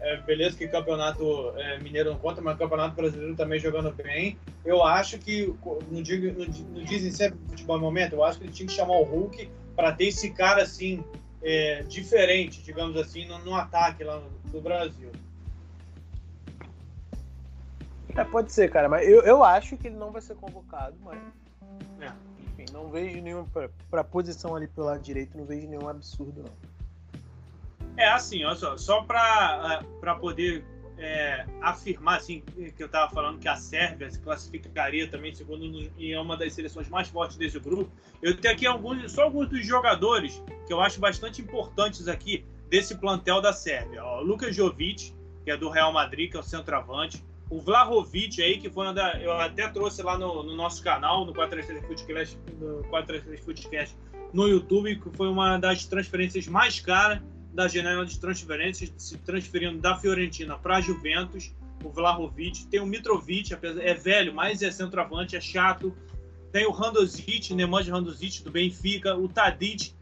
É, 0.00 0.16
beleza 0.18 0.56
que 0.56 0.66
campeonato 0.66 1.52
é, 1.56 1.78
mineiro 1.78 2.10
não 2.10 2.18
conta, 2.18 2.40
mas 2.40 2.56
campeonato 2.56 2.94
brasileiro 2.94 3.36
também 3.36 3.58
jogando 3.58 3.92
bem. 3.92 4.38
Eu 4.64 4.82
acho 4.82 5.18
que, 5.18 5.52
não, 5.90 6.02
digo, 6.02 6.26
não, 6.38 6.46
não 6.46 6.84
dizem 6.84 7.10
sempre 7.10 7.38
futebol 7.48 7.76
no 7.76 7.84
momento, 7.84 8.14
eu 8.14 8.24
acho 8.24 8.38
que 8.38 8.44
ele 8.44 8.52
tinha 8.52 8.66
que 8.66 8.72
chamar 8.72 8.94
o 8.94 9.02
Hulk 9.02 9.50
para 9.76 9.92
ter 9.92 10.06
esse 10.06 10.30
cara 10.30 10.62
assim, 10.62 11.04
é, 11.42 11.82
diferente, 11.82 12.62
digamos 12.62 12.96
assim, 12.96 13.26
no, 13.26 13.38
no 13.40 13.54
ataque 13.54 14.02
lá 14.02 14.20
no, 14.20 14.30
no 14.52 14.60
Brasil. 14.60 15.10
É, 18.16 18.24
pode 18.24 18.52
ser, 18.52 18.70
cara, 18.70 18.88
mas 18.88 19.06
eu, 19.08 19.22
eu 19.22 19.44
acho 19.44 19.76
que 19.76 19.88
ele 19.88 19.96
não 19.96 20.10
vai 20.10 20.22
ser 20.22 20.34
convocado, 20.36 20.96
mas. 21.02 21.18
É. 22.00 22.12
Enfim, 22.48 22.72
não 22.72 22.90
vejo 22.90 23.20
nenhum. 23.20 23.44
Pra, 23.44 23.68
pra 23.90 24.04
posição 24.04 24.54
ali 24.54 24.66
pelo 24.66 24.86
lado 24.86 25.00
direito, 25.00 25.36
não 25.36 25.44
vejo 25.44 25.68
nenhum 25.68 25.88
absurdo, 25.88 26.42
não. 26.42 26.70
É 27.96 28.08
assim, 28.08 28.44
olha 28.44 28.56
só, 28.56 28.76
só 28.76 29.02
para 29.02 29.82
é, 30.02 30.14
poder 30.14 30.64
é, 31.00 31.46
afirmar 31.60 32.18
assim 32.18 32.40
que 32.76 32.82
eu 32.82 32.86
estava 32.86 33.10
falando 33.10 33.38
que 33.38 33.48
a 33.48 33.56
Sérvia 33.56 34.10
se 34.10 34.18
classificaria 34.20 35.08
também 35.08 35.34
segundo 35.34 35.64
e 35.98 36.12
é 36.12 36.20
uma 36.20 36.36
das 36.36 36.52
seleções 36.52 36.88
mais 36.88 37.08
fortes 37.08 37.36
desse 37.36 37.58
grupo. 37.58 37.90
Eu 38.22 38.36
tenho 38.36 38.54
aqui 38.54 38.66
alguns, 38.66 39.10
só 39.12 39.24
alguns 39.24 39.48
dos 39.48 39.66
jogadores 39.66 40.42
que 40.66 40.72
eu 40.72 40.80
acho 40.80 41.00
bastante 41.00 41.40
importantes 41.40 42.06
aqui 42.06 42.44
desse 42.68 42.96
plantel 42.96 43.40
da 43.40 43.52
Sérvia. 43.52 44.04
O 44.04 44.20
Luka 44.22 44.52
Jovic, 44.52 45.14
que 45.44 45.50
é 45.50 45.56
do 45.56 45.70
Real 45.70 45.92
Madrid, 45.92 46.30
que 46.30 46.36
é 46.36 46.40
o 46.40 46.42
centroavante. 46.42 47.24
O 47.50 47.60
Vlahovic 47.60 48.40
aí, 48.40 48.58
que 48.58 48.70
foi 48.70 48.86
uma 48.86 48.94
da. 48.94 49.20
Eu 49.20 49.32
até 49.32 49.68
trouxe 49.68 50.02
lá 50.02 50.16
no, 50.16 50.42
no 50.44 50.54
nosso 50.54 50.82
canal, 50.82 51.26
no 51.26 51.34
433 51.34 51.84
Footcast, 51.86 52.38
no 52.60 52.84
433 52.84 53.44
Footcast 53.44 53.96
no 54.32 54.48
YouTube, 54.48 54.96
que 54.96 55.10
foi 55.16 55.28
uma 55.28 55.58
das 55.58 55.84
transferências 55.84 56.46
mais 56.46 56.80
caras 56.80 57.20
da 57.52 57.66
janela 57.66 58.06
de 58.06 58.18
transferências, 58.18 58.92
se 58.96 59.18
transferindo 59.18 59.78
da 59.78 59.96
Fiorentina 59.96 60.56
para 60.56 60.76
a 60.76 60.80
Juventus, 60.80 61.52
o 61.84 61.90
Vlahovic. 61.90 62.66
Tem 62.66 62.80
o 62.80 62.86
Mitrovic, 62.86 63.52
é 63.52 63.94
velho, 63.94 64.32
mas 64.32 64.62
é 64.62 64.70
centroavante, 64.70 65.36
é 65.36 65.40
chato. 65.40 65.94
Tem 66.52 66.66
o 66.66 66.70
Randozic, 66.70 67.52
Nemanja 67.54 67.92
Randozic 67.92 68.42
do 68.42 68.50
Benfica, 68.50 69.16
o 69.16 69.28
Tadic, 69.28 69.92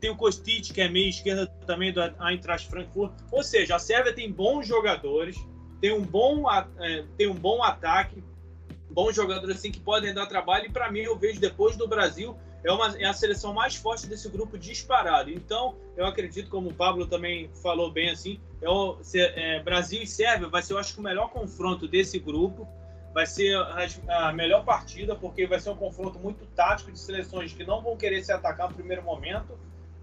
tem 0.00 0.10
o 0.10 0.16
Kostic, 0.16 0.72
que 0.72 0.80
é 0.80 0.88
meia 0.88 1.08
esquerda 1.08 1.46
também 1.66 1.92
do 1.92 2.00
Eintracht 2.00 2.68
Frankfurt. 2.68 3.12
Ou 3.32 3.42
seja, 3.42 3.76
a 3.76 3.78
Sérvia 3.78 4.12
tem 4.12 4.30
bons 4.30 4.66
jogadores, 4.66 5.36
tem 5.80 5.92
um 5.92 6.02
bom, 6.02 6.44
é, 6.78 7.04
tem 7.16 7.28
um 7.28 7.34
bom 7.34 7.62
ataque, 7.62 8.22
bons 8.90 9.14
jogadores 9.14 9.56
assim 9.56 9.70
que 9.70 9.80
podem 9.80 10.14
dar 10.14 10.26
trabalho. 10.26 10.66
E 10.66 10.70
para 10.70 10.90
mim, 10.90 11.00
eu 11.00 11.16
vejo 11.16 11.40
depois 11.40 11.76
do 11.76 11.86
Brasil, 11.86 12.36
é, 12.64 12.72
uma, 12.72 12.96
é 12.98 13.04
a 13.04 13.12
seleção 13.12 13.52
mais 13.52 13.76
forte 13.76 14.06
desse 14.06 14.28
grupo 14.28 14.58
disparado. 14.58 15.30
Então, 15.30 15.76
eu 15.96 16.06
acredito, 16.06 16.50
como 16.50 16.70
o 16.70 16.74
Pablo 16.74 17.06
também 17.06 17.50
falou 17.62 17.90
bem 17.92 18.10
assim, 18.10 18.40
é 18.60 18.68
o, 18.68 18.98
se, 19.02 19.20
é, 19.20 19.62
Brasil 19.62 20.02
e 20.02 20.06
Sérvia 20.06 20.48
vai 20.48 20.62
ser, 20.62 20.72
eu 20.72 20.78
acho 20.78 20.98
o 20.98 21.02
melhor 21.02 21.30
confronto 21.30 21.86
desse 21.86 22.18
grupo. 22.18 22.66
Vai 23.14 23.24
ser 23.24 23.56
a, 23.56 24.28
a, 24.28 24.32
melhor 24.32 24.64
partida, 24.64 25.14
porque 25.14 25.46
vai 25.46 25.58
ser 25.58 25.70
um 25.70 25.76
confronto 25.76 26.18
muito 26.18 26.44
tático 26.54 26.92
de 26.92 26.98
seleções 26.98 27.52
que 27.52 27.64
não 27.64 27.80
vão 27.80 27.96
querer 27.96 28.22
se 28.22 28.30
atacar 28.30 28.68
no 28.68 28.74
primeiro 28.74 29.02
momento. 29.02 29.58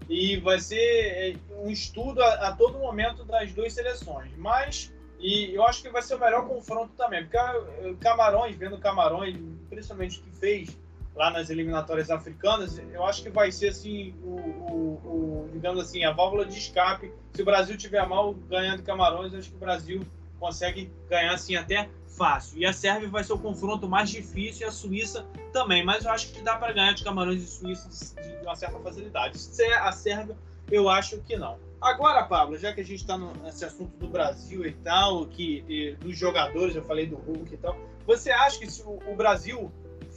E 0.08 0.36
vai 0.38 0.58
ser 0.58 0.76
é, 0.76 1.36
um 1.62 1.70
estudo 1.70 2.22
a, 2.22 2.48
a 2.48 2.52
todo 2.56 2.78
momento 2.78 3.24
das 3.24 3.52
duas 3.52 3.72
seleções. 3.72 4.32
Mas 4.36 4.92
e 5.24 5.54
eu 5.54 5.64
acho 5.64 5.80
que 5.80 5.88
vai 5.88 6.02
ser 6.02 6.16
o 6.16 6.20
melhor 6.20 6.46
confronto 6.46 6.92
também, 6.98 7.22
porque 7.22 7.38
eh, 7.38 7.94
Camarões, 7.98 8.54
vendo 8.56 8.78
Camarões, 8.78 9.34
principalmente 9.70 10.20
o 10.20 10.22
que 10.22 10.30
fez 10.36 10.76
lá 11.16 11.30
nas 11.30 11.48
eliminatórias 11.48 12.10
africanas, 12.10 12.78
eu 12.92 13.02
acho 13.06 13.22
que 13.22 13.30
vai 13.30 13.50
ser 13.50 13.68
assim, 13.68 14.14
o, 14.22 14.28
o, 14.28 15.46
o, 15.46 15.50
digamos 15.50 15.80
assim, 15.80 16.04
a 16.04 16.12
válvula 16.12 16.44
de 16.44 16.58
escape. 16.58 17.10
Se 17.32 17.40
o 17.40 17.44
Brasil 17.46 17.74
tiver 17.78 18.06
mal 18.06 18.34
ganhando 18.34 18.82
Camarões, 18.82 19.32
acho 19.32 19.48
que 19.48 19.56
o 19.56 19.60
Brasil 19.60 20.06
consegue 20.38 20.92
ganhar 21.08 21.32
assim 21.32 21.56
até 21.56 21.88
fácil. 22.06 22.58
E 22.58 22.66
a 22.66 22.72
Sérvia 22.74 23.08
vai 23.08 23.24
ser 23.24 23.32
o 23.32 23.38
confronto 23.38 23.88
mais 23.88 24.10
difícil 24.10 24.66
e 24.66 24.68
a 24.68 24.70
Suíça 24.70 25.24
também, 25.54 25.82
mas 25.82 26.04
eu 26.04 26.10
acho 26.10 26.34
que 26.34 26.42
dá 26.42 26.56
para 26.56 26.74
ganhar 26.74 26.92
de 26.92 27.02
Camarões 27.02 27.42
e 27.42 27.46
Suíça 27.46 28.14
de, 28.20 28.44
uma 28.44 28.56
certa 28.56 28.78
facilidade. 28.78 29.38
A 29.80 29.90
Sérvia 29.90 30.36
Eu 30.70 30.88
acho 30.88 31.18
que 31.22 31.36
não. 31.36 31.58
Agora, 31.80 32.22
Pablo, 32.22 32.56
já 32.56 32.72
que 32.72 32.80
a 32.80 32.84
gente 32.84 33.00
está 33.00 33.18
nesse 33.18 33.64
assunto 33.64 33.94
do 33.98 34.08
Brasil 34.08 34.64
e 34.64 34.72
tal, 34.72 35.26
que 35.26 35.64
e, 35.68 35.94
dos 35.96 36.16
jogadores, 36.16 36.74
eu 36.74 36.82
falei 36.82 37.06
do 37.06 37.16
Hulk 37.16 37.52
e 37.52 37.56
tal, 37.58 37.76
você 38.06 38.30
acha 38.30 38.58
que 38.58 38.70
se 38.70 38.82
o, 38.82 38.98
o 39.06 39.14
Brasil 39.14 39.70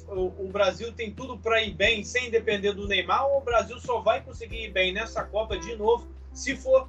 o, 0.07 0.45
o, 0.45 0.49
Brasil 0.49 0.93
tem 0.93 1.11
tudo 1.11 1.37
para 1.37 1.61
ir 1.61 1.73
bem 1.73 2.03
sem 2.03 2.29
depender 2.29 2.71
do 2.71 2.87
Neymar 2.87 3.27
ou 3.27 3.39
o 3.39 3.41
Brasil 3.41 3.77
só 3.79 3.99
vai 3.99 4.21
conseguir 4.23 4.63
ir 4.63 4.71
bem 4.71 4.93
nessa 4.93 5.23
Copa 5.25 5.57
de 5.57 5.75
novo 5.75 6.07
se 6.31 6.55
for 6.55 6.87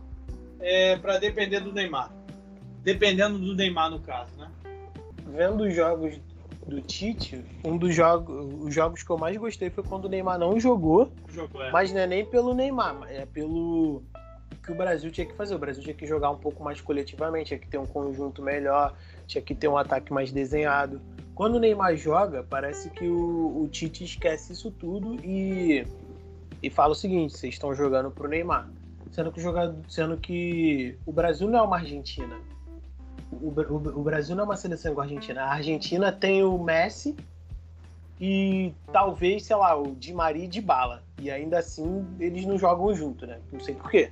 é, 0.61 0.96
para 0.96 1.18
depender 1.18 1.59
do 1.59 1.72
Neymar? 1.72 2.12
Dependendo 2.84 3.38
do 3.38 3.54
Neymar, 3.56 3.90
no 3.90 3.98
caso, 3.98 4.30
né? 4.36 4.48
Vendo 5.26 5.64
os 5.64 5.74
jogos 5.74 6.20
do 6.68 6.82
Tite, 6.82 7.42
um 7.64 7.76
dos 7.76 7.94
jogos, 7.94 8.46
os 8.62 8.74
jogos 8.74 9.02
que 9.02 9.10
eu 9.10 9.16
mais 9.16 9.36
gostei 9.36 9.70
foi 9.70 9.82
quando 9.82 10.04
o 10.04 10.08
Neymar 10.08 10.38
não 10.38 10.60
jogou, 10.60 11.10
jogou 11.28 11.62
é. 11.62 11.70
mas 11.70 11.92
não 11.92 12.00
é 12.00 12.06
nem 12.06 12.24
pelo 12.24 12.54
Neymar, 12.54 13.04
é 13.08 13.24
pelo 13.24 14.02
que 14.68 14.72
o 14.72 14.74
Brasil 14.74 15.10
tinha 15.10 15.26
que 15.26 15.34
fazer. 15.34 15.54
O 15.54 15.58
Brasil 15.58 15.82
tinha 15.82 15.94
que 15.94 16.06
jogar 16.06 16.30
um 16.30 16.36
pouco 16.36 16.62
mais 16.62 16.80
coletivamente, 16.80 17.48
tinha 17.48 17.58
que 17.58 17.66
ter 17.66 17.78
um 17.78 17.86
conjunto 17.86 18.42
melhor, 18.42 18.94
tinha 19.26 19.40
que 19.40 19.54
ter 19.54 19.66
um 19.66 19.78
ataque 19.78 20.12
mais 20.12 20.30
desenhado. 20.30 21.00
Quando 21.34 21.54
o 21.54 21.58
Neymar 21.58 21.96
joga, 21.96 22.42
parece 22.42 22.90
que 22.90 23.08
o, 23.08 23.62
o 23.62 23.68
Tite 23.68 24.04
esquece 24.04 24.52
isso 24.52 24.70
tudo 24.70 25.16
e, 25.24 25.86
e 26.62 26.68
fala 26.68 26.92
o 26.92 26.96
seguinte: 26.96 27.36
vocês 27.36 27.54
estão 27.54 27.74
jogando 27.74 28.10
pro 28.10 28.28
Neymar. 28.28 28.68
Sendo 29.10 29.32
que, 29.32 29.40
jogado, 29.40 29.74
sendo 29.88 30.18
que 30.18 30.98
o 31.06 31.12
Brasil 31.12 31.48
não 31.48 31.60
é 31.60 31.62
uma 31.62 31.76
Argentina. 31.78 32.36
O, 33.31 33.49
o, 33.49 34.01
o 34.01 34.03
Brasil 34.03 34.35
não 34.35 34.45
é 34.45 34.47
uma 34.47 34.57
seleção 34.57 34.93
igual 34.93 35.07
a 35.07 35.09
Argentina. 35.09 35.43
A 35.43 35.53
Argentina 35.53 36.12
tem 36.12 36.43
o 36.43 36.59
Messi 36.59 37.14
e 38.20 38.72
talvez, 38.93 39.45
sei 39.45 39.57
lá, 39.57 39.76
o 39.76 39.95
Di 39.95 40.12
Maria 40.12 40.45
e 40.45 40.49
Di 40.49 40.61
Bala. 40.61 41.03
E 41.20 41.31
ainda 41.31 41.59
assim 41.59 42.07
eles 42.18 42.45
não 42.45 42.59
jogam 42.59 42.95
junto, 42.95 43.26
né? 43.26 43.39
Não 43.53 43.61
sei 43.61 43.74
porquê. 43.74 44.11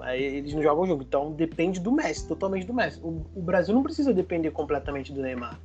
Aí 0.00 0.22
eles 0.22 0.54
não 0.54 0.62
jogam 0.62 0.86
junto. 0.86 1.02
Então 1.02 1.32
depende 1.32 1.80
do 1.80 1.90
Messi, 1.90 2.28
totalmente 2.28 2.66
do 2.66 2.74
Messi. 2.74 3.00
O, 3.02 3.24
o, 3.34 3.42
Brasil 3.42 3.74
não 3.74 3.82
precisa 3.82 4.12
depender 4.12 4.50
completamente 4.50 5.12
do 5.12 5.20
Neymar. 5.20 5.58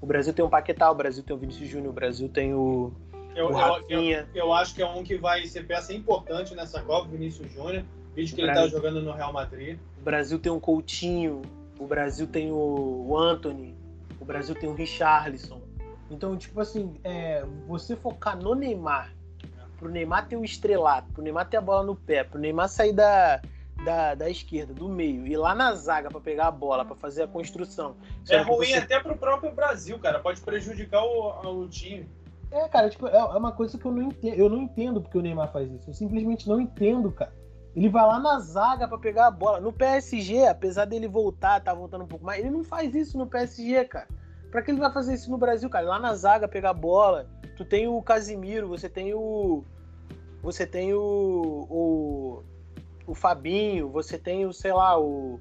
O 0.00 0.06
Brasil 0.06 0.32
tem 0.32 0.44
o 0.44 0.48
Paquetá, 0.48 0.90
o 0.90 0.94
Brasil 0.94 1.22
tem 1.22 1.34
o 1.34 1.38
Vinícius 1.38 1.68
Júnior, 1.68 1.90
o 1.90 1.94
Brasil 1.94 2.28
tem 2.28 2.54
o. 2.54 2.92
Eu, 3.34 3.50
eu, 3.50 3.84
eu, 3.88 4.26
eu, 4.34 4.52
acho 4.52 4.74
que 4.74 4.82
é 4.82 4.86
um 4.86 5.04
que 5.04 5.16
vai 5.16 5.46
ser 5.46 5.66
peça 5.66 5.92
importante 5.92 6.54
nessa 6.54 6.82
Copa, 6.82 7.08
Vinícius 7.08 7.50
Júnior. 7.52 7.84
Vídeo 8.14 8.34
que 8.34 8.42
ele 8.42 8.52
tá 8.52 8.66
jogando 8.66 9.00
no 9.00 9.12
Real 9.12 9.32
Madrid. 9.32 9.78
O 10.00 10.04
Brasil 10.04 10.38
tem 10.38 10.50
um 10.50 10.58
Coutinho, 10.58 11.42
o 11.80 11.86
Brasil 11.86 12.26
tem 12.26 12.52
o, 12.52 13.16
Anthony, 13.16 13.74
o 14.20 14.24
Brasil 14.24 14.54
tem 14.54 14.68
o 14.68 14.74
Richarlison. 14.74 15.62
Então, 16.10 16.36
tipo 16.36 16.60
assim, 16.60 16.94
é, 17.02 17.44
você 17.66 17.96
focar 17.96 18.36
no 18.36 18.54
Neymar, 18.54 19.12
pro 19.78 19.88
Neymar 19.88 20.28
ter 20.28 20.36
o 20.36 20.44
estrelato, 20.44 21.10
pro 21.12 21.22
Neymar 21.22 21.48
ter 21.48 21.56
a 21.56 21.60
bola 21.60 21.82
no 21.82 21.96
pé, 21.96 22.22
pro 22.22 22.38
Neymar 22.38 22.68
sair 22.68 22.92
da, 22.92 23.40
da, 23.82 24.14
da 24.14 24.28
esquerda, 24.28 24.74
do 24.74 24.88
meio, 24.88 25.26
e 25.26 25.34
lá 25.36 25.54
na 25.54 25.74
zaga 25.74 26.10
para 26.10 26.20
pegar 26.20 26.48
a 26.48 26.50
bola, 26.50 26.84
para 26.84 26.96
fazer 26.96 27.22
a 27.22 27.28
construção. 27.28 27.96
É 28.28 28.42
ruim 28.42 28.66
você... 28.66 28.74
até 28.74 29.00
pro 29.00 29.16
próprio 29.16 29.52
Brasil, 29.52 29.98
cara. 29.98 30.18
Pode 30.18 30.40
prejudicar 30.42 31.02
o, 31.02 31.62
o 31.62 31.68
time. 31.68 32.06
É, 32.50 32.68
cara, 32.68 32.90
tipo, 32.90 33.06
é, 33.06 33.16
é 33.16 33.24
uma 33.24 33.52
coisa 33.52 33.78
que 33.78 33.84
eu 33.84 33.92
não 33.92 34.02
entendo. 34.02 34.34
Eu 34.34 34.50
não 34.50 34.62
entendo 34.62 35.00
porque 35.00 35.16
o 35.16 35.22
Neymar 35.22 35.50
faz 35.50 35.70
isso. 35.72 35.88
Eu 35.88 35.94
simplesmente 35.94 36.46
não 36.46 36.60
entendo, 36.60 37.10
cara. 37.10 37.32
Ele 37.74 37.88
vai 37.88 38.04
lá 38.04 38.18
na 38.18 38.38
zaga 38.40 38.88
para 38.88 38.98
pegar 38.98 39.26
a 39.28 39.30
bola. 39.30 39.60
No 39.60 39.72
PSG, 39.72 40.46
apesar 40.46 40.84
dele 40.84 41.06
voltar, 41.06 41.60
tá 41.60 41.72
voltando 41.72 42.04
um 42.04 42.08
pouco 42.08 42.24
mais, 42.24 42.40
ele 42.40 42.50
não 42.50 42.64
faz 42.64 42.94
isso 42.94 43.16
no 43.16 43.26
PSG, 43.26 43.84
cara. 43.84 44.08
Pra 44.50 44.62
que 44.62 44.70
ele 44.70 44.80
vai 44.80 44.92
fazer 44.92 45.14
isso 45.14 45.30
no 45.30 45.38
Brasil, 45.38 45.70
cara? 45.70 45.86
Lá 45.86 45.98
na 45.98 46.14
zaga 46.14 46.48
pegar 46.48 46.70
a 46.70 46.74
bola. 46.74 47.28
Tu 47.56 47.64
tem 47.64 47.86
o 47.86 48.02
Casimiro, 48.02 48.68
você 48.68 48.88
tem 48.88 49.14
o. 49.14 49.64
Você 50.42 50.66
tem 50.66 50.92
o. 50.92 51.66
o 51.70 52.42
o 53.10 53.14
Fabinho, 53.14 53.88
você 53.88 54.16
tem 54.16 54.46
o, 54.46 54.52
sei 54.52 54.72
lá, 54.72 54.98
o, 54.98 55.40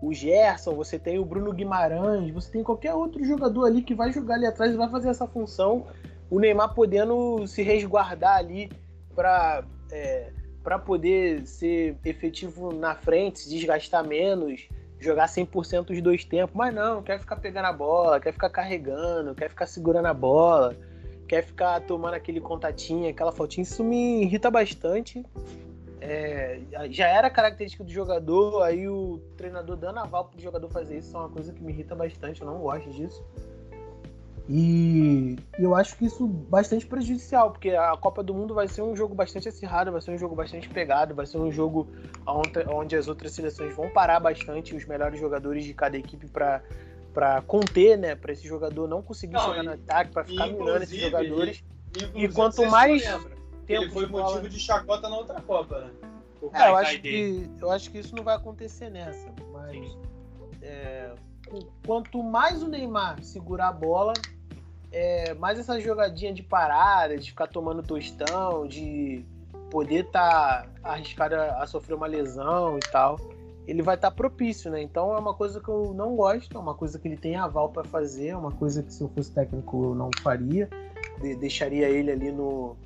o 0.00 0.12
Gerson, 0.14 0.74
você 0.74 0.98
tem 0.98 1.18
o 1.18 1.24
Bruno 1.24 1.52
Guimarães, 1.52 2.32
você 2.32 2.50
tem 2.50 2.62
qualquer 2.62 2.94
outro 2.94 3.22
jogador 3.22 3.66
ali 3.66 3.82
que 3.82 3.94
vai 3.94 4.10
jogar 4.10 4.36
ali 4.36 4.46
atrás 4.46 4.72
e 4.72 4.76
vai 4.76 4.88
fazer 4.88 5.10
essa 5.10 5.26
função. 5.26 5.86
O 6.30 6.40
Neymar 6.40 6.74
podendo 6.74 7.46
se 7.46 7.62
resguardar 7.62 8.38
ali 8.38 8.70
para 9.14 9.64
é, 9.92 10.32
para 10.64 10.78
poder 10.78 11.46
ser 11.46 11.96
efetivo 12.04 12.72
na 12.72 12.96
frente, 12.96 13.40
se 13.40 13.50
desgastar 13.50 14.04
menos, 14.04 14.66
jogar 14.98 15.28
100% 15.28 15.90
os 15.90 16.02
dois 16.02 16.24
tempos. 16.24 16.56
Mas 16.56 16.74
não, 16.74 17.02
quer 17.02 17.20
ficar 17.20 17.36
pegando 17.36 17.66
a 17.66 17.72
bola, 17.72 18.18
quer 18.18 18.32
ficar 18.32 18.50
carregando, 18.50 19.34
quer 19.34 19.48
ficar 19.48 19.66
segurando 19.66 20.06
a 20.06 20.14
bola, 20.14 20.74
quer 21.28 21.44
ficar 21.44 21.80
tomando 21.82 22.14
aquele 22.14 22.40
contatinho, 22.40 23.08
aquela 23.08 23.30
faltinha. 23.30 23.62
Isso 23.62 23.84
me 23.84 24.22
irrita 24.22 24.50
bastante 24.50 25.22
é, 26.06 26.60
já 26.90 27.06
era 27.08 27.30
característica 27.30 27.82
do 27.82 27.90
jogador, 27.90 28.62
aí 28.62 28.86
o 28.86 29.18
treinador 29.38 29.74
dando 29.74 30.00
aval 30.00 30.26
pro 30.26 30.38
jogador 30.38 30.68
fazer 30.68 30.98
isso 30.98 31.16
é 31.16 31.20
uma 31.20 31.30
coisa 31.30 31.50
que 31.50 31.62
me 31.62 31.72
irrita 31.72 31.94
bastante, 31.94 32.42
eu 32.42 32.46
não 32.46 32.58
gosto 32.58 32.90
disso. 32.90 33.24
E 34.48 35.36
eu 35.58 35.74
acho 35.74 35.96
que 35.96 36.04
isso 36.04 36.26
bastante 36.26 36.86
prejudicial, 36.86 37.50
porque 37.50 37.70
a 37.70 37.96
Copa 37.96 38.22
do 38.22 38.34
Mundo 38.34 38.54
vai 38.54 38.68
ser 38.68 38.82
um 38.82 38.94
jogo 38.94 39.14
bastante 39.14 39.48
acirrado, 39.48 39.90
vai 39.90 40.02
ser 40.02 40.10
um 40.10 40.18
jogo 40.18 40.34
bastante 40.34 40.68
pegado, 40.68 41.14
vai 41.14 41.24
ser 41.24 41.38
um 41.38 41.50
jogo 41.50 41.88
onde 42.26 42.94
as 42.94 43.08
outras 43.08 43.32
seleções 43.32 43.74
vão 43.74 43.88
parar 43.88 44.20
bastante 44.20 44.76
os 44.76 44.84
melhores 44.84 45.18
jogadores 45.18 45.64
de 45.64 45.72
cada 45.72 45.96
equipe 45.96 46.26
para 46.28 46.62
para 47.14 47.40
conter, 47.42 47.96
né, 47.96 48.16
para 48.16 48.32
esse 48.32 48.44
jogador 48.44 48.88
não 48.88 49.00
conseguir 49.00 49.34
não, 49.34 49.40
chegar 49.48 49.62
e, 49.62 49.66
no 49.66 49.72
ataque, 49.72 50.10
para 50.10 50.24
ficar 50.24 50.48
minando 50.48 50.82
esses 50.82 51.00
jogadores. 51.00 51.64
E, 52.12 52.24
e 52.24 52.28
quanto 52.28 52.66
mais 52.66 53.04
tempo. 53.04 53.30
Ele 53.84 53.90
foi 53.90 54.06
motivo 54.06 54.48
de 54.48 54.58
chacota 54.58 55.08
na 55.08 55.16
outra 55.16 55.40
Copa, 55.40 55.78
né? 55.78 55.90
É, 56.52 56.68
eu, 56.68 56.76
acho 56.76 57.00
que, 57.00 57.50
eu 57.60 57.70
acho 57.70 57.90
que 57.90 57.98
isso 57.98 58.14
não 58.14 58.24
vai 58.24 58.34
acontecer 58.36 58.90
nessa. 58.90 59.32
Mas 59.52 59.96
é, 60.60 61.14
quanto 61.86 62.22
mais 62.22 62.62
o 62.62 62.68
Neymar 62.68 63.22
segurar 63.22 63.68
a 63.68 63.72
bola, 63.72 64.12
é, 64.94 65.34
mais 65.34 65.58
essa 65.58 65.80
jogadinha 65.80 66.32
de 66.32 66.42
parada, 66.42 67.18
de 67.18 67.30
ficar 67.30 67.48
tomando 67.48 67.82
tostão, 67.82 68.64
de 68.64 69.24
poder 69.68 70.04
estar 70.04 70.62
tá 70.62 70.90
arriscado 70.92 71.34
a, 71.34 71.62
a, 71.62 71.66
sofrer 71.66 71.94
uma 71.94 72.06
lesão 72.06 72.78
e 72.78 72.92
tal, 72.92 73.18
ele 73.66 73.82
vai 73.82 73.96
estar 73.96 74.12
tá 74.12 74.16
propício, 74.16 74.70
né? 74.70 74.80
Então 74.80 75.12
é 75.12 75.18
uma 75.18 75.34
coisa 75.34 75.60
que 75.60 75.68
eu 75.68 75.92
não 75.92 76.14
gosto, 76.14 76.56
é 76.56 76.60
uma 76.60 76.74
coisa 76.74 76.96
que 76.96 77.08
ele 77.08 77.16
tem 77.16 77.34
aval 77.34 77.70
para 77.70 77.82
fazer, 77.82 78.28
é 78.28 78.36
uma 78.36 78.52
coisa 78.52 78.84
que 78.84 78.92
se 78.92 79.02
eu 79.02 79.08
fosse 79.08 79.32
técnico 79.32 79.84
eu 79.84 79.94
não 79.96 80.10
faria, 80.22 80.70
de, 81.20 81.34
deixaria 81.34 81.88
ele 81.88 82.12
ali 82.12 82.30
no, 82.30 82.76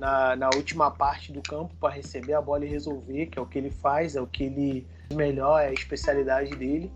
na, 0.00 0.34
na 0.34 0.50
última 0.56 0.90
parte 0.90 1.30
do 1.30 1.40
campo 1.42 1.72
para 1.78 1.94
receber 1.94 2.34
a 2.34 2.42
bola 2.42 2.64
e 2.64 2.68
resolver, 2.68 3.26
que 3.26 3.38
é 3.38 3.42
o 3.42 3.46
que 3.46 3.56
ele 3.56 3.70
faz, 3.70 4.16
é 4.16 4.20
o 4.20 4.26
que 4.26 4.42
ele 4.42 4.84
melhor, 5.12 5.60
é 5.60 5.68
a 5.68 5.72
especialidade 5.72 6.56
dele. 6.56 6.90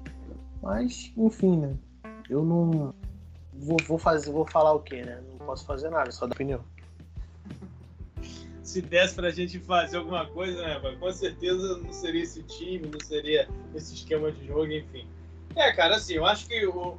Mas, 0.61 1.13
enfim, 1.17 1.57
né? 1.57 1.77
Eu 2.29 2.45
não 2.45 2.93
vou, 3.59 3.77
vou 3.87 3.99
fazer, 3.99 4.31
vou 4.31 4.47
falar 4.47 4.73
o 4.73 4.81
quê, 4.81 5.03
né? 5.03 5.23
Não 5.39 5.47
posso 5.47 5.65
fazer 5.67 5.91
nada, 5.91 6.11
só 6.11 6.27
dar 6.27 6.35
opinião. 6.35 6.65
Se 8.63 8.83
desse 8.83 9.15
pra 9.15 9.31
gente 9.31 9.59
fazer 9.61 9.97
alguma 9.97 10.27
coisa, 10.27 10.61
né, 10.61 10.97
com 10.99 11.13
certeza 11.13 11.79
não 11.79 11.93
seria 11.93 12.23
esse 12.23 12.43
time, 12.43 12.87
não 12.87 13.01
seria 13.01 13.49
esse 13.75 13.95
esquema 13.95 14.31
de 14.31 14.47
jogo, 14.47 14.67
enfim. 14.67 15.07
É, 15.57 15.73
cara, 15.73 15.97
assim, 15.97 16.15
eu 16.15 16.27
acho 16.27 16.47
que 16.47 16.67
o, 16.67 16.99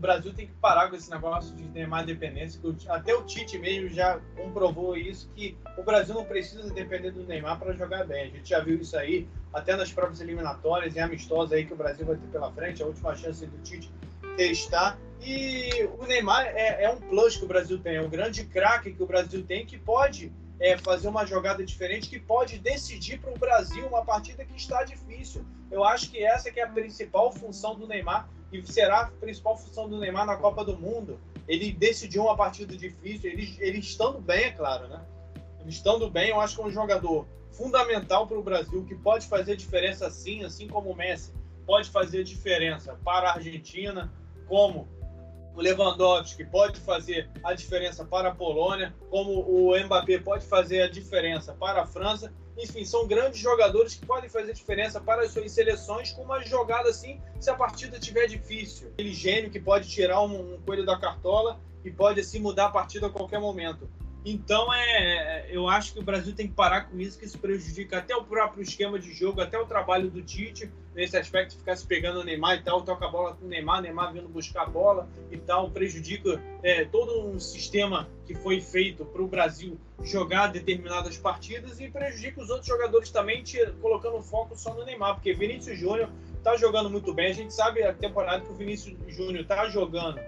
Brasil 0.00 0.32
tem 0.32 0.46
que 0.46 0.54
parar 0.54 0.88
com 0.88 0.96
esse 0.96 1.10
negócio 1.10 1.54
de 1.54 1.86
mais 1.86 2.06
dependência. 2.06 2.58
Até 2.88 3.14
o 3.14 3.22
Tite 3.22 3.58
mesmo 3.58 3.90
já 3.90 4.18
comprovou 4.34 4.96
isso, 4.96 5.28
que 5.36 5.56
o 5.76 5.82
Brasil 5.82 6.14
não 6.14 6.24
precisa 6.24 6.72
depender 6.72 7.10
do 7.10 7.22
Neymar 7.24 7.58
para 7.58 7.74
jogar 7.74 8.06
bem. 8.06 8.22
A 8.22 8.28
gente 8.28 8.48
já 8.48 8.60
viu 8.60 8.80
isso 8.80 8.96
aí, 8.96 9.28
até 9.52 9.76
nas 9.76 9.92
próprias 9.92 10.22
eliminatórias 10.22 10.96
e 10.96 11.00
amistosas 11.00 11.52
aí 11.52 11.66
que 11.66 11.74
o 11.74 11.76
Brasil 11.76 12.06
vai 12.06 12.16
ter 12.16 12.26
pela 12.28 12.50
frente, 12.50 12.82
a 12.82 12.86
última 12.86 13.14
chance 13.14 13.44
do 13.44 13.58
Tite 13.58 13.92
testar. 14.38 14.98
E 15.22 15.84
o 15.98 16.06
Neymar 16.06 16.46
é, 16.46 16.84
é 16.84 16.90
um 16.90 16.96
plus 16.96 17.36
que 17.36 17.44
o 17.44 17.48
Brasil 17.48 17.78
tem, 17.78 17.96
é 17.96 18.02
um 18.02 18.08
grande 18.08 18.44
craque 18.44 18.92
que 18.92 19.02
o 19.02 19.06
Brasil 19.06 19.44
tem 19.44 19.66
que 19.66 19.78
pode 19.78 20.32
é, 20.58 20.76
fazer 20.76 21.08
uma 21.08 21.26
jogada 21.26 21.64
diferente, 21.64 22.08
que 22.08 22.18
pode 22.18 22.58
decidir 22.58 23.20
para 23.20 23.30
o 23.30 23.38
Brasil 23.38 23.86
uma 23.86 24.04
partida 24.04 24.44
que 24.44 24.56
está 24.56 24.82
difícil. 24.84 25.44
Eu 25.70 25.84
acho 25.84 26.10
que 26.10 26.22
essa 26.22 26.50
que 26.50 26.60
é 26.60 26.64
a 26.64 26.68
principal 26.68 27.32
função 27.32 27.74
do 27.74 27.86
Neymar 27.86 28.28
e 28.52 28.64
será 28.66 29.02
a 29.02 29.06
principal 29.06 29.56
função 29.56 29.88
do 29.88 29.98
Neymar 29.98 30.26
na 30.26 30.36
Copa 30.36 30.64
do 30.64 30.76
Mundo. 30.76 31.20
Ele 31.46 31.72
decidiu 31.72 32.24
uma 32.24 32.36
partida 32.36 32.76
difícil, 32.76 33.30
ele, 33.30 33.56
ele 33.58 33.78
estando 33.78 34.20
bem, 34.20 34.44
é 34.44 34.50
claro, 34.50 34.88
né? 34.88 35.00
Ele 35.60 35.70
estando 35.70 36.10
bem, 36.10 36.30
eu 36.30 36.40
acho 36.40 36.56
que 36.56 36.62
é 36.62 36.64
um 36.64 36.70
jogador 36.70 37.26
fundamental 37.52 38.26
para 38.26 38.38
o 38.38 38.42
Brasil, 38.42 38.84
que 38.84 38.94
pode 38.94 39.26
fazer 39.26 39.56
diferença 39.56 40.10
sim, 40.10 40.44
assim 40.44 40.66
como 40.66 40.90
o 40.90 40.96
Messi 40.96 41.32
pode 41.66 41.88
fazer 41.90 42.24
diferença 42.24 42.98
para 43.04 43.30
a 43.30 43.34
Argentina, 43.34 44.12
como 44.48 44.88
o 45.54 45.60
Lewandowski 45.60 46.44
pode 46.44 46.80
fazer 46.80 47.30
a 47.42 47.52
diferença 47.54 48.04
para 48.04 48.28
a 48.28 48.34
Polônia, 48.34 48.94
como 49.10 49.40
o 49.40 49.78
Mbappé 49.78 50.18
pode 50.18 50.46
fazer 50.46 50.82
a 50.82 50.88
diferença 50.88 51.52
para 51.54 51.82
a 51.82 51.86
França. 51.86 52.32
Enfim, 52.56 52.84
são 52.84 53.06
grandes 53.06 53.40
jogadores 53.40 53.94
que 53.94 54.04
podem 54.04 54.28
fazer 54.28 54.52
diferença 54.52 55.00
para 55.00 55.22
as 55.22 55.32
suas 55.32 55.50
seleções 55.52 56.12
com 56.12 56.22
uma 56.22 56.44
jogada 56.44 56.90
assim, 56.90 57.20
se 57.38 57.50
a 57.50 57.54
partida 57.54 57.96
estiver 57.96 58.26
difícil. 58.26 58.88
Aquele 58.88 59.12
gênio 59.12 59.50
que 59.50 59.60
pode 59.60 59.88
tirar 59.88 60.20
um, 60.22 60.54
um 60.54 60.60
coelho 60.60 60.84
da 60.84 60.98
cartola 60.98 61.60
e 61.84 61.90
pode 61.90 62.20
assim 62.20 62.38
mudar 62.38 62.66
a 62.66 62.70
partida 62.70 63.06
a 63.06 63.10
qualquer 63.10 63.40
momento. 63.40 63.88
Então, 64.24 64.72
é, 64.72 65.46
eu 65.50 65.66
acho 65.66 65.94
que 65.94 65.98
o 65.98 66.02
Brasil 66.02 66.34
tem 66.34 66.46
que 66.46 66.52
parar 66.52 66.82
com 66.82 66.98
isso, 66.98 67.18
que 67.18 67.24
isso 67.24 67.38
prejudica 67.38 67.98
até 67.98 68.14
o 68.14 68.22
próprio 68.22 68.62
esquema 68.62 68.98
de 68.98 69.12
jogo, 69.14 69.40
até 69.40 69.58
o 69.58 69.64
trabalho 69.64 70.10
do 70.10 70.22
Tite, 70.22 70.70
nesse 70.94 71.16
aspecto, 71.16 71.56
ficar 71.56 71.74
se 71.76 71.86
pegando 71.86 72.20
o 72.20 72.24
Neymar 72.24 72.56
e 72.58 72.62
tal, 72.62 72.82
toca 72.82 73.06
a 73.06 73.08
bola 73.08 73.34
com 73.34 73.46
o 73.46 73.48
Neymar, 73.48 73.80
Neymar 73.80 74.12
vindo 74.12 74.28
buscar 74.28 74.64
a 74.64 74.66
bola 74.66 75.08
e 75.30 75.38
tal, 75.38 75.70
prejudica 75.70 76.42
é, 76.62 76.84
todo 76.84 77.26
um 77.28 77.40
sistema 77.40 78.10
que 78.26 78.34
foi 78.34 78.60
feito 78.60 79.06
para 79.06 79.22
o 79.22 79.26
Brasil 79.26 79.78
jogar 80.02 80.48
determinadas 80.48 81.16
partidas 81.16 81.80
e 81.80 81.88
prejudica 81.88 82.42
os 82.42 82.50
outros 82.50 82.66
jogadores 82.66 83.10
também, 83.10 83.42
colocando 83.80 84.20
foco 84.22 84.54
só 84.54 84.74
no 84.74 84.84
Neymar, 84.84 85.14
porque 85.14 85.32
Vinícius 85.32 85.78
Júnior 85.78 86.10
está 86.36 86.56
jogando 86.56 86.90
muito 86.90 87.14
bem, 87.14 87.30
a 87.30 87.34
gente 87.34 87.54
sabe 87.54 87.82
a 87.82 87.94
temporada 87.94 88.44
que 88.44 88.52
o 88.52 88.54
Vinícius 88.54 88.96
Júnior 89.08 89.42
está 89.42 89.66
jogando 89.70 90.20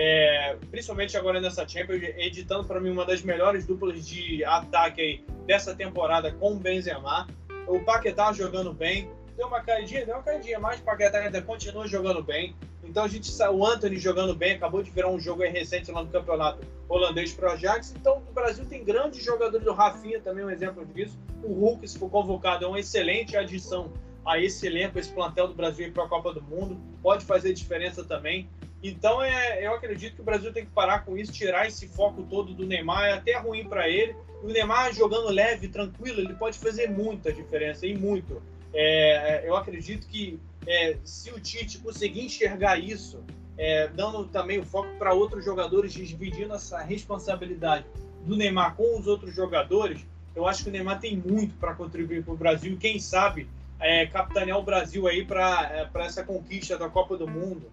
é, 0.00 0.56
principalmente 0.70 1.16
agora 1.16 1.40
nessa 1.40 1.66
Champions, 1.66 2.00
editando 2.16 2.64
para 2.64 2.80
mim 2.80 2.90
uma 2.90 3.04
das 3.04 3.20
melhores 3.20 3.66
duplas 3.66 4.06
de 4.06 4.44
ataque 4.44 5.00
aí 5.00 5.24
dessa 5.44 5.74
temporada 5.74 6.30
com 6.30 6.52
o 6.52 6.56
Benzema. 6.56 7.26
O 7.66 7.80
Paquetá 7.80 8.32
jogando 8.32 8.72
bem, 8.72 9.10
deu 9.36 9.48
uma 9.48 9.60
caidinha, 9.60 10.06
deu 10.06 10.14
uma 10.14 10.22
caidinha, 10.22 10.60
mas 10.60 10.78
o 10.78 10.84
Paquetá 10.84 11.18
ainda 11.18 11.42
continua 11.42 11.88
jogando 11.88 12.22
bem. 12.22 12.54
Então 12.84 13.02
a 13.02 13.08
gente 13.08 13.28
o 13.42 13.66
Anthony 13.66 13.98
jogando 13.98 14.36
bem, 14.36 14.52
acabou 14.54 14.84
de 14.84 14.90
virar 14.92 15.08
um 15.08 15.18
jogo 15.18 15.42
recente 15.42 15.90
lá 15.90 16.04
no 16.04 16.08
campeonato 16.08 16.64
holandês 16.88 17.32
para 17.32 17.48
o 17.48 17.52
Ajax. 17.54 17.92
Então 17.98 18.18
o 18.18 18.32
Brasil 18.32 18.64
tem 18.66 18.84
grandes 18.84 19.24
jogadores, 19.24 19.66
o 19.66 19.72
Rafinha 19.72 20.20
também 20.20 20.44
é 20.44 20.46
um 20.46 20.50
exemplo 20.50 20.86
disso. 20.86 21.18
O 21.42 21.52
Hulk, 21.54 21.88
se 21.88 21.98
for 21.98 22.08
convocado, 22.08 22.64
é 22.64 22.68
uma 22.68 22.78
excelente 22.78 23.36
adição 23.36 23.92
a 24.24 24.38
esse 24.38 24.64
elenco, 24.64 24.96
esse 24.96 25.10
plantel 25.10 25.48
do 25.48 25.54
Brasil 25.54 25.90
para 25.92 26.04
a 26.04 26.08
Copa 26.08 26.32
do 26.32 26.40
Mundo. 26.40 26.80
Pode 27.02 27.24
fazer 27.24 27.52
diferença 27.52 28.04
também. 28.04 28.48
Então, 28.82 29.20
é, 29.22 29.66
eu 29.66 29.74
acredito 29.74 30.14
que 30.14 30.20
o 30.20 30.24
Brasil 30.24 30.52
tem 30.52 30.64
que 30.64 30.70
parar 30.70 31.04
com 31.04 31.16
isso, 31.16 31.32
tirar 31.32 31.66
esse 31.66 31.88
foco 31.88 32.22
todo 32.22 32.54
do 32.54 32.64
Neymar. 32.66 33.04
É 33.04 33.12
até 33.12 33.36
ruim 33.36 33.64
para 33.64 33.88
ele. 33.88 34.14
O 34.42 34.48
Neymar 34.48 34.92
jogando 34.94 35.30
leve, 35.30 35.68
tranquilo, 35.68 36.20
ele 36.20 36.34
pode 36.34 36.58
fazer 36.58 36.88
muita 36.88 37.32
diferença 37.32 37.86
e 37.86 37.96
muito. 37.96 38.40
É, 38.72 39.42
eu 39.48 39.56
acredito 39.56 40.06
que 40.06 40.38
é, 40.66 40.96
se 41.02 41.30
o 41.30 41.40
Tite 41.40 41.78
conseguir 41.78 42.24
enxergar 42.24 42.78
isso, 42.78 43.24
é, 43.56 43.88
dando 43.88 44.24
também 44.26 44.60
o 44.60 44.64
foco 44.64 44.88
para 44.96 45.12
outros 45.12 45.44
jogadores, 45.44 45.92
dividindo 45.92 46.54
essa 46.54 46.78
responsabilidade 46.78 47.84
do 48.24 48.36
Neymar 48.36 48.76
com 48.76 48.98
os 48.98 49.08
outros 49.08 49.34
jogadores, 49.34 50.06
eu 50.36 50.46
acho 50.46 50.62
que 50.62 50.68
o 50.68 50.72
Neymar 50.72 51.00
tem 51.00 51.16
muito 51.16 51.56
para 51.56 51.74
contribuir 51.74 52.22
para 52.22 52.34
o 52.34 52.36
Brasil. 52.36 52.76
Quem 52.78 53.00
sabe 53.00 53.48
é, 53.80 54.06
capitanear 54.06 54.58
o 54.58 54.62
Brasil 54.62 55.06
aí 55.06 55.24
para 55.24 55.88
é, 55.94 56.04
essa 56.04 56.22
conquista 56.22 56.76
da 56.76 56.88
Copa 56.88 57.16
do 57.16 57.26
Mundo. 57.26 57.70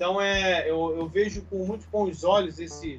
Então 0.00 0.18
é, 0.18 0.62
eu, 0.62 0.96
eu 0.96 1.06
vejo 1.06 1.42
com 1.42 1.62
muito 1.66 1.86
bons 1.92 2.24
olhos 2.24 2.58
esse, 2.58 2.98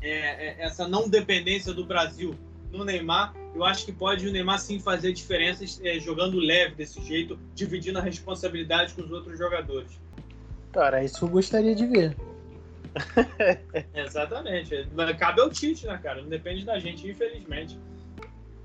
é, 0.00 0.10
é, 0.10 0.56
essa 0.60 0.86
não 0.86 1.08
dependência 1.08 1.74
do 1.74 1.84
Brasil 1.84 2.36
no 2.70 2.84
Neymar. 2.84 3.34
Eu 3.52 3.64
acho 3.64 3.84
que 3.84 3.90
pode 3.90 4.24
o 4.28 4.30
Neymar 4.30 4.60
sim 4.60 4.78
fazer 4.78 5.12
diferenças 5.12 5.80
é, 5.82 5.98
jogando 5.98 6.38
leve 6.38 6.76
desse 6.76 7.02
jeito, 7.02 7.36
dividindo 7.52 7.98
a 7.98 8.00
responsabilidade 8.00 8.94
com 8.94 9.02
os 9.02 9.10
outros 9.10 9.36
jogadores. 9.36 9.90
Cara, 10.70 11.02
isso 11.02 11.24
eu 11.24 11.28
gostaria 11.28 11.74
de 11.74 11.84
ver. 11.84 12.16
Exatamente. 13.92 14.88
Cabe 15.18 15.40
ao 15.40 15.50
Tite, 15.50 15.84
né, 15.84 15.98
cara? 16.00 16.22
Não 16.22 16.28
depende 16.28 16.64
da 16.64 16.78
gente, 16.78 17.10
infelizmente. 17.10 17.76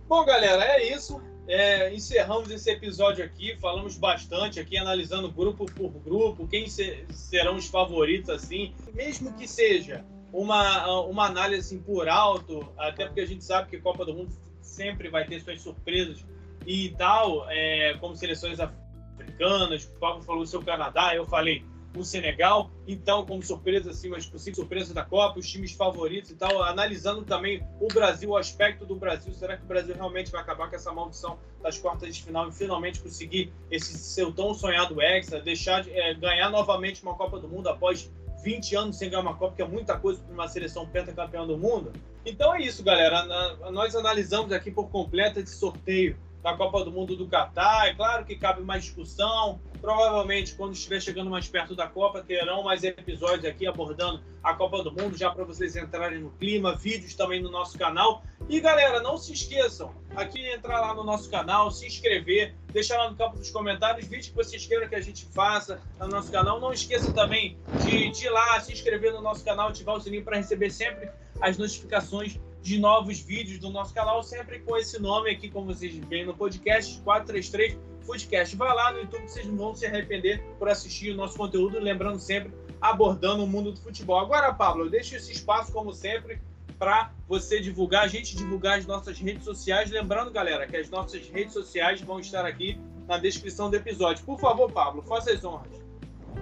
Bom, 0.07 0.23
galera, 0.23 0.63
é 0.65 0.93
isso. 0.93 1.19
É, 1.47 1.93
encerramos 1.93 2.49
esse 2.49 2.71
episódio 2.71 3.23
aqui, 3.23 3.57
falamos 3.59 3.97
bastante 3.97 4.59
aqui, 4.59 4.77
analisando 4.77 5.29
grupo 5.29 5.65
por 5.65 5.89
grupo, 5.89 6.47
quem 6.47 6.69
ser, 6.69 7.05
serão 7.11 7.55
os 7.55 7.67
favoritos, 7.67 8.29
assim, 8.29 8.73
mesmo 8.93 9.33
que 9.33 9.45
seja 9.45 10.05
uma, 10.31 11.01
uma 11.01 11.25
análise 11.25 11.75
assim, 11.75 11.83
por 11.83 12.07
alto, 12.07 12.67
até 12.77 13.05
porque 13.05 13.21
a 13.21 13.25
gente 13.25 13.43
sabe 13.43 13.69
que 13.69 13.77
Copa 13.77 14.05
do 14.05 14.13
Mundo 14.13 14.31
sempre 14.61 15.09
vai 15.09 15.25
ter 15.25 15.41
suas 15.41 15.61
surpresas 15.61 16.25
e 16.65 16.89
tal, 16.97 17.45
é, 17.49 17.95
como 17.99 18.15
seleções 18.15 18.59
africanas, 18.59 19.83
o 19.83 19.99
Pablo 19.99 20.23
falou 20.23 20.43
o 20.43 20.47
seu 20.47 20.61
Canadá, 20.63 21.13
eu 21.13 21.25
falei 21.25 21.63
o 21.95 22.03
Senegal. 22.03 22.71
Então, 22.87 23.25
como 23.25 23.41
surpresa, 23.43 23.91
assim, 23.91 24.09
mas 24.09 24.25
possíveis 24.25 24.57
surpresas 24.57 24.93
da 24.93 25.03
Copa, 25.03 25.39
os 25.39 25.49
times 25.49 25.73
favoritos 25.73 26.31
e 26.31 26.35
tal, 26.35 26.63
analisando 26.63 27.23
também 27.23 27.65
o 27.79 27.87
Brasil, 27.87 28.29
o 28.29 28.37
aspecto 28.37 28.85
do 28.85 28.95
Brasil. 28.95 29.33
Será 29.33 29.57
que 29.57 29.63
o 29.63 29.67
Brasil 29.67 29.95
realmente 29.95 30.31
vai 30.31 30.41
acabar 30.41 30.69
com 30.69 30.75
essa 30.75 30.91
maldição 30.91 31.37
das 31.61 31.77
quartas 31.77 32.15
de 32.15 32.23
final 32.23 32.49
e 32.49 32.51
finalmente 32.51 32.99
conseguir 32.99 33.51
esse 33.71 33.97
seu 33.97 34.31
tão 34.31 34.53
sonhado 34.53 35.01
Hexa, 35.01 35.39
deixar 35.39 35.83
de 35.83 35.91
é, 35.91 36.13
ganhar 36.13 36.49
novamente 36.49 37.01
uma 37.03 37.15
Copa 37.15 37.39
do 37.39 37.47
Mundo 37.47 37.69
após 37.69 38.11
20 38.43 38.75
anos 38.75 38.97
sem 38.97 39.09
ganhar 39.09 39.21
uma 39.21 39.35
Copa, 39.35 39.55
que 39.55 39.61
é 39.61 39.67
muita 39.67 39.97
coisa 39.97 40.21
para 40.21 40.33
uma 40.33 40.47
seleção 40.47 40.85
pentacampeã 40.87 41.47
do 41.47 41.57
mundo? 41.57 41.93
Então 42.25 42.53
é 42.55 42.61
isso, 42.61 42.83
galera. 42.83 43.23
Nós 43.71 43.95
analisamos 43.95 44.51
aqui 44.51 44.71
por 44.71 44.89
completo 44.89 45.39
esse 45.39 45.55
sorteio 45.55 46.17
da 46.43 46.55
Copa 46.57 46.83
do 46.83 46.91
Mundo 46.91 47.15
do 47.15 47.25
Catar. 47.25 47.87
É 47.87 47.95
claro 47.95 48.25
que 48.25 48.35
cabe 48.35 48.61
mais 48.61 48.83
discussão. 48.83 49.61
Provavelmente, 49.79 50.55
quando 50.55 50.73
estiver 50.73 51.01
chegando 51.01 51.29
mais 51.29 51.47
perto 51.47 51.75
da 51.75 51.87
Copa, 51.87 52.21
terão 52.21 52.63
mais 52.63 52.83
episódios 52.83 53.45
aqui 53.45 53.65
abordando 53.65 54.21
a 54.43 54.53
Copa 54.53 54.83
do 54.83 54.91
Mundo, 54.91 55.17
já 55.17 55.31
para 55.31 55.45
vocês 55.45 55.75
entrarem 55.75 56.19
no 56.19 56.31
clima, 56.31 56.75
vídeos 56.75 57.15
também 57.15 57.41
no 57.41 57.49
nosso 57.49 57.77
canal. 57.77 58.23
E 58.49 58.59
galera, 58.59 59.01
não 59.01 59.17
se 59.17 59.33
esqueçam, 59.33 59.93
aqui 60.15 60.45
entrar 60.49 60.81
lá 60.81 60.93
no 60.93 61.03
nosso 61.03 61.29
canal, 61.29 61.71
se 61.71 61.87
inscrever, 61.87 62.55
deixar 62.71 62.97
lá 62.97 63.09
no 63.09 63.15
campo 63.15 63.37
dos 63.37 63.49
comentários 63.49 64.05
vídeos 64.05 64.29
que 64.29 64.35
vocês 64.35 64.65
queiram 64.65 64.87
que 64.87 64.95
a 64.95 65.01
gente 65.01 65.25
faça 65.25 65.81
no 65.99 66.07
nosso 66.07 66.31
canal. 66.31 66.59
Não 66.59 66.73
esqueça 66.73 67.11
também 67.13 67.57
de, 67.85 68.09
de 68.09 68.25
ir 68.25 68.29
lá, 68.29 68.59
se 68.59 68.73
inscrever 68.73 69.13
no 69.13 69.21
nosso 69.21 69.45
canal, 69.45 69.69
ativar 69.69 69.95
o 69.95 70.01
sininho 70.01 70.23
para 70.23 70.37
receber 70.37 70.69
sempre 70.69 71.09
as 71.41 71.57
notificações 71.57 72.39
de 72.63 72.79
novos 72.79 73.19
vídeos 73.19 73.59
do 73.59 73.69
nosso 73.69 73.93
canal, 73.93 74.23
sempre 74.23 74.59
com 74.59 74.77
esse 74.77 74.99
nome 74.99 75.29
aqui, 75.29 75.49
como 75.49 75.67
vocês 75.67 75.93
veem 76.07 76.25
no 76.25 76.33
podcast, 76.33 76.99
433 77.01 77.77
Foodcast. 78.05 78.55
Vai 78.55 78.73
lá 78.73 78.93
no 78.93 78.99
YouTube, 78.99 79.27
vocês 79.27 79.45
não 79.45 79.57
vão 79.57 79.75
se 79.75 79.85
arrepender 79.85 80.41
por 80.57 80.69
assistir 80.69 81.11
o 81.11 81.15
nosso 81.15 81.37
conteúdo, 81.37 81.77
lembrando 81.77 82.17
sempre, 82.19 82.53
abordando 82.79 83.43
o 83.43 83.47
mundo 83.47 83.73
do 83.73 83.81
futebol. 83.81 84.17
Agora, 84.17 84.53
Pablo, 84.53 84.85
eu 84.85 84.89
deixo 84.89 85.13
esse 85.13 85.33
espaço, 85.33 85.73
como 85.73 85.91
sempre, 85.93 86.41
para 86.79 87.11
você 87.27 87.59
divulgar, 87.59 88.05
a 88.05 88.07
gente 88.07 88.35
divulgar 88.35 88.79
as 88.79 88.85
nossas 88.85 89.19
redes 89.19 89.43
sociais. 89.43 89.91
Lembrando, 89.91 90.31
galera, 90.31 90.65
que 90.65 90.77
as 90.77 90.89
nossas 90.89 91.27
redes 91.27 91.51
sociais 91.51 91.99
vão 91.99 92.19
estar 92.19 92.45
aqui 92.45 92.79
na 93.09 93.17
descrição 93.17 93.69
do 93.69 93.75
episódio. 93.75 94.23
Por 94.23 94.39
favor, 94.39 94.71
Pablo, 94.71 95.01
faça 95.01 95.33
as 95.33 95.43
honras. 95.43 95.83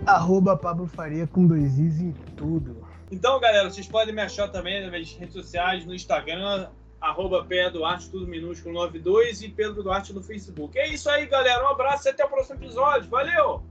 Arroba 0.06 0.56
Pablo 0.56 0.88
Faria 0.88 1.26
com 1.26 1.48
dois 1.48 1.80
is 1.80 2.00
em 2.00 2.12
tudo. 2.36 2.81
Então, 3.12 3.40
galera, 3.40 3.70
vocês 3.70 3.88
podem 3.88 4.16
me 4.16 4.22
achar 4.22 4.48
também 4.48 4.82
nas 4.82 4.90
minhas 4.90 5.14
redes 5.14 5.34
sociais, 5.34 5.86
no 5.86 5.94
Instagram, 5.94 6.70
arroba 7.02 7.46
Duarte, 7.72 8.10
tudo 8.10 8.26
minúsculo 8.26 8.74
92 8.74 9.42
e 9.42 9.50
Pedro 9.50 9.84
Duarte 9.84 10.14
no 10.14 10.24
Facebook. 10.24 10.78
É 10.80 10.88
isso 10.88 11.10
aí, 11.10 11.26
galera. 11.26 11.64
Um 11.66 11.72
abraço 11.72 12.08
e 12.08 12.10
até 12.10 12.24
o 12.24 12.30
próximo 12.30 12.64
episódio. 12.64 13.10
Valeu! 13.10 13.64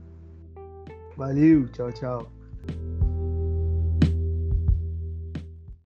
Valeu, 1.17 1.67
tchau, 1.69 1.91
tchau. 1.91 2.40